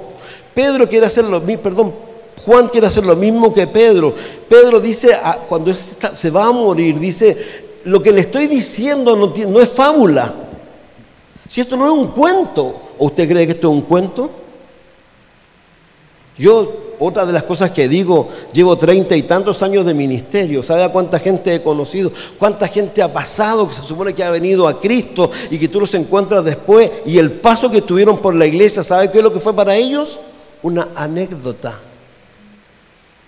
Pedro 0.53 0.87
quiere 0.87 1.07
hacer 1.07 1.25
lo 1.25 1.41
mismo, 1.41 1.63
perdón, 1.63 1.95
Juan 2.45 2.69
quiere 2.69 2.89
hacer 2.89 3.07
lo 3.07 3.17
mismo 3.17 3.55
que 3.55 3.67
Pedro. 3.67 4.15
Pedro 4.51 4.81
dice, 4.81 5.15
ah, 5.15 5.39
cuando 5.49 5.73
se 5.73 6.31
va 6.31 6.45
a 6.45 6.53
morir, 6.53 6.99
dice, 6.99 7.37
lo 7.85 8.03
que 8.03 8.13
le 8.13 8.21
estoy 8.21 8.49
diciendo 8.49 9.17
no, 9.17 9.33
no 9.49 9.61
es 9.63 9.71
fábula. 9.71 10.35
Si 11.49 11.63
esto 11.63 11.75
no 11.75 11.87
es 11.87 11.93
un 11.93 12.09
cuento, 12.09 12.90
¿O 13.01 13.07
usted 13.07 13.27
cree 13.27 13.47
que 13.47 13.53
esto 13.53 13.69
es 13.69 13.75
un 13.75 13.81
cuento? 13.81 14.31
Yo, 16.37 16.95
otra 16.99 17.25
de 17.25 17.33
las 17.33 17.45
cosas 17.45 17.71
que 17.71 17.89
digo, 17.89 18.29
llevo 18.53 18.77
treinta 18.77 19.17
y 19.17 19.23
tantos 19.23 19.63
años 19.63 19.87
de 19.87 19.95
ministerio. 19.95 20.63
¿Sabe 20.63 20.85
a 20.85 20.91
cuánta 20.91 21.19
gente 21.19 21.55
he 21.55 21.63
conocido? 21.63 22.13
¿Cuánta 22.39 22.69
gente 22.69 23.03
ha 23.03 23.11
pasado 23.11 23.67
que 23.67 23.73
se 23.73 23.83
supone 23.83 24.13
que 24.13 24.23
ha 24.23 24.31
venido 24.31 24.69
a 24.69 24.79
Cristo 24.79 25.31
y 25.51 25.59
que 25.59 25.69
tú 25.69 25.81
los 25.81 25.95
encuentras 25.95 26.45
después? 26.45 26.91
Y 27.07 27.17
el 27.17 27.33
paso 27.33 27.71
que 27.71 27.81
tuvieron 27.81 28.19
por 28.19 28.35
la 28.35 28.45
iglesia, 28.45 28.85
¿sabe 28.85 29.11
qué 29.11 29.17
es 29.17 29.25
lo 29.25 29.33
que 29.33 29.41
fue 29.41 29.55
para 29.55 29.75
ellos? 29.75 30.21
Una 30.63 30.89
anécdota. 30.95 31.81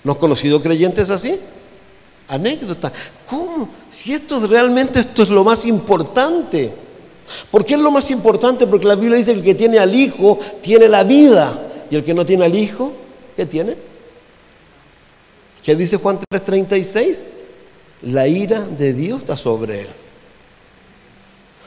¿No 0.04 0.12
has 0.12 0.18
conocido 0.18 0.60
creyentes 0.60 1.08
así? 1.08 1.40
Anécdota. 2.28 2.92
¿Cómo? 3.26 3.70
Si 3.88 4.12
esto 4.12 4.46
realmente 4.46 5.00
esto 5.00 5.22
es 5.22 5.30
lo 5.30 5.42
más 5.42 5.64
importante. 5.64 6.91
¿Por 7.50 7.64
qué 7.64 7.74
es 7.74 7.80
lo 7.80 7.90
más 7.90 8.10
importante? 8.10 8.66
Porque 8.66 8.86
la 8.86 8.94
Biblia 8.94 9.18
dice 9.18 9.32
que 9.32 9.38
el 9.38 9.44
que 9.44 9.54
tiene 9.54 9.78
al 9.78 9.94
Hijo 9.94 10.38
tiene 10.60 10.88
la 10.88 11.04
vida. 11.04 11.70
Y 11.90 11.96
el 11.96 12.04
que 12.04 12.14
no 12.14 12.24
tiene 12.24 12.44
al 12.44 12.56
Hijo, 12.56 12.92
¿qué 13.36 13.46
tiene? 13.46 13.76
¿Qué 15.62 15.76
dice 15.76 15.96
Juan 15.96 16.18
3:36? 16.28 17.20
La 18.02 18.26
ira 18.26 18.60
de 18.60 18.92
Dios 18.92 19.20
está 19.20 19.36
sobre 19.36 19.82
él. 19.82 19.88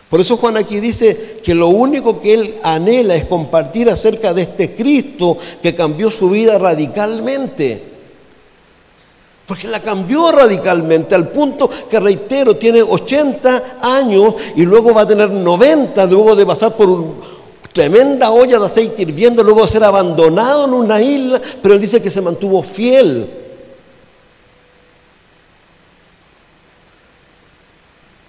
Por 0.10 0.22
eso 0.22 0.38
Juan 0.38 0.58
aquí 0.58 0.80
dice 0.80 1.40
que 1.44 1.56
lo 1.56 1.68
único 1.70 2.20
que 2.20 2.34
él 2.34 2.56
anhela 2.62 3.16
es 3.16 3.26
compartir 3.26 3.90
acerca 3.90 4.34
de 4.34 4.44
este 4.44 4.76
Cristo 4.76 5.38
que 5.62 5.74
cambió 5.74 6.12
su 6.12 6.30
vida 6.30 6.58
radicalmente. 6.58 7.95
Porque 9.46 9.68
la 9.68 9.80
cambió 9.80 10.32
radicalmente 10.32 11.14
al 11.14 11.30
punto 11.30 11.70
que, 11.90 12.00
reitero, 12.00 12.56
tiene 12.56 12.82
80 12.82 13.78
años 13.80 14.36
y 14.56 14.64
luego 14.64 14.94
va 14.94 15.02
a 15.02 15.08
tener 15.08 15.30
90 15.30 16.06
luego 16.08 16.36
de 16.36 16.46
pasar 16.46 16.76
por 16.76 16.90
una 16.90 17.14
tremenda 17.72 18.32
olla 18.32 18.58
de 18.58 18.66
aceite 18.66 19.02
hirviendo, 19.02 19.44
luego 19.44 19.62
de 19.62 19.68
ser 19.68 19.84
abandonado 19.84 20.66
en 20.66 20.74
una 20.74 21.02
isla, 21.02 21.42
pero 21.62 21.76
él 21.76 21.82
dice 21.82 22.02
que 22.02 22.10
se 22.10 22.22
mantuvo 22.22 22.64
fiel. 22.64 23.30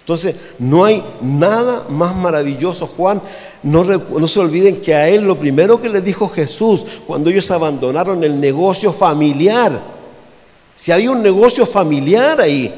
Entonces, 0.01 0.35
no 0.59 0.85
hay 0.85 1.03
nada 1.21 1.85
más 1.89 2.15
maravilloso, 2.15 2.87
Juan. 2.87 3.21
No, 3.63 3.83
no, 3.83 4.27
se 4.27 4.39
olviden 4.39 4.79
que 4.79 4.93
a 4.93 5.09
él 5.09 5.23
lo 5.23 5.39
primero 5.39 5.81
que 5.81 5.89
le 5.89 5.99
dijo 5.99 6.29
Jesús 6.29 6.85
cuando 7.05 7.29
ellos 7.29 7.49
abandonaron 7.49 8.23
el 8.23 8.39
negocio 8.39 8.93
familiar, 8.93 9.96
si 10.77 10.91
había 10.91 11.11
un 11.11 11.21
negocio 11.21 11.65
familiar 11.65 12.39
ahí, 12.39 12.73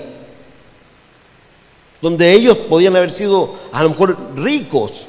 donde 2.02 2.32
ellos 2.32 2.58
podían 2.58 2.95
haber 2.95 3.12
sido 3.12 3.56
a 3.72 3.84
lo 3.84 3.89
mejor 3.89 4.18
ricos, 4.36 5.08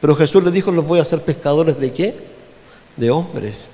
pero 0.00 0.16
Jesús 0.16 0.42
les 0.42 0.52
dijo, 0.52 0.72
los 0.72 0.86
voy 0.86 0.98
a 0.98 1.02
hacer 1.02 1.20
pescadores 1.20 1.78
de 1.78 1.92
qué? 1.92 2.14
De 2.96 3.10
hombres. 3.10 3.68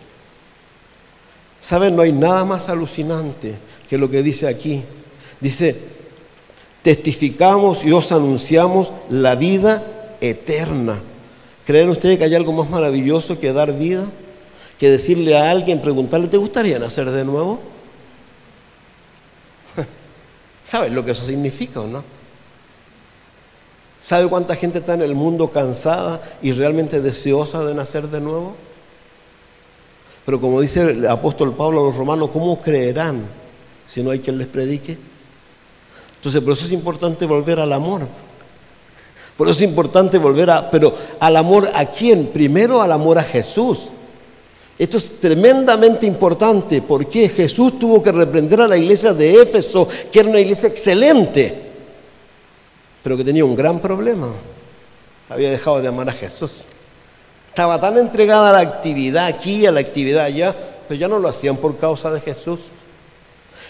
¿Saben? 1.60 1.94
No 1.94 2.02
hay 2.02 2.12
nada 2.12 2.44
más 2.44 2.68
alucinante 2.68 3.54
que 3.88 3.96
lo 3.96 4.10
que 4.10 4.22
dice 4.22 4.48
aquí. 4.48 4.82
Dice, 5.40 5.76
testificamos 6.82 7.84
y 7.84 7.92
os 7.92 8.10
anunciamos 8.10 8.92
la 9.08 9.36
vida 9.36 10.16
eterna. 10.20 11.00
¿Creen 11.64 11.90
ustedes 11.90 12.18
que 12.18 12.24
hay 12.24 12.34
algo 12.34 12.52
más 12.52 12.68
maravilloso 12.68 13.38
que 13.38 13.52
dar 13.52 13.72
vida? 13.78 14.04
Que 14.78 14.90
decirle 14.90 15.38
a 15.38 15.50
alguien, 15.50 15.80
preguntarle, 15.80 16.26
¿te 16.26 16.36
gustaría 16.36 16.80
nacer 16.80 17.08
de 17.08 17.24
nuevo? 17.24 17.71
¿Sabes 20.64 20.92
lo 20.92 21.04
que 21.04 21.12
eso 21.12 21.26
significa 21.26 21.80
o 21.80 21.86
no? 21.86 22.04
¿Sabe 24.00 24.28
cuánta 24.28 24.56
gente 24.56 24.80
está 24.80 24.94
en 24.94 25.02
el 25.02 25.14
mundo 25.14 25.50
cansada 25.50 26.20
y 26.42 26.52
realmente 26.52 27.00
deseosa 27.00 27.64
de 27.64 27.74
nacer 27.74 28.08
de 28.08 28.20
nuevo? 28.20 28.56
Pero 30.26 30.40
como 30.40 30.60
dice 30.60 30.82
el 30.82 31.06
apóstol 31.06 31.54
Pablo 31.54 31.80
a 31.80 31.84
los 31.84 31.96
romanos, 31.96 32.30
¿cómo 32.32 32.60
creerán 32.60 33.26
si 33.86 34.02
no 34.02 34.10
hay 34.10 34.20
quien 34.20 34.38
les 34.38 34.46
predique? 34.46 34.98
Entonces, 36.16 36.40
por 36.40 36.52
eso 36.52 36.64
es 36.64 36.72
importante 36.72 37.26
volver 37.26 37.58
al 37.58 37.72
amor. 37.72 38.02
Por 39.36 39.48
eso 39.48 39.56
es 39.56 39.68
importante 39.68 40.18
volver 40.18 40.50
a, 40.50 40.70
pero 40.70 40.94
al 41.18 41.36
amor 41.36 41.68
a 41.74 41.86
quién? 41.86 42.28
Primero 42.28 42.82
al 42.82 42.92
amor 42.92 43.18
a 43.18 43.24
Jesús. 43.24 43.90
Esto 44.82 44.96
es 44.96 45.20
tremendamente 45.20 46.06
importante 46.06 46.82
porque 46.82 47.28
Jesús 47.28 47.78
tuvo 47.78 48.02
que 48.02 48.10
reprender 48.10 48.62
a 48.62 48.66
la 48.66 48.76
iglesia 48.76 49.14
de 49.14 49.40
Éfeso, 49.40 49.86
que 50.10 50.18
era 50.18 50.28
una 50.28 50.40
iglesia 50.40 50.68
excelente, 50.68 51.54
pero 53.00 53.16
que 53.16 53.22
tenía 53.22 53.44
un 53.44 53.54
gran 53.54 53.78
problema. 53.78 54.32
Había 55.28 55.52
dejado 55.52 55.80
de 55.80 55.86
amar 55.86 56.08
a 56.08 56.12
Jesús. 56.12 56.64
Estaba 57.46 57.78
tan 57.80 57.96
entregada 57.96 58.50
a 58.50 58.52
la 58.54 58.58
actividad 58.58 59.26
aquí, 59.26 59.66
a 59.66 59.70
la 59.70 59.78
actividad 59.78 60.24
allá, 60.24 60.52
pero 60.88 60.98
ya 60.98 61.06
no 61.06 61.20
lo 61.20 61.28
hacían 61.28 61.58
por 61.58 61.78
causa 61.78 62.10
de 62.10 62.20
Jesús. 62.20 62.62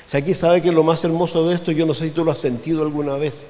Si 0.06 0.16
aquí 0.16 0.32
sabe 0.32 0.62
que 0.62 0.72
lo 0.72 0.82
más 0.82 1.04
hermoso 1.04 1.46
de 1.46 1.56
esto, 1.56 1.72
yo 1.72 1.84
no 1.84 1.92
sé 1.92 2.06
si 2.06 2.12
tú 2.12 2.24
lo 2.24 2.32
has 2.32 2.38
sentido 2.38 2.80
alguna 2.80 3.16
vez. 3.16 3.44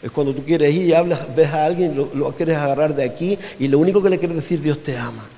Es 0.00 0.12
cuando 0.12 0.32
tú 0.32 0.44
quieres 0.44 0.72
ir 0.72 0.86
y 0.86 0.94
hablas, 0.94 1.34
ves 1.34 1.48
a 1.48 1.64
alguien, 1.64 1.96
lo, 1.96 2.10
lo 2.14 2.30
quieres 2.36 2.58
agarrar 2.58 2.94
de 2.94 3.02
aquí 3.02 3.36
y 3.58 3.66
lo 3.66 3.80
único 3.80 4.00
que 4.00 4.08
le 4.08 4.20
quieres 4.20 4.36
decir, 4.36 4.62
Dios 4.62 4.80
te 4.84 4.96
ama. 4.96 5.28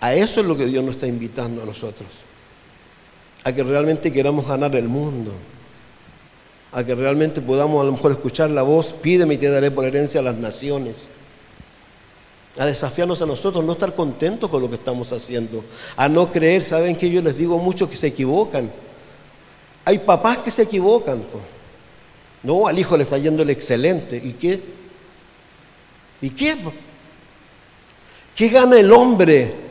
A 0.00 0.14
eso 0.14 0.40
es 0.40 0.46
lo 0.46 0.56
que 0.56 0.66
Dios 0.66 0.84
nos 0.84 0.94
está 0.94 1.06
invitando 1.06 1.62
a 1.62 1.66
nosotros. 1.66 2.08
A 3.44 3.52
que 3.52 3.62
realmente 3.62 4.12
queramos 4.12 4.46
ganar 4.46 4.74
el 4.76 4.88
mundo. 4.88 5.32
A 6.72 6.84
que 6.84 6.94
realmente 6.94 7.40
podamos 7.40 7.80
a 7.82 7.84
lo 7.84 7.92
mejor 7.92 8.12
escuchar 8.12 8.50
la 8.50 8.62
voz, 8.62 8.92
pídeme 8.92 9.34
y 9.34 9.38
te 9.38 9.50
daré 9.50 9.70
por 9.70 9.84
herencia 9.84 10.20
a 10.20 10.22
las 10.22 10.36
naciones 10.36 10.96
a 12.58 12.66
desafiarnos 12.66 13.22
a 13.22 13.26
nosotros, 13.26 13.64
no 13.64 13.72
estar 13.72 13.94
contentos 13.94 14.50
con 14.50 14.60
lo 14.60 14.68
que 14.68 14.74
estamos 14.74 15.12
haciendo, 15.12 15.64
a 15.96 16.08
no 16.08 16.30
creer, 16.30 16.62
saben 16.62 16.96
que 16.96 17.08
yo 17.08 17.22
les 17.22 17.36
digo 17.36 17.58
mucho 17.58 17.88
que 17.88 17.96
se 17.96 18.08
equivocan. 18.08 18.70
Hay 19.84 19.98
papás 19.98 20.38
que 20.38 20.50
se 20.50 20.62
equivocan. 20.62 21.22
No, 22.42 22.66
al 22.66 22.78
hijo 22.78 22.96
le 22.96 23.04
está 23.04 23.16
yendo 23.16 23.42
el 23.42 23.50
excelente. 23.50 24.16
¿Y 24.16 24.32
qué? 24.32 24.60
¿Y 26.20 26.30
qué? 26.30 26.56
¿Qué 28.34 28.48
gana 28.48 28.78
el 28.78 28.92
hombre 28.92 29.67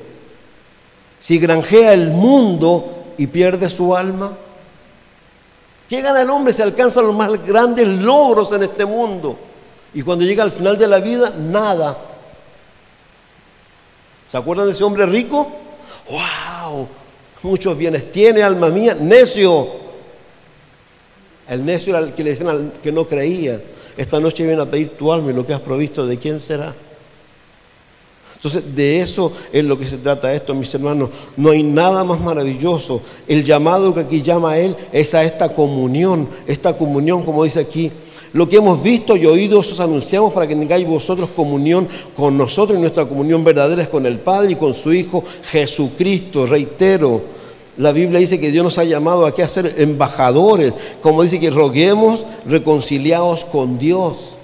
si 1.20 1.40
granjea 1.40 1.94
el 1.94 2.12
mundo 2.12 3.14
y 3.18 3.28
pierde 3.28 3.70
su 3.70 3.96
alma? 3.96 4.36
¿Qué 5.90 6.02
gana 6.02 6.22
el 6.22 6.30
hombre 6.30 6.54
si 6.54 6.62
alcanza 6.62 7.02
los 7.02 7.16
más 7.16 7.32
grandes 7.46 7.88
logros 7.88 8.52
en 8.52 8.64
este 8.64 8.86
mundo? 8.86 9.38
Y 9.94 10.02
cuando 10.02 10.26
llega 10.26 10.44
al 10.44 10.52
final 10.52 10.78
de 10.78 10.88
la 10.88 11.00
vida, 11.00 11.32
nada. 11.38 11.98
¿Se 14.28 14.38
acuerdan 14.38 14.66
de 14.66 14.74
ese 14.74 14.84
hombre 14.84 15.06
rico? 15.06 15.48
¡Wow! 16.10 16.88
Muchos 17.44 17.78
bienes 17.78 18.12
tiene, 18.12 18.44
alma 18.44 18.70
mía. 18.70 18.96
Necio. 19.00 19.88
El 21.48 21.66
necio 21.66 21.96
era 21.96 22.06
el 22.06 22.14
que 22.14 22.24
le 22.24 22.32
decían 22.32 22.74
que 22.84 22.92
no 22.92 23.08
creía. 23.08 23.62
Esta 23.96 24.20
noche 24.20 24.46
viene 24.46 24.62
a 24.62 24.66
pedir 24.66 24.98
tu 24.98 25.12
alma 25.12 25.32
y 25.32 25.34
lo 25.34 25.46
que 25.46 25.54
has 25.54 25.62
provisto, 25.62 26.06
¿de 26.06 26.18
quién 26.18 26.42
será? 26.42 26.76
Entonces, 28.38 28.76
de 28.76 29.00
eso 29.00 29.32
es 29.52 29.66
lo 29.66 29.80
que 29.80 29.88
se 29.88 29.98
trata 29.98 30.32
esto, 30.32 30.54
mis 30.54 30.72
hermanos. 30.72 31.10
No 31.36 31.50
hay 31.50 31.64
nada 31.64 32.04
más 32.04 32.20
maravilloso. 32.20 33.02
El 33.28 33.44
llamado 33.44 33.96
que 33.96 34.02
aquí 34.02 34.22
llama 34.22 34.60
Él 34.60 34.76
es 34.92 35.16
a 35.16 35.24
esta 35.24 35.50
comunión. 35.50 36.30
Esta 36.46 36.78
comunión, 36.78 37.24
como 37.24 37.44
dice 37.44 37.60
aquí, 37.60 37.92
lo 38.34 38.48
que 38.48 38.58
hemos 38.58 38.84
visto 38.84 39.18
y 39.18 39.26
oído 39.26 39.58
os 39.60 39.80
anunciamos 39.80 40.34
para 40.34 40.48
que 40.48 40.56
tengáis 40.56 40.88
vosotros 40.88 41.30
comunión 41.36 41.88
con 42.16 42.38
nosotros 42.38 42.78
y 42.78 42.82
nuestra 42.82 43.08
comunión 43.08 43.44
verdadera 43.44 43.82
es 43.82 43.90
con 43.90 44.06
el 44.06 44.20
Padre 44.20 44.52
y 44.52 44.56
con 44.56 44.76
su 44.76 44.94
Hijo 44.94 45.24
Jesucristo. 45.50 46.46
Reitero, 46.46 47.24
la 47.78 47.92
Biblia 47.92 48.20
dice 48.20 48.40
que 48.40 48.52
Dios 48.52 48.64
nos 48.64 48.78
ha 48.78 48.84
llamado 48.84 49.26
aquí 49.26 49.42
a 49.42 49.48
ser 49.48 49.74
embajadores, 49.80 50.74
como 51.02 51.24
dice 51.24 51.40
que 51.40 51.50
roguemos 51.50 52.24
reconciliados 52.46 53.46
con 53.46 53.80
Dios. 53.80 54.37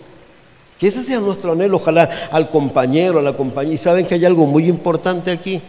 Que 0.84 0.90
ese 0.90 1.02
sea 1.02 1.22
nuestro 1.22 1.54
anhelo, 1.54 1.78
ojalá 1.78 2.28
al 2.30 2.50
compañero, 2.50 3.20
a 3.20 3.22
la 3.22 3.38
compañía. 3.38 3.76
Y 3.76 3.78
saben 3.78 4.06
que 4.06 4.16
hay 4.16 4.26
algo 4.26 4.46
muy 4.46 4.68
importante 4.68 5.32
aquí. 5.32 5.62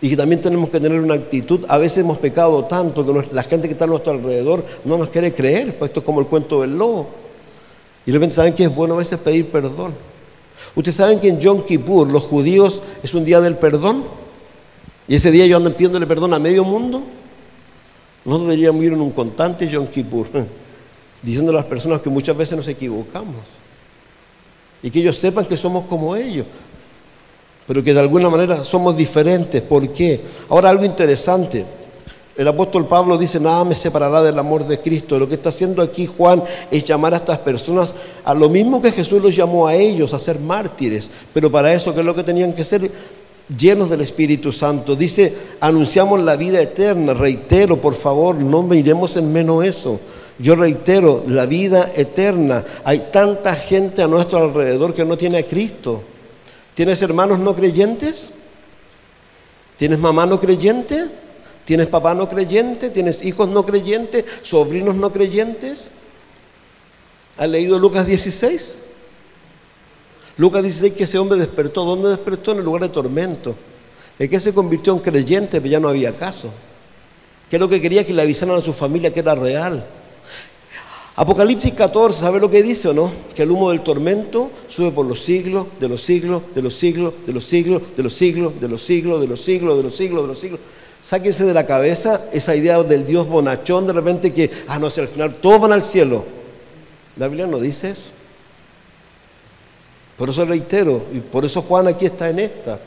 Y 0.00 0.08
que 0.08 0.16
también 0.16 0.40
tenemos 0.40 0.70
que 0.70 0.80
tener 0.80 0.98
una 0.98 1.12
actitud. 1.12 1.66
A 1.68 1.76
veces 1.76 1.98
hemos 1.98 2.16
pecado 2.16 2.64
tanto 2.64 3.04
que 3.04 3.34
la 3.34 3.42
gente 3.42 3.68
que 3.68 3.72
está 3.74 3.84
a 3.84 3.88
nuestro 3.88 4.12
alrededor 4.12 4.64
no 4.86 4.96
nos 4.96 5.10
quiere 5.10 5.34
creer. 5.34 5.76
Pues 5.76 5.90
esto 5.90 6.00
es 6.00 6.06
como 6.06 6.20
el 6.20 6.26
cuento 6.26 6.62
del 6.62 6.78
lobo. 6.78 7.10
Y 8.06 8.10
de 8.10 8.16
repente 8.16 8.34
saben 8.34 8.54
que 8.54 8.64
es 8.64 8.74
bueno 8.74 8.94
a 8.94 8.96
veces 8.96 9.18
pedir 9.18 9.50
perdón. 9.50 9.92
Ustedes 10.74 10.96
saben 10.96 11.20
que 11.20 11.28
en 11.28 11.38
Yom 11.38 11.62
Kippur 11.62 12.10
los 12.10 12.22
judíos 12.22 12.82
es 13.02 13.12
un 13.12 13.26
día 13.26 13.42
del 13.42 13.58
perdón. 13.58 14.04
Y 15.06 15.16
ese 15.16 15.30
día 15.30 15.44
yo 15.44 15.58
ando 15.58 15.70
pidiéndole 15.76 16.06
perdón 16.06 16.32
a 16.32 16.38
medio 16.38 16.64
mundo. 16.64 17.02
Nosotros 18.24 18.48
deberíamos 18.48 18.82
ir 18.84 18.94
en 18.94 19.02
un 19.02 19.10
constante 19.10 19.68
Yom 19.68 19.86
Kippur, 19.86 20.28
diciendo 21.22 21.52
a 21.52 21.56
las 21.56 21.66
personas 21.66 22.00
que 22.00 22.08
muchas 22.08 22.34
veces 22.34 22.56
nos 22.56 22.68
equivocamos. 22.68 23.59
Y 24.82 24.90
que 24.90 25.00
ellos 25.00 25.16
sepan 25.16 25.44
que 25.44 25.56
somos 25.56 25.84
como 25.86 26.16
ellos. 26.16 26.46
Pero 27.66 27.84
que 27.84 27.94
de 27.94 28.00
alguna 28.00 28.28
manera 28.28 28.64
somos 28.64 28.96
diferentes. 28.96 29.62
¿Por 29.62 29.88
qué? 29.92 30.20
Ahora 30.48 30.70
algo 30.70 30.84
interesante. 30.84 31.64
El 32.36 32.48
apóstol 32.48 32.86
Pablo 32.86 33.18
dice, 33.18 33.38
nada 33.38 33.64
me 33.64 33.74
separará 33.74 34.22
del 34.22 34.38
amor 34.38 34.66
de 34.66 34.80
Cristo. 34.80 35.18
Lo 35.18 35.28
que 35.28 35.34
está 35.34 35.50
haciendo 35.50 35.82
aquí 35.82 36.06
Juan 36.06 36.42
es 36.70 36.84
llamar 36.84 37.12
a 37.12 37.16
estas 37.16 37.38
personas 37.38 37.94
a 38.24 38.32
lo 38.32 38.48
mismo 38.48 38.80
que 38.80 38.92
Jesús 38.92 39.20
los 39.20 39.36
llamó 39.36 39.66
a 39.66 39.74
ellos, 39.74 40.14
a 40.14 40.18
ser 40.18 40.38
mártires. 40.38 41.10
Pero 41.34 41.50
para 41.50 41.72
eso, 41.72 41.92
¿qué 41.92 42.00
es 42.00 42.06
lo 42.06 42.14
que 42.14 42.24
tenían 42.24 42.52
que 42.54 42.64
ser? 42.64 42.90
Llenos 43.54 43.90
del 43.90 44.00
Espíritu 44.00 44.52
Santo. 44.52 44.96
Dice, 44.96 45.34
anunciamos 45.60 46.18
la 46.20 46.36
vida 46.36 46.62
eterna. 46.62 47.12
Reitero, 47.12 47.76
por 47.76 47.94
favor, 47.94 48.36
no 48.36 48.62
miremos 48.62 49.16
en 49.16 49.30
menos 49.30 49.64
eso. 49.64 50.00
Yo 50.40 50.54
reitero, 50.54 51.22
la 51.26 51.44
vida 51.44 51.92
eterna. 51.94 52.64
Hay 52.84 53.10
tanta 53.12 53.54
gente 53.56 54.02
a 54.02 54.06
nuestro 54.06 54.38
alrededor 54.38 54.94
que 54.94 55.04
no 55.04 55.18
tiene 55.18 55.38
a 55.38 55.46
Cristo. 55.46 56.02
¿Tienes 56.74 57.02
hermanos 57.02 57.38
no 57.38 57.54
creyentes? 57.54 58.32
¿Tienes 59.76 59.98
mamá 59.98 60.24
no 60.24 60.40
creyente? 60.40 61.08
¿Tienes 61.66 61.88
papá 61.88 62.14
no 62.14 62.26
creyente? 62.26 62.88
¿Tienes 62.88 63.22
hijos 63.22 63.48
no 63.48 63.66
creyentes? 63.66 64.24
¿Sobrinos 64.42 64.94
no 64.94 65.12
creyentes? 65.12 65.88
¿Has 67.36 67.48
leído 67.48 67.78
Lucas 67.78 68.06
16? 68.06 68.78
Lucas 70.38 70.62
16 70.62 70.94
que 70.94 71.04
ese 71.04 71.18
hombre 71.18 71.38
despertó. 71.38 71.84
¿Dónde 71.84 72.08
despertó? 72.08 72.52
En 72.52 72.58
el 72.58 72.64
lugar 72.64 72.82
de 72.82 72.88
tormento. 72.88 73.54
El 74.18 74.30
que 74.30 74.40
se 74.40 74.54
convirtió 74.54 74.94
en 74.94 75.00
creyente, 75.00 75.60
pero 75.60 75.72
ya 75.72 75.80
no 75.80 75.88
había 75.90 76.12
caso. 76.12 76.50
Que 77.50 77.56
es 77.56 77.60
lo 77.60 77.68
que 77.68 77.80
quería 77.82 78.06
que 78.06 78.14
le 78.14 78.22
avisaran 78.22 78.56
a 78.56 78.62
su 78.62 78.72
familia 78.72 79.12
que 79.12 79.20
era 79.20 79.34
real. 79.34 79.84
Apocalipsis 81.16 81.72
14, 81.74 82.20
¿sabe 82.20 82.40
lo 82.40 82.50
que 82.50 82.62
dice 82.62 82.88
o 82.88 82.94
no? 82.94 83.10
Que 83.34 83.42
el 83.42 83.50
humo 83.50 83.70
del 83.70 83.80
tormento 83.80 84.50
sube 84.68 84.90
por 84.90 85.04
los 85.04 85.20
siglos, 85.20 85.66
de 85.78 85.88
los 85.88 86.00
siglos, 86.00 86.42
de 86.54 86.62
los 86.62 86.74
siglos, 86.74 87.12
de 87.26 87.32
los 87.32 87.44
siglos, 87.44 87.82
de 87.96 88.02
los 88.02 88.14
siglos, 88.14 88.60
de 88.60 88.68
los 88.68 88.80
siglos, 88.82 89.20
de 89.20 89.26
los 89.26 89.40
siglos, 89.40 89.76
de 89.76 89.82
los 89.82 89.96
siglos, 89.96 90.22
de 90.22 90.28
los 90.28 90.38
siglos. 90.38 90.60
Sáquense 91.04 91.44
de 91.44 91.54
la 91.54 91.66
cabeza 91.66 92.26
esa 92.32 92.54
idea 92.54 92.82
del 92.82 93.06
Dios 93.06 93.26
bonachón 93.26 93.86
de 93.86 93.92
repente 93.92 94.32
que, 94.32 94.50
ah, 94.68 94.78
no 94.78 94.90
sé, 94.90 95.00
al 95.00 95.08
final 95.08 95.34
todos 95.34 95.60
van 95.60 95.72
al 95.72 95.82
cielo. 95.82 96.24
La 97.16 97.26
Biblia 97.26 97.46
no 97.46 97.58
dice 97.58 97.90
eso. 97.90 98.12
Por 100.16 100.30
eso 100.30 100.44
reitero, 100.44 101.02
y 101.12 101.18
por 101.18 101.44
eso 101.44 101.62
Juan 101.62 101.88
aquí 101.88 102.06
está 102.06 102.28
en 102.28 102.38
esta. 102.38 102.78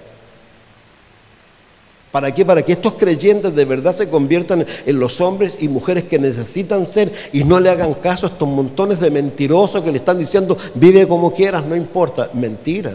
¿Para 2.13 2.31
qué? 2.31 2.45
Para 2.45 2.61
que 2.61 2.73
estos 2.73 2.93
creyentes 2.93 3.55
de 3.55 3.65
verdad 3.65 3.97
se 3.97 4.07
conviertan 4.07 4.63
en 4.85 4.99
los 4.99 5.19
hombres 5.19 5.57
y 5.59 5.67
mujeres 5.67 6.03
que 6.03 6.19
necesitan 6.19 6.87
ser 6.87 7.11
y 7.33 7.43
no 7.43 7.59
le 7.59 7.71
hagan 7.71 7.95
caso 7.95 8.27
a 8.27 8.29
estos 8.29 8.47
montones 8.47 8.99
de 8.99 9.09
mentirosos 9.09 9.81
que 9.81 9.91
le 9.91 9.97
están 9.97 10.19
diciendo, 10.19 10.55
vive 10.75 11.07
como 11.07 11.33
quieras, 11.33 11.65
no 11.65 11.75
importa. 11.75 12.29
Mentira. 12.33 12.91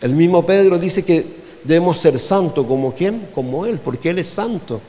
El 0.00 0.14
mismo 0.14 0.46
Pedro 0.46 0.78
dice 0.78 1.02
que 1.04 1.26
debemos 1.62 1.98
ser 1.98 2.18
santos 2.18 2.66
como 2.66 2.94
quién? 2.94 3.28
Como 3.34 3.66
Él, 3.66 3.78
porque 3.84 4.08
Él 4.08 4.18
es 4.18 4.28
santo. 4.28 4.80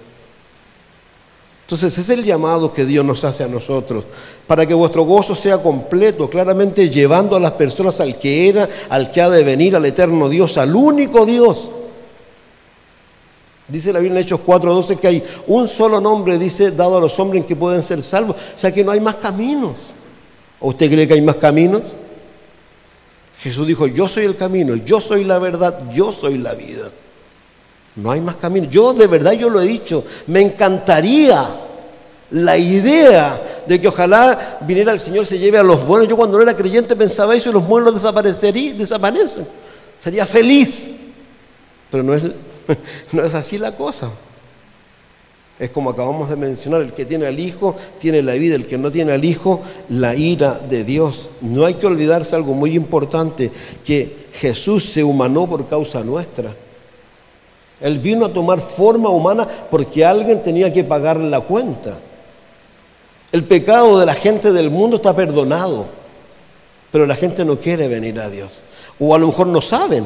Entonces 1.66 1.98
es 1.98 2.10
el 2.10 2.24
llamado 2.24 2.72
que 2.72 2.86
Dios 2.86 3.04
nos 3.04 3.26
hace 3.26 3.44
a 3.44 3.50
nosotros, 3.50 4.06
para 4.48 4.66
que 4.66 4.74
vuestro 4.74 5.04
gozo 5.04 5.36
sea 5.36 5.62
completo, 5.62 6.30
claramente 6.30 6.90
llevando 6.90 7.36
a 7.36 7.42
las 7.42 7.52
personas 7.52 8.00
al 8.00 8.18
que 8.18 8.48
era, 8.48 8.70
al 8.88 9.12
que 9.12 9.20
ha 9.20 9.30
de 9.30 9.44
venir, 9.44 9.76
al 9.76 9.86
eterno 9.86 10.30
Dios, 10.30 10.58
al 10.58 10.74
único 10.74 11.26
Dios. 11.26 11.72
Dice 13.68 13.92
la 13.92 14.00
Biblia 14.00 14.20
en 14.20 14.26
Hechos 14.26 14.40
4:12 14.46 14.98
que 14.98 15.08
hay 15.08 15.24
un 15.48 15.68
solo 15.68 16.00
nombre, 16.00 16.38
dice, 16.38 16.72
dado 16.72 16.98
a 16.98 17.02
los 17.02 17.20
hombres 17.20 17.42
en 17.42 17.48
que 17.48 17.56
pueden 17.56 17.84
ser 17.84 18.02
salvos. 18.02 18.36
O 18.56 18.58
sea 18.58 18.74
que 18.74 18.84
no 18.84 18.92
hay 18.92 19.00
más 19.00 19.16
caminos. 19.16 19.76
¿O 20.60 20.70
usted 20.70 20.90
cree 20.90 21.08
que 21.08 21.16
hay 21.16 21.22
más 21.22 21.36
caminos? 21.36 21.82
Jesús 23.40 23.68
dijo, 23.68 23.88
yo 23.88 24.08
soy 24.08 24.26
el 24.26 24.36
camino, 24.36 24.76
yo 24.76 25.00
soy 25.00 25.24
la 25.24 25.38
verdad, 25.38 25.92
yo 25.94 26.12
soy 26.12 26.38
la 26.38 26.54
vida. 26.54 26.90
No 27.96 28.12
hay 28.12 28.22
más 28.22 28.38
camino. 28.38 28.68
Yo 28.70 28.94
de 28.94 29.08
verdad, 29.08 29.34
yo 29.34 29.50
lo 29.50 29.62
he 29.62 29.68
dicho, 29.68 30.04
me 30.28 30.42
encantaría 30.42 31.46
la 32.32 32.58
idea 32.58 33.42
de 33.66 33.80
que 33.80 33.88
ojalá 33.88 34.60
viniera 34.62 34.92
el 34.92 35.00
Señor 35.00 35.26
se 35.26 35.38
lleve 35.38 35.58
a 35.58 35.64
los 35.64 35.86
buenos. 35.86 36.08
Yo 36.08 36.16
cuando 36.16 36.38
no 36.38 36.44
era 36.44 36.56
creyente 36.56 36.96
pensaba 36.96 37.36
eso 37.36 37.50
y 37.50 37.54
los 37.54 37.68
buenos 37.68 37.94
desaparecerían, 37.94 38.78
desaparecen. 38.78 39.48
Sería 40.00 40.26
feliz. 40.26 40.90
Pero 41.90 42.04
no 42.04 42.14
es, 42.14 42.24
no 43.12 43.24
es 43.24 43.34
así 43.34 43.58
la 43.58 43.76
cosa. 43.76 44.12
Es 45.60 45.72
como 45.72 45.90
acabamos 45.90 46.30
de 46.30 46.36
mencionar, 46.36 46.82
el 46.82 46.94
que 46.94 47.06
tiene 47.06 47.26
al 47.26 47.40
Hijo 47.40 47.76
tiene 48.00 48.22
la 48.22 48.34
vida, 48.34 48.56
el 48.56 48.68
que 48.68 48.78
no 48.78 48.92
tiene 48.92 49.14
al 49.14 49.26
Hijo, 49.26 49.62
la 49.90 50.14
ira 50.16 50.54
de 50.54 50.84
Dios. 50.84 51.30
No 51.42 51.66
hay 51.66 51.76
que 51.76 51.88
olvidarse 51.88 52.36
algo 52.36 52.54
muy 52.54 52.76
importante, 52.76 53.52
que 53.84 54.28
Jesús 54.34 54.86
se 54.86 55.04
humanó 55.04 55.48
por 55.48 55.68
causa 55.68 56.04
nuestra. 56.04 56.54
Él 57.82 57.98
vino 58.00 58.26
a 58.26 58.34
tomar 58.34 58.60
forma 58.60 59.10
humana 59.10 59.48
porque 59.70 60.06
alguien 60.06 60.44
tenía 60.44 60.72
que 60.72 60.84
pagar 60.84 61.18
la 61.18 61.42
cuenta. 61.42 62.00
El 63.32 63.44
pecado 63.44 64.00
de 64.00 64.06
la 64.06 64.16
gente 64.16 64.52
del 64.52 64.70
mundo 64.70 64.98
está 64.98 65.16
perdonado, 65.16 65.88
pero 66.92 67.06
la 67.08 67.16
gente 67.16 67.44
no 67.44 67.60
quiere 67.60 67.88
venir 67.88 68.20
a 68.20 68.30
Dios. 68.30 68.62
O 69.00 69.14
a 69.14 69.20
lo 69.20 69.28
mejor 69.28 69.48
no 69.48 69.62
saben, 69.62 70.06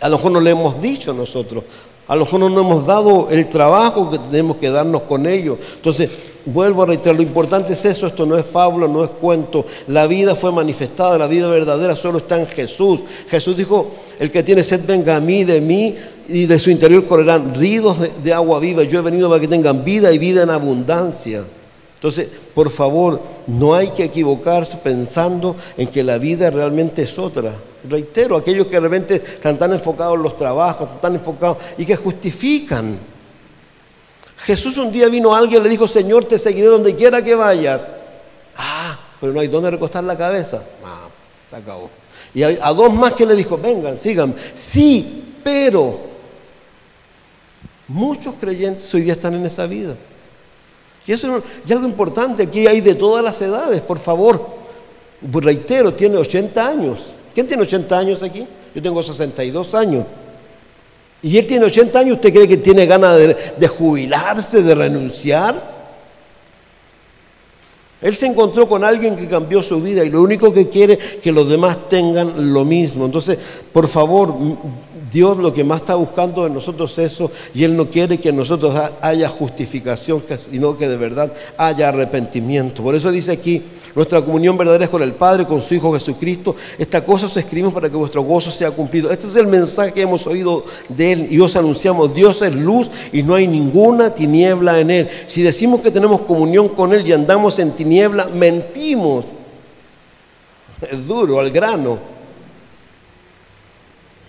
a 0.00 0.08
lo 0.08 0.16
mejor 0.16 0.32
no 0.32 0.40
le 0.40 0.50
hemos 0.50 0.80
dicho 0.80 1.12
nosotros, 1.12 1.64
a 2.06 2.14
lo 2.14 2.24
mejor 2.24 2.40
no 2.40 2.48
nos 2.50 2.64
hemos 2.64 2.86
dado 2.86 3.28
el 3.30 3.48
trabajo 3.48 4.10
que 4.10 4.18
tenemos 4.18 4.56
que 4.56 4.68
darnos 4.68 5.02
con 5.02 5.26
ellos. 5.26 5.58
Entonces, 5.76 6.10
vuelvo 6.44 6.82
a 6.82 6.86
reiterar, 6.86 7.16
lo 7.16 7.22
importante 7.22 7.72
es 7.72 7.82
eso, 7.84 8.06
esto 8.06 8.26
no 8.26 8.36
es 8.36 8.44
fábula, 8.44 8.86
no 8.86 9.02
es 9.02 9.10
cuento. 9.10 9.64
La 9.86 10.06
vida 10.06 10.34
fue 10.34 10.52
manifestada, 10.52 11.16
la 11.16 11.26
vida 11.26 11.48
verdadera 11.48 11.96
solo 11.96 12.18
está 12.18 12.38
en 12.38 12.46
Jesús. 12.46 13.00
Jesús 13.28 13.56
dijo, 13.56 13.90
el 14.18 14.30
que 14.30 14.42
tiene 14.42 14.62
sed 14.62 14.82
venga 14.86 15.16
a 15.16 15.20
mí, 15.20 15.44
de 15.44 15.62
mí, 15.62 15.96
y 16.28 16.46
de 16.46 16.58
su 16.58 16.70
interior 16.70 17.06
correrán 17.06 17.54
ríos 17.54 17.96
de, 18.22 18.32
agua 18.32 18.58
viva. 18.58 18.82
Yo 18.82 18.98
he 18.98 19.02
venido 19.02 19.28
para 19.28 19.40
que 19.40 19.48
tengan 19.48 19.82
vida 19.82 20.12
y 20.12 20.18
vida 20.18 20.42
en 20.42 20.50
abundancia. 20.50 21.42
Entonces, 21.94 22.28
por 22.54 22.68
favor, 22.68 23.20
no 23.46 23.74
hay 23.74 23.88
que 23.88 24.04
equivocarse 24.04 24.76
pensando 24.76 25.56
en 25.78 25.88
que 25.88 26.02
la 26.02 26.18
vida 26.18 26.50
realmente 26.50 27.02
es 27.02 27.18
otra. 27.18 27.54
Reitero, 27.88 28.36
aquellos 28.36 28.66
que 28.66 28.80
realmente 28.80 29.16
están 29.16 29.58
tan 29.58 29.72
enfocados 29.72 30.16
en 30.16 30.22
los 30.22 30.36
trabajos, 30.36 30.88
están 30.94 31.14
enfocados 31.14 31.58
y 31.76 31.84
que 31.84 31.96
justifican. 31.96 32.98
Jesús 34.38 34.78
un 34.78 34.90
día 34.90 35.08
vino 35.08 35.34
a 35.34 35.38
alguien 35.38 35.60
y 35.60 35.64
le 35.64 35.70
dijo, 35.70 35.86
Señor, 35.86 36.24
te 36.24 36.38
seguiré 36.38 36.66
donde 36.66 36.94
quiera 36.94 37.22
que 37.22 37.34
vayas. 37.34 37.82
Ah, 38.56 38.98
pero 39.20 39.32
no 39.32 39.40
hay 39.40 39.48
dónde 39.48 39.70
recostar 39.70 40.04
la 40.04 40.16
cabeza. 40.16 40.62
Ah, 40.84 41.08
se 41.50 41.56
acabó. 41.56 41.90
Y 42.32 42.42
a, 42.42 42.48
a 42.62 42.72
dos 42.72 42.92
más 42.92 43.12
que 43.14 43.26
le 43.26 43.34
dijo, 43.34 43.58
vengan, 43.58 44.00
sigan. 44.00 44.34
Sí, 44.54 45.24
pero 45.42 46.14
Muchos 47.88 48.34
creyentes 48.40 48.92
hoy 48.94 49.02
día 49.02 49.12
están 49.12 49.34
en 49.34 49.44
esa 49.44 49.66
vida. 49.66 49.94
Y 51.06 51.12
eso 51.12 51.42
es 51.64 51.70
algo 51.70 51.86
importante, 51.86 52.44
aquí 52.44 52.66
hay 52.66 52.80
de 52.80 52.94
todas 52.94 53.22
las 53.22 53.40
edades, 53.42 53.80
por 53.82 53.98
favor. 53.98 54.64
Reitero, 55.20 55.92
tiene 55.92 56.16
80 56.16 56.66
años. 56.66 57.12
¿Quién 57.34 57.48
tiene 57.48 57.64
80 57.64 57.98
años 57.98 58.22
aquí? 58.22 58.46
Yo 58.74 58.80
tengo 58.80 59.02
62 59.02 59.74
años. 59.74 60.06
Y 61.22 61.38
él 61.38 61.46
tiene 61.46 61.64
80 61.64 61.98
años, 61.98 62.14
¿usted 62.16 62.32
cree 62.32 62.46
que 62.46 62.58
tiene 62.58 62.86
ganas 62.86 63.18
de, 63.18 63.68
jubilarse, 63.68 64.62
de 64.62 64.74
renunciar? 64.74 65.74
Él 68.02 68.14
se 68.14 68.26
encontró 68.26 68.68
con 68.68 68.84
alguien 68.84 69.16
que 69.16 69.26
cambió 69.26 69.62
su 69.62 69.80
vida 69.80 70.04
y 70.04 70.10
lo 70.10 70.20
único 70.20 70.52
que 70.52 70.68
quiere 70.68 70.94
es 70.94 71.16
que 71.22 71.32
los 71.32 71.48
demás 71.48 71.88
tengan 71.88 72.52
lo 72.52 72.66
mismo. 72.66 73.06
Entonces, 73.06 73.38
por 73.72 73.88
favor, 73.88 74.34
Dios 75.14 75.38
lo 75.38 75.54
que 75.54 75.62
más 75.62 75.82
está 75.82 75.94
buscando 75.94 76.42
de 76.42 76.50
nosotros 76.50 76.98
es 76.98 77.12
eso 77.12 77.30
y 77.54 77.62
Él 77.62 77.76
no 77.76 77.88
quiere 77.88 78.18
que 78.18 78.30
en 78.30 78.36
nosotros 78.36 78.74
haya 79.00 79.28
justificación, 79.28 80.24
sino 80.50 80.76
que 80.76 80.88
de 80.88 80.96
verdad 80.96 81.32
haya 81.56 81.90
arrepentimiento. 81.90 82.82
Por 82.82 82.96
eso 82.96 83.12
dice 83.12 83.30
aquí, 83.30 83.62
nuestra 83.94 84.24
comunión 84.24 84.58
verdadera 84.58 84.86
es 84.86 84.90
con 84.90 85.04
el 85.04 85.12
Padre, 85.12 85.46
con 85.46 85.62
su 85.62 85.72
Hijo 85.72 85.94
Jesucristo. 85.94 86.56
Esta 86.76 87.04
cosa 87.04 87.26
os 87.26 87.36
escribimos 87.36 87.72
para 87.72 87.88
que 87.88 87.94
vuestro 87.94 88.22
gozo 88.22 88.50
sea 88.50 88.72
cumplido. 88.72 89.08
Este 89.12 89.28
es 89.28 89.36
el 89.36 89.46
mensaje 89.46 89.92
que 89.92 90.02
hemos 90.02 90.26
oído 90.26 90.64
de 90.88 91.12
Él 91.12 91.28
y 91.30 91.38
os 91.38 91.54
anunciamos, 91.54 92.12
Dios 92.12 92.42
es 92.42 92.52
luz 92.52 92.90
y 93.12 93.22
no 93.22 93.36
hay 93.36 93.46
ninguna 93.46 94.12
tiniebla 94.12 94.80
en 94.80 94.90
Él. 94.90 95.08
Si 95.28 95.42
decimos 95.42 95.80
que 95.80 95.92
tenemos 95.92 96.22
comunión 96.22 96.70
con 96.70 96.92
Él 96.92 97.06
y 97.06 97.12
andamos 97.12 97.60
en 97.60 97.70
tiniebla, 97.70 98.26
mentimos. 98.34 99.24
Es 100.90 101.06
duro, 101.06 101.38
al 101.38 101.52
grano. 101.52 102.13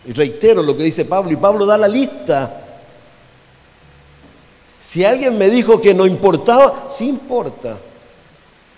Y 0.08 0.14
reitero 0.14 0.62
lo 0.62 0.78
que 0.78 0.84
dice 0.84 1.06
Pablo, 1.06 1.32
y 1.32 1.36
Pablo 1.36 1.66
da 1.66 1.78
la 1.78 1.88
lista. 1.88 2.62
Si 4.80 5.04
alguien 5.04 5.38
me 5.38 5.50
dijo 5.50 5.82
que 5.82 5.94
no 5.94 6.06
importaba, 6.06 6.90
sí 6.96 7.08
importa. 7.08 7.80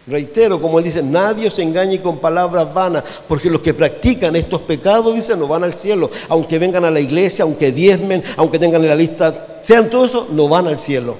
Reitero, 0.07 0.61
como 0.61 0.79
él 0.79 0.85
dice, 0.85 1.03
nadie 1.03 1.49
se 1.51 1.61
engañe 1.61 2.01
con 2.01 2.19
palabras 2.19 2.73
vanas, 2.73 3.03
porque 3.27 3.49
los 3.49 3.59
que 3.59 3.73
practican 3.73 4.37
estos 4.37 4.61
pecados, 4.61 5.13
dice, 5.13 5.35
no 5.35 5.47
van 5.47 5.65
al 5.65 5.77
cielo. 5.77 6.09
Aunque 6.29 6.57
vengan 6.57 6.85
a 6.85 6.91
la 6.91 7.01
iglesia, 7.01 7.43
aunque 7.43 7.73
diezmen, 7.73 8.23
aunque 8.37 8.57
tengan 8.57 8.81
en 8.83 8.89
la 8.89 8.95
lista, 8.95 9.59
sean 9.61 9.89
todo 9.89 10.05
eso, 10.05 10.27
no 10.31 10.47
van 10.47 10.67
al 10.67 10.79
cielo. 10.79 11.17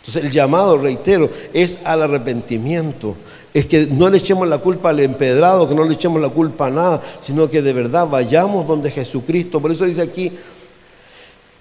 Entonces 0.00 0.24
el 0.24 0.32
llamado, 0.32 0.78
reitero, 0.78 1.30
es 1.52 1.78
al 1.84 2.02
arrepentimiento 2.02 3.16
es 3.52 3.66
que 3.66 3.86
no 3.86 4.08
le 4.08 4.18
echemos 4.18 4.46
la 4.46 4.58
culpa 4.58 4.90
al 4.90 5.00
empedrado, 5.00 5.68
que 5.68 5.74
no 5.74 5.84
le 5.84 5.94
echemos 5.94 6.20
la 6.20 6.28
culpa 6.28 6.66
a 6.66 6.70
nada, 6.70 7.00
sino 7.20 7.50
que 7.50 7.62
de 7.62 7.72
verdad 7.72 8.06
vayamos 8.06 8.66
donde 8.66 8.90
Jesucristo. 8.90 9.60
Por 9.60 9.72
eso 9.72 9.84
dice 9.84 10.02
aquí, 10.02 10.32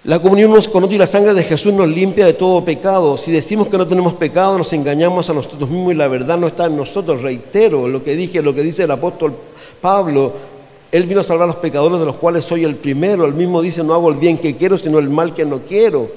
la 0.04 0.22
comunión 0.22 0.54
nos 0.54 0.68
conoce 0.68 0.96
y 0.96 0.98
la 0.98 1.08
sangre 1.08 1.34
de 1.34 1.44
Jesús 1.44 1.74
nos 1.74 1.88
limpia 1.88 2.26
de 2.26 2.34
todo 2.34 2.64
pecado. 2.64 3.18
Si 3.18 3.32
decimos 3.32 3.68
que 3.68 3.78
no 3.78 3.88
tenemos 3.88 4.14
pecado, 4.14 4.58
nos 4.58 4.72
engañamos 4.72 5.30
a 5.30 5.34
nosotros 5.34 5.70
mismos 5.70 5.94
y 5.94 5.96
la 5.98 6.08
verdad 6.08 6.38
no 6.38 6.48
está 6.48 6.68
en 6.68 6.78
nosotros. 6.78 7.22
Reitero 7.22 7.88
lo 7.88 8.04
que 8.04 8.16
dije, 8.16 8.42
lo 8.42 8.54
que 8.54 8.62
dice 8.62 8.84
el 8.84 8.92
apóstol 8.92 9.34
Pablo. 9.82 10.34
Él 10.92 11.04
vino 11.04 11.22
a 11.22 11.24
salvar 11.24 11.44
a 11.44 11.48
los 11.48 11.58
pecadores 11.58 12.00
de 12.00 12.06
los 12.06 12.16
cuales 12.16 12.46
soy 12.46 12.64
el 12.64 12.76
primero. 12.76 13.26
Él 13.26 13.34
mismo 13.34 13.62
dice, 13.62 13.84
no 13.84 13.94
hago 13.94 14.10
el 14.10 14.16
bien 14.16 14.38
que 14.38 14.56
quiero, 14.56 14.78
sino 14.78 15.00
el 15.00 15.10
mal 15.10 15.34
que 15.34 15.44
no 15.44 15.60
quiero. 15.60 16.10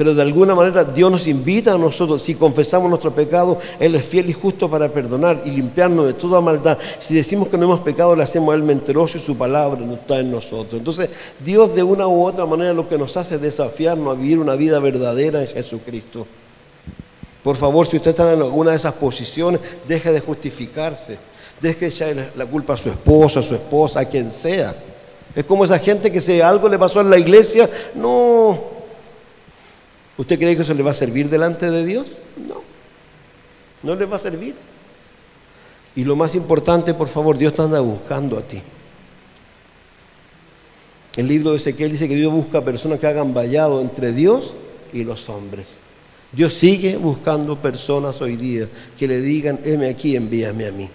Pero 0.00 0.14
de 0.14 0.22
alguna 0.22 0.54
manera 0.54 0.82
Dios 0.82 1.12
nos 1.12 1.26
invita 1.26 1.74
a 1.74 1.76
nosotros, 1.76 2.22
si 2.22 2.34
confesamos 2.34 2.88
nuestro 2.88 3.14
pecado, 3.14 3.58
Él 3.78 3.94
es 3.94 4.02
fiel 4.02 4.30
y 4.30 4.32
justo 4.32 4.70
para 4.70 4.88
perdonar 4.88 5.42
y 5.44 5.50
limpiarnos 5.50 6.06
de 6.06 6.14
toda 6.14 6.40
maldad. 6.40 6.78
Si 6.98 7.12
decimos 7.12 7.48
que 7.48 7.58
no 7.58 7.66
hemos 7.66 7.80
pecado, 7.80 8.16
le 8.16 8.22
hacemos 8.22 8.50
a 8.50 8.56
Él 8.56 8.62
mentiroso 8.62 9.18
y 9.18 9.20
su 9.20 9.36
palabra 9.36 9.78
no 9.78 9.92
está 9.92 10.18
en 10.20 10.30
nosotros. 10.30 10.78
Entonces, 10.78 11.10
Dios 11.44 11.74
de 11.74 11.82
una 11.82 12.08
u 12.08 12.24
otra 12.24 12.46
manera 12.46 12.72
lo 12.72 12.88
que 12.88 12.96
nos 12.96 13.14
hace 13.18 13.34
es 13.34 13.42
desafiarnos 13.42 14.16
a 14.16 14.18
vivir 14.18 14.38
una 14.38 14.54
vida 14.54 14.78
verdadera 14.78 15.42
en 15.42 15.48
Jesucristo. 15.48 16.26
Por 17.42 17.56
favor, 17.56 17.86
si 17.86 17.98
usted 17.98 18.12
está 18.12 18.32
en 18.32 18.40
alguna 18.40 18.70
de 18.70 18.78
esas 18.78 18.94
posiciones, 18.94 19.60
deje 19.86 20.12
de 20.12 20.20
justificarse. 20.20 21.18
Deje 21.60 21.78
de 21.78 21.86
echarle 21.88 22.28
la 22.36 22.46
culpa 22.46 22.72
a 22.72 22.78
su 22.78 22.88
esposo, 22.88 23.40
a 23.40 23.42
su 23.42 23.54
esposa, 23.54 24.00
a 24.00 24.06
quien 24.06 24.32
sea. 24.32 24.74
Es 25.36 25.44
como 25.44 25.66
esa 25.66 25.78
gente 25.78 26.10
que 26.10 26.22
si 26.22 26.40
algo 26.40 26.70
le 26.70 26.78
pasó 26.78 27.02
en 27.02 27.10
la 27.10 27.18
iglesia, 27.18 27.68
no, 27.94 28.79
¿Usted 30.20 30.38
cree 30.38 30.54
que 30.54 30.60
eso 30.60 30.74
le 30.74 30.82
va 30.82 30.90
a 30.90 30.94
servir 30.94 31.30
delante 31.30 31.70
de 31.70 31.82
Dios? 31.82 32.06
No, 32.46 32.56
no 33.82 33.98
le 33.98 34.04
va 34.04 34.16
a 34.16 34.20
servir. 34.20 34.54
Y 35.96 36.04
lo 36.04 36.14
más 36.14 36.34
importante, 36.34 36.92
por 36.92 37.08
favor, 37.08 37.38
Dios 37.38 37.54
te 37.54 37.62
anda 37.62 37.80
buscando 37.80 38.36
a 38.36 38.42
ti. 38.42 38.60
El 41.16 41.26
libro 41.26 41.52
de 41.52 41.56
Ezequiel 41.56 41.92
dice 41.92 42.06
que 42.06 42.16
Dios 42.16 42.30
busca 42.30 42.62
personas 42.62 43.00
que 43.00 43.06
hagan 43.06 43.32
vallado 43.32 43.80
entre 43.80 44.12
Dios 44.12 44.54
y 44.92 45.04
los 45.04 45.26
hombres. 45.30 45.68
Dios 46.32 46.52
sigue 46.52 46.98
buscando 46.98 47.56
personas 47.56 48.20
hoy 48.20 48.36
día 48.36 48.68
que 48.98 49.08
le 49.08 49.22
digan, 49.22 49.60
heme 49.64 49.88
aquí, 49.88 50.16
envíame 50.16 50.66
a 50.66 50.72
mí. 50.72 50.90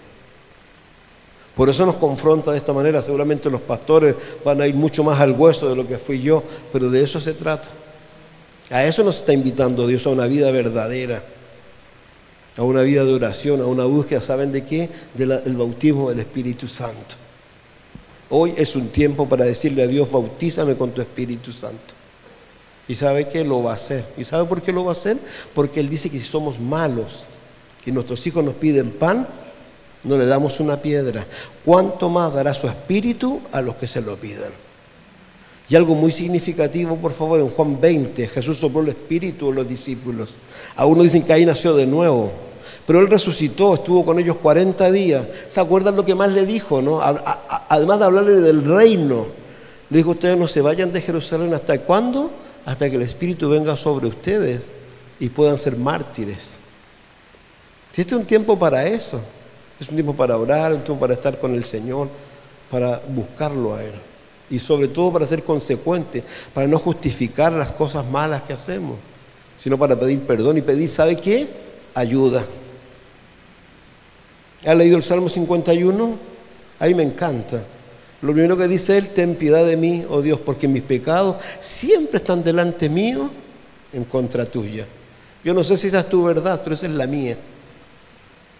Por 1.55 1.67
eso 1.67 1.84
nos 1.84 1.95
confronta 1.95 2.51
de 2.51 2.59
esta 2.59 2.73
manera. 2.73 3.01
Seguramente 3.01 3.49
los 3.49 3.61
pastores 3.61 4.13
van 4.45 4.61
a 4.61 4.67
ir 4.67 4.76
mucho 4.76 5.03
más 5.03 5.19
al 5.19 5.32
hueso 5.32 5.67
de 5.67 5.76
lo 5.76 5.88
que 5.88 5.97
fui 5.97 6.21
yo, 6.21 6.43
pero 6.71 6.91
de 6.91 7.01
eso 7.01 7.19
se 7.19 7.34
trata. 7.34 7.84
A 8.70 8.84
eso 8.84 9.03
nos 9.03 9.18
está 9.18 9.34
invitando 9.34 9.86
Dios, 9.86 10.05
a 10.07 10.09
una 10.09 10.26
vida 10.26 10.49
verdadera, 10.49 11.22
a 12.57 12.63
una 12.63 12.82
vida 12.82 13.03
de 13.03 13.13
oración, 13.13 13.61
a 13.61 13.66
una 13.66 13.86
búsqueda, 13.86 14.22
¿saben 14.22 14.51
de 14.51 14.63
qué? 14.63 14.89
Del 15.13 15.55
bautismo 15.55 16.09
del 16.09 16.20
Espíritu 16.20 16.68
Santo. 16.68 17.16
Hoy 18.30 18.53
es 18.57 18.76
un 18.76 18.89
tiempo 18.89 19.30
para 19.30 19.45
decirle 19.45 19.84
a 19.84 19.88
Dios, 19.88 20.11
bautízame 20.11 20.76
con 20.76 20.91
tu 20.91 21.01
Espíritu 21.01 21.51
Santo. 21.51 21.93
Y 22.88 22.95
sabe 22.95 23.28
que 23.28 23.43
lo 23.43 23.63
va 23.63 23.72
a 23.72 23.76
hacer. 23.76 24.05
¿Y 24.18 24.26
sabe 24.26 24.45
por 24.45 24.61
qué 24.61 24.72
lo 24.72 24.84
va 24.84 24.91
a 24.91 24.95
hacer? 24.95 25.18
Porque 25.53 25.80
Él 25.80 25.89
dice 25.89 26.09
que 26.09 26.20
si 26.20 26.26
somos 26.26 26.59
malos 26.59 27.26
y 27.86 27.91
nuestros 27.91 28.26
hijos 28.26 28.43
nos 28.43 28.55
piden 28.55 28.91
pan, 28.91 29.28
no 30.03 30.18
le 30.18 30.26
damos 30.26 30.59
una 30.59 30.82
piedra. 30.82 31.26
¿Cuánto 31.63 32.09
más 32.09 32.34
dará 32.34 32.53
su 32.53 32.68
Espíritu 32.68 33.41
a 33.51 33.61
los 33.61 33.76
que 33.76 33.88
se 33.88 34.01
lo 34.01 34.16
pidan? 34.18 34.64
Y 35.68 35.76
algo 35.76 35.95
muy 35.95 36.11
significativo, 36.11 36.95
por 36.95 37.11
favor, 37.11 37.39
en 37.39 37.49
Juan 37.49 37.80
20, 37.82 38.28
Jesús 38.28 38.57
sopló 38.57 38.82
el 38.82 38.89
Espíritu 38.89 39.49
a 39.49 39.53
los 39.53 39.68
discípulos. 39.68 40.36
A 40.76 40.86
uno 40.86 41.01
dicen 41.01 41.24
que 41.24 41.34
ahí 41.34 41.45
nació 41.45 41.76
de 41.76 41.88
nuevo. 41.88 42.32
Pero 42.86 42.99
él 42.99 43.07
resucitó, 43.07 43.74
estuvo 43.74 44.05
con 44.05 44.20
ellos 44.20 44.38
40 44.38 44.91
días. 44.91 45.26
¿Se 45.49 45.59
acuerdan 45.59 45.95
lo 45.95 46.05
que 46.05 46.13
más 46.13 46.32
le 46.32 46.45
dijo? 46.45 46.84
No? 46.84 47.01
Además 47.01 47.97
de 47.97 48.05
hablarle 48.05 48.41
del 48.41 48.63
reino, 48.63 49.26
le 49.89 49.97
dijo, 49.97 50.11
ustedes 50.11 50.38
no 50.38 50.47
se 50.47 50.61
vayan 50.61 50.93
de 50.93 51.01
Jerusalén 51.01 51.51
hasta 51.53 51.80
cuándo? 51.80 52.30
Hasta 52.63 52.88
que 52.89 52.95
el 52.95 53.01
Espíritu 53.01 53.49
venga 53.49 53.76
sobre 53.76 54.07
ustedes 54.07 54.70
y 55.20 55.30
puedan 55.30 55.57
ser 55.57 55.78
mártires. 55.78 56.57
Si 57.91 58.01
este 58.01 58.13
es 58.13 58.22
un 58.22 58.28
tiempo 58.28 58.59
para 58.59 58.86
eso, 58.86 59.20
es 59.80 59.89
un 59.89 59.95
tiempo 59.95 60.13
para 60.13 60.38
orar, 60.38 60.74
un 60.74 60.84
tiempo 60.84 60.99
para 60.99 61.16
estar 61.16 61.39
con 61.39 61.55
el 61.55 61.66
Señor, 61.66 62.09
para 62.70 63.01
buscarlo 63.07 63.76
a 63.76 63.84
Él. 63.84 63.93
Y 64.49 64.59
sobre 64.59 64.87
todo 64.87 65.13
para 65.13 65.25
ser 65.25 65.43
consecuente, 65.43 66.23
para 66.53 66.67
no 66.67 66.77
justificar 66.77 67.51
las 67.51 67.71
cosas 67.71 68.05
malas 68.05 68.43
que 68.43 68.53
hacemos, 68.53 68.97
sino 69.57 69.77
para 69.77 69.99
pedir 69.99 70.19
perdón 70.21 70.57
y 70.57 70.61
pedir, 70.61 70.89
¿sabe 70.89 71.17
qué? 71.17 71.47
Ayuda. 71.93 72.45
¿Ha 74.65 74.75
leído 74.75 74.97
el 74.97 75.03
Salmo 75.03 75.29
51? 75.29 76.17
Ahí 76.79 76.93
me 76.93 77.03
encanta. 77.03 77.63
Lo 78.21 78.33
primero 78.33 78.57
que 78.57 78.67
dice 78.67 78.97
él, 78.97 79.09
ten 79.09 79.35
piedad 79.35 79.65
de 79.65 79.77
mí, 79.77 80.05
oh 80.09 80.21
Dios, 80.21 80.39
porque 80.39 80.67
mis 80.67 80.83
pecados 80.83 81.35
siempre 81.59 82.17
están 82.17 82.43
delante 82.43 82.89
mío 82.89 83.29
en 83.93 84.03
contra 84.05 84.45
tuya. 84.45 84.85
Yo 85.43 85.53
no 85.53 85.63
sé 85.63 85.77
si 85.77 85.87
esa 85.87 85.99
es 85.99 86.09
tu 86.09 86.23
verdad, 86.23 86.61
pero 86.63 86.73
esa 86.73 86.87
es 86.87 86.93
la 86.93 87.05
mía. 87.05 87.37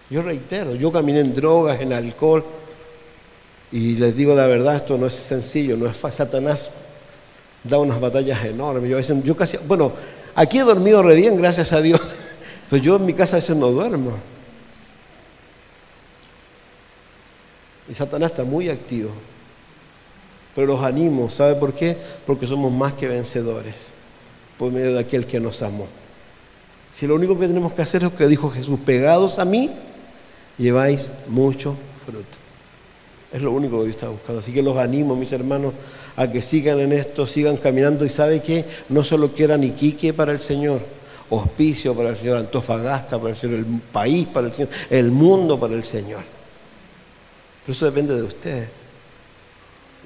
Yo 0.08 0.22
reitero, 0.22 0.76
yo 0.76 0.92
caminé 0.92 1.20
en 1.20 1.34
drogas, 1.34 1.80
en 1.80 1.92
alcohol, 1.92 2.44
y 3.72 3.96
les 3.96 4.16
digo 4.16 4.34
la 4.34 4.46
verdad, 4.46 4.76
esto 4.76 4.96
no 4.96 5.06
es 5.06 5.12
sencillo, 5.12 5.76
no 5.76 5.86
es 5.86 5.96
fácil. 5.96 6.18
Satanás 6.18 6.70
da 7.64 7.78
unas 7.78 8.00
batallas 8.00 8.44
enormes. 8.44 9.06
Yo, 9.24 9.36
casi, 9.36 9.56
bueno, 9.58 9.92
aquí 10.34 10.58
he 10.58 10.62
dormido 10.62 11.02
re 11.02 11.14
bien, 11.16 11.36
gracias 11.36 11.72
a 11.72 11.80
Dios, 11.80 12.00
pero 12.70 12.82
yo 12.82 12.96
en 12.96 13.06
mi 13.06 13.12
casa 13.12 13.36
a 13.36 13.40
veces 13.40 13.56
no 13.56 13.68
duermo. 13.70 14.12
Y 17.88 17.94
Satanás 17.94 18.30
está 18.30 18.44
muy 18.44 18.68
activo. 18.68 19.10
Pero 20.54 20.68
los 20.68 20.82
animo, 20.82 21.28
¿sabe 21.28 21.54
por 21.54 21.74
qué? 21.74 21.96
Porque 22.26 22.46
somos 22.46 22.72
más 22.72 22.94
que 22.94 23.06
vencedores 23.06 23.92
por 24.58 24.72
medio 24.72 24.94
de 24.94 25.00
aquel 25.00 25.26
que 25.26 25.38
nos 25.38 25.60
amó. 25.60 25.86
Si 26.94 27.06
lo 27.06 27.14
único 27.14 27.38
que 27.38 27.46
tenemos 27.46 27.74
que 27.74 27.82
hacer 27.82 28.02
es 28.02 28.10
lo 28.10 28.16
que 28.16 28.26
dijo 28.26 28.50
Jesús, 28.50 28.78
pegados 28.84 29.38
a 29.38 29.44
mí, 29.44 29.70
lleváis 30.56 31.06
mucho 31.28 31.76
fruto. 32.04 32.45
Es 33.36 33.42
lo 33.42 33.52
único 33.52 33.76
que 33.80 33.84
Dios 33.84 33.96
está 33.96 34.08
buscando. 34.08 34.40
Así 34.40 34.50
que 34.50 34.62
los 34.62 34.78
animo, 34.78 35.14
mis 35.14 35.30
hermanos, 35.30 35.74
a 36.16 36.26
que 36.26 36.40
sigan 36.40 36.80
en 36.80 36.94
esto, 36.94 37.26
sigan 37.26 37.58
caminando 37.58 38.06
y 38.06 38.08
sabe 38.08 38.40
que 38.40 38.64
no 38.88 39.04
solo 39.04 39.34
quieran 39.34 39.62
Iquique 39.62 40.14
para 40.14 40.32
el 40.32 40.40
Señor, 40.40 40.80
hospicio 41.28 41.94
para 41.94 42.08
el 42.08 42.16
Señor, 42.16 42.38
Antofagasta 42.38 43.18
para 43.18 43.32
el 43.32 43.36
Señor, 43.36 43.58
el 43.58 43.66
país 43.92 44.26
para 44.26 44.46
el 44.46 44.54
Señor, 44.54 44.70
el 44.88 45.10
mundo 45.10 45.60
para 45.60 45.74
el 45.74 45.84
Señor. 45.84 46.22
Pero 47.62 47.74
eso 47.74 47.84
depende 47.84 48.14
de 48.14 48.22
usted 48.22 48.68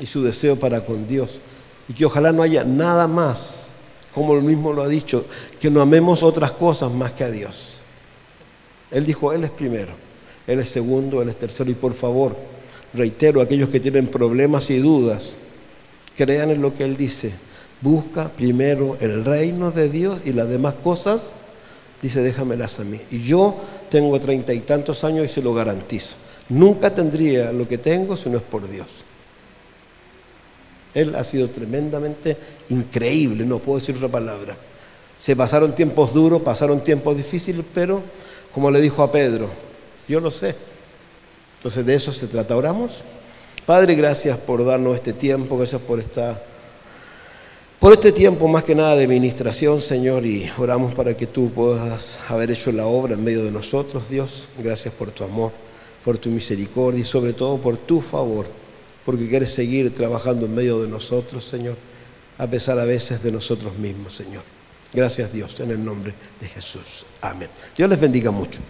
y 0.01 0.07
su 0.07 0.25
deseo 0.25 0.57
para 0.57 0.85
con 0.85 1.07
Dios. 1.07 1.41
Y 1.89 1.93
que 1.93 2.07
ojalá 2.07 2.33
no 2.33 2.43
haya 2.43 2.65
nada 2.65 3.07
más, 3.07 3.67
como 4.13 4.35
él 4.35 4.43
mismo 4.43 4.73
lo 4.73 4.83
ha 4.83 4.89
dicho, 4.89 5.25
que 5.61 5.71
no 5.71 5.81
amemos 5.81 6.25
otras 6.25 6.51
cosas 6.51 6.91
más 6.91 7.13
que 7.13 7.23
a 7.23 7.31
Dios. 7.31 7.83
Él 8.91 9.07
dijo, 9.07 9.33
Él 9.33 9.45
es 9.45 9.51
primero, 9.51 9.93
Él 10.49 10.59
es 10.59 10.69
segundo, 10.69 11.23
Él 11.23 11.29
es 11.29 11.39
tercero. 11.39 11.71
Y 11.71 11.75
por 11.75 11.95
favor, 11.95 12.50
reitero, 12.95 13.41
aquellos 13.41 13.69
que 13.69 13.81
tienen 13.81 14.07
problemas 14.07 14.71
y 14.71 14.79
dudas, 14.79 15.37
crean 16.17 16.51
en 16.51 16.63
lo 16.63 16.75
que 16.75 16.85
Él 16.85 16.97
dice. 16.97 17.33
Busca 17.81 18.29
primero 18.29 18.97
el 19.01 19.25
reino 19.25 19.71
de 19.71 19.89
Dios 19.89 20.21
y 20.25 20.33
las 20.33 20.49
demás 20.49 20.75
cosas, 20.83 21.21
dice, 22.03 22.21
déjamelas 22.21 22.79
a 22.81 22.85
mí. 22.85 23.01
Y 23.11 23.23
yo 23.23 23.57
tengo 23.91 24.19
treinta 24.21 24.53
y 24.53 24.61
tantos 24.61 25.05
años 25.05 25.25
y 25.25 25.29
se 25.29 25.43
lo 25.43 25.55
garantizo. 25.55 26.17
Nunca 26.49 26.95
tendría 26.95 27.53
lo 27.53 27.67
que 27.67 27.79
tengo 27.79 28.17
si 28.17 28.29
no 28.29 28.39
es 28.39 28.43
por 28.43 28.69
Dios. 28.69 28.89
Él 30.93 31.15
ha 31.15 31.23
sido 31.23 31.49
tremendamente 31.49 32.37
increíble, 32.69 33.45
no 33.47 33.61
puedo 33.61 33.79
decir 33.79 33.95
otra 33.95 34.09
palabra. 34.09 34.57
Se 35.19 35.37
pasaron 35.37 35.75
tiempos 35.75 36.13
duros, 36.13 36.43
pasaron 36.43 36.83
tiempos 36.83 37.17
difíciles, 37.17 37.65
pero 37.73 38.03
como 38.53 38.71
le 38.71 38.81
dijo 38.81 39.03
a 39.03 39.13
Pedro, 39.13 39.49
yo 40.09 40.21
lo 40.21 40.31
sé. 40.31 40.70
Entonces 41.61 41.87
de 41.87 41.95
eso 41.95 42.13
se 42.13 42.27
trata. 42.27 42.57
Oramos. 42.57 43.03
Padre, 43.67 43.95
gracias 43.95 44.37
por 44.39 44.65
darnos 44.65 44.97
este 44.97 45.13
tiempo, 45.13 45.57
gracias 45.57 45.81
por 45.81 46.01
esta 46.01 46.43
por 47.79 47.93
este 47.95 48.13
tiempo 48.13 48.47
más 48.47 48.65
que 48.65 48.75
nada 48.75 48.95
de 48.95 49.07
ministración, 49.09 49.81
Señor, 49.81 50.27
y 50.27 50.51
oramos 50.59 50.95
para 50.95 51.17
que 51.17 51.27
tú 51.27 51.51
puedas 51.51 52.21
haber 52.29 52.51
hecho 52.51 52.71
la 52.73 52.85
obra 52.85 53.15
en 53.15 53.25
medio 53.25 53.43
de 53.43 53.51
nosotros, 53.51 54.11
Dios. 54.11 54.49
Gracias 54.59 54.93
por 54.93 55.11
tu 55.11 55.25
amor 55.25 55.53
por 56.05 56.19
tu 56.19 56.31
misericordia 56.31 57.01
y 57.01 57.05
sobre 57.05 57.33
todo 57.33 57.59
por 57.59 57.77
tu 57.77 58.01
favor, 58.01 58.47
porque 59.05 59.29
quieres 59.29 59.53
seguir 59.53 59.93
trabajando 59.93 60.47
en 60.47 60.55
medio 60.55 60.81
de 60.81 60.89
nosotros, 60.89 61.45
Señor, 61.45 61.77
a 62.39 62.47
pesar 62.47 62.79
a 62.79 62.85
veces 62.85 63.23
de 63.23 63.33
nosotros 63.33 63.77
mismos, 63.79 64.17
Señor. 64.17 64.43
Gracias 64.93 65.33
Dios, 65.33 65.59
en 65.61 65.71
el 65.71 65.85
nombre 65.85 66.15
de 66.41 66.49
Jesús. 66.49 67.07
Amén. 67.21 67.49
Dios 67.77 67.89
les 67.89 68.01
bendiga 68.01 68.31
mucho. 68.31 68.61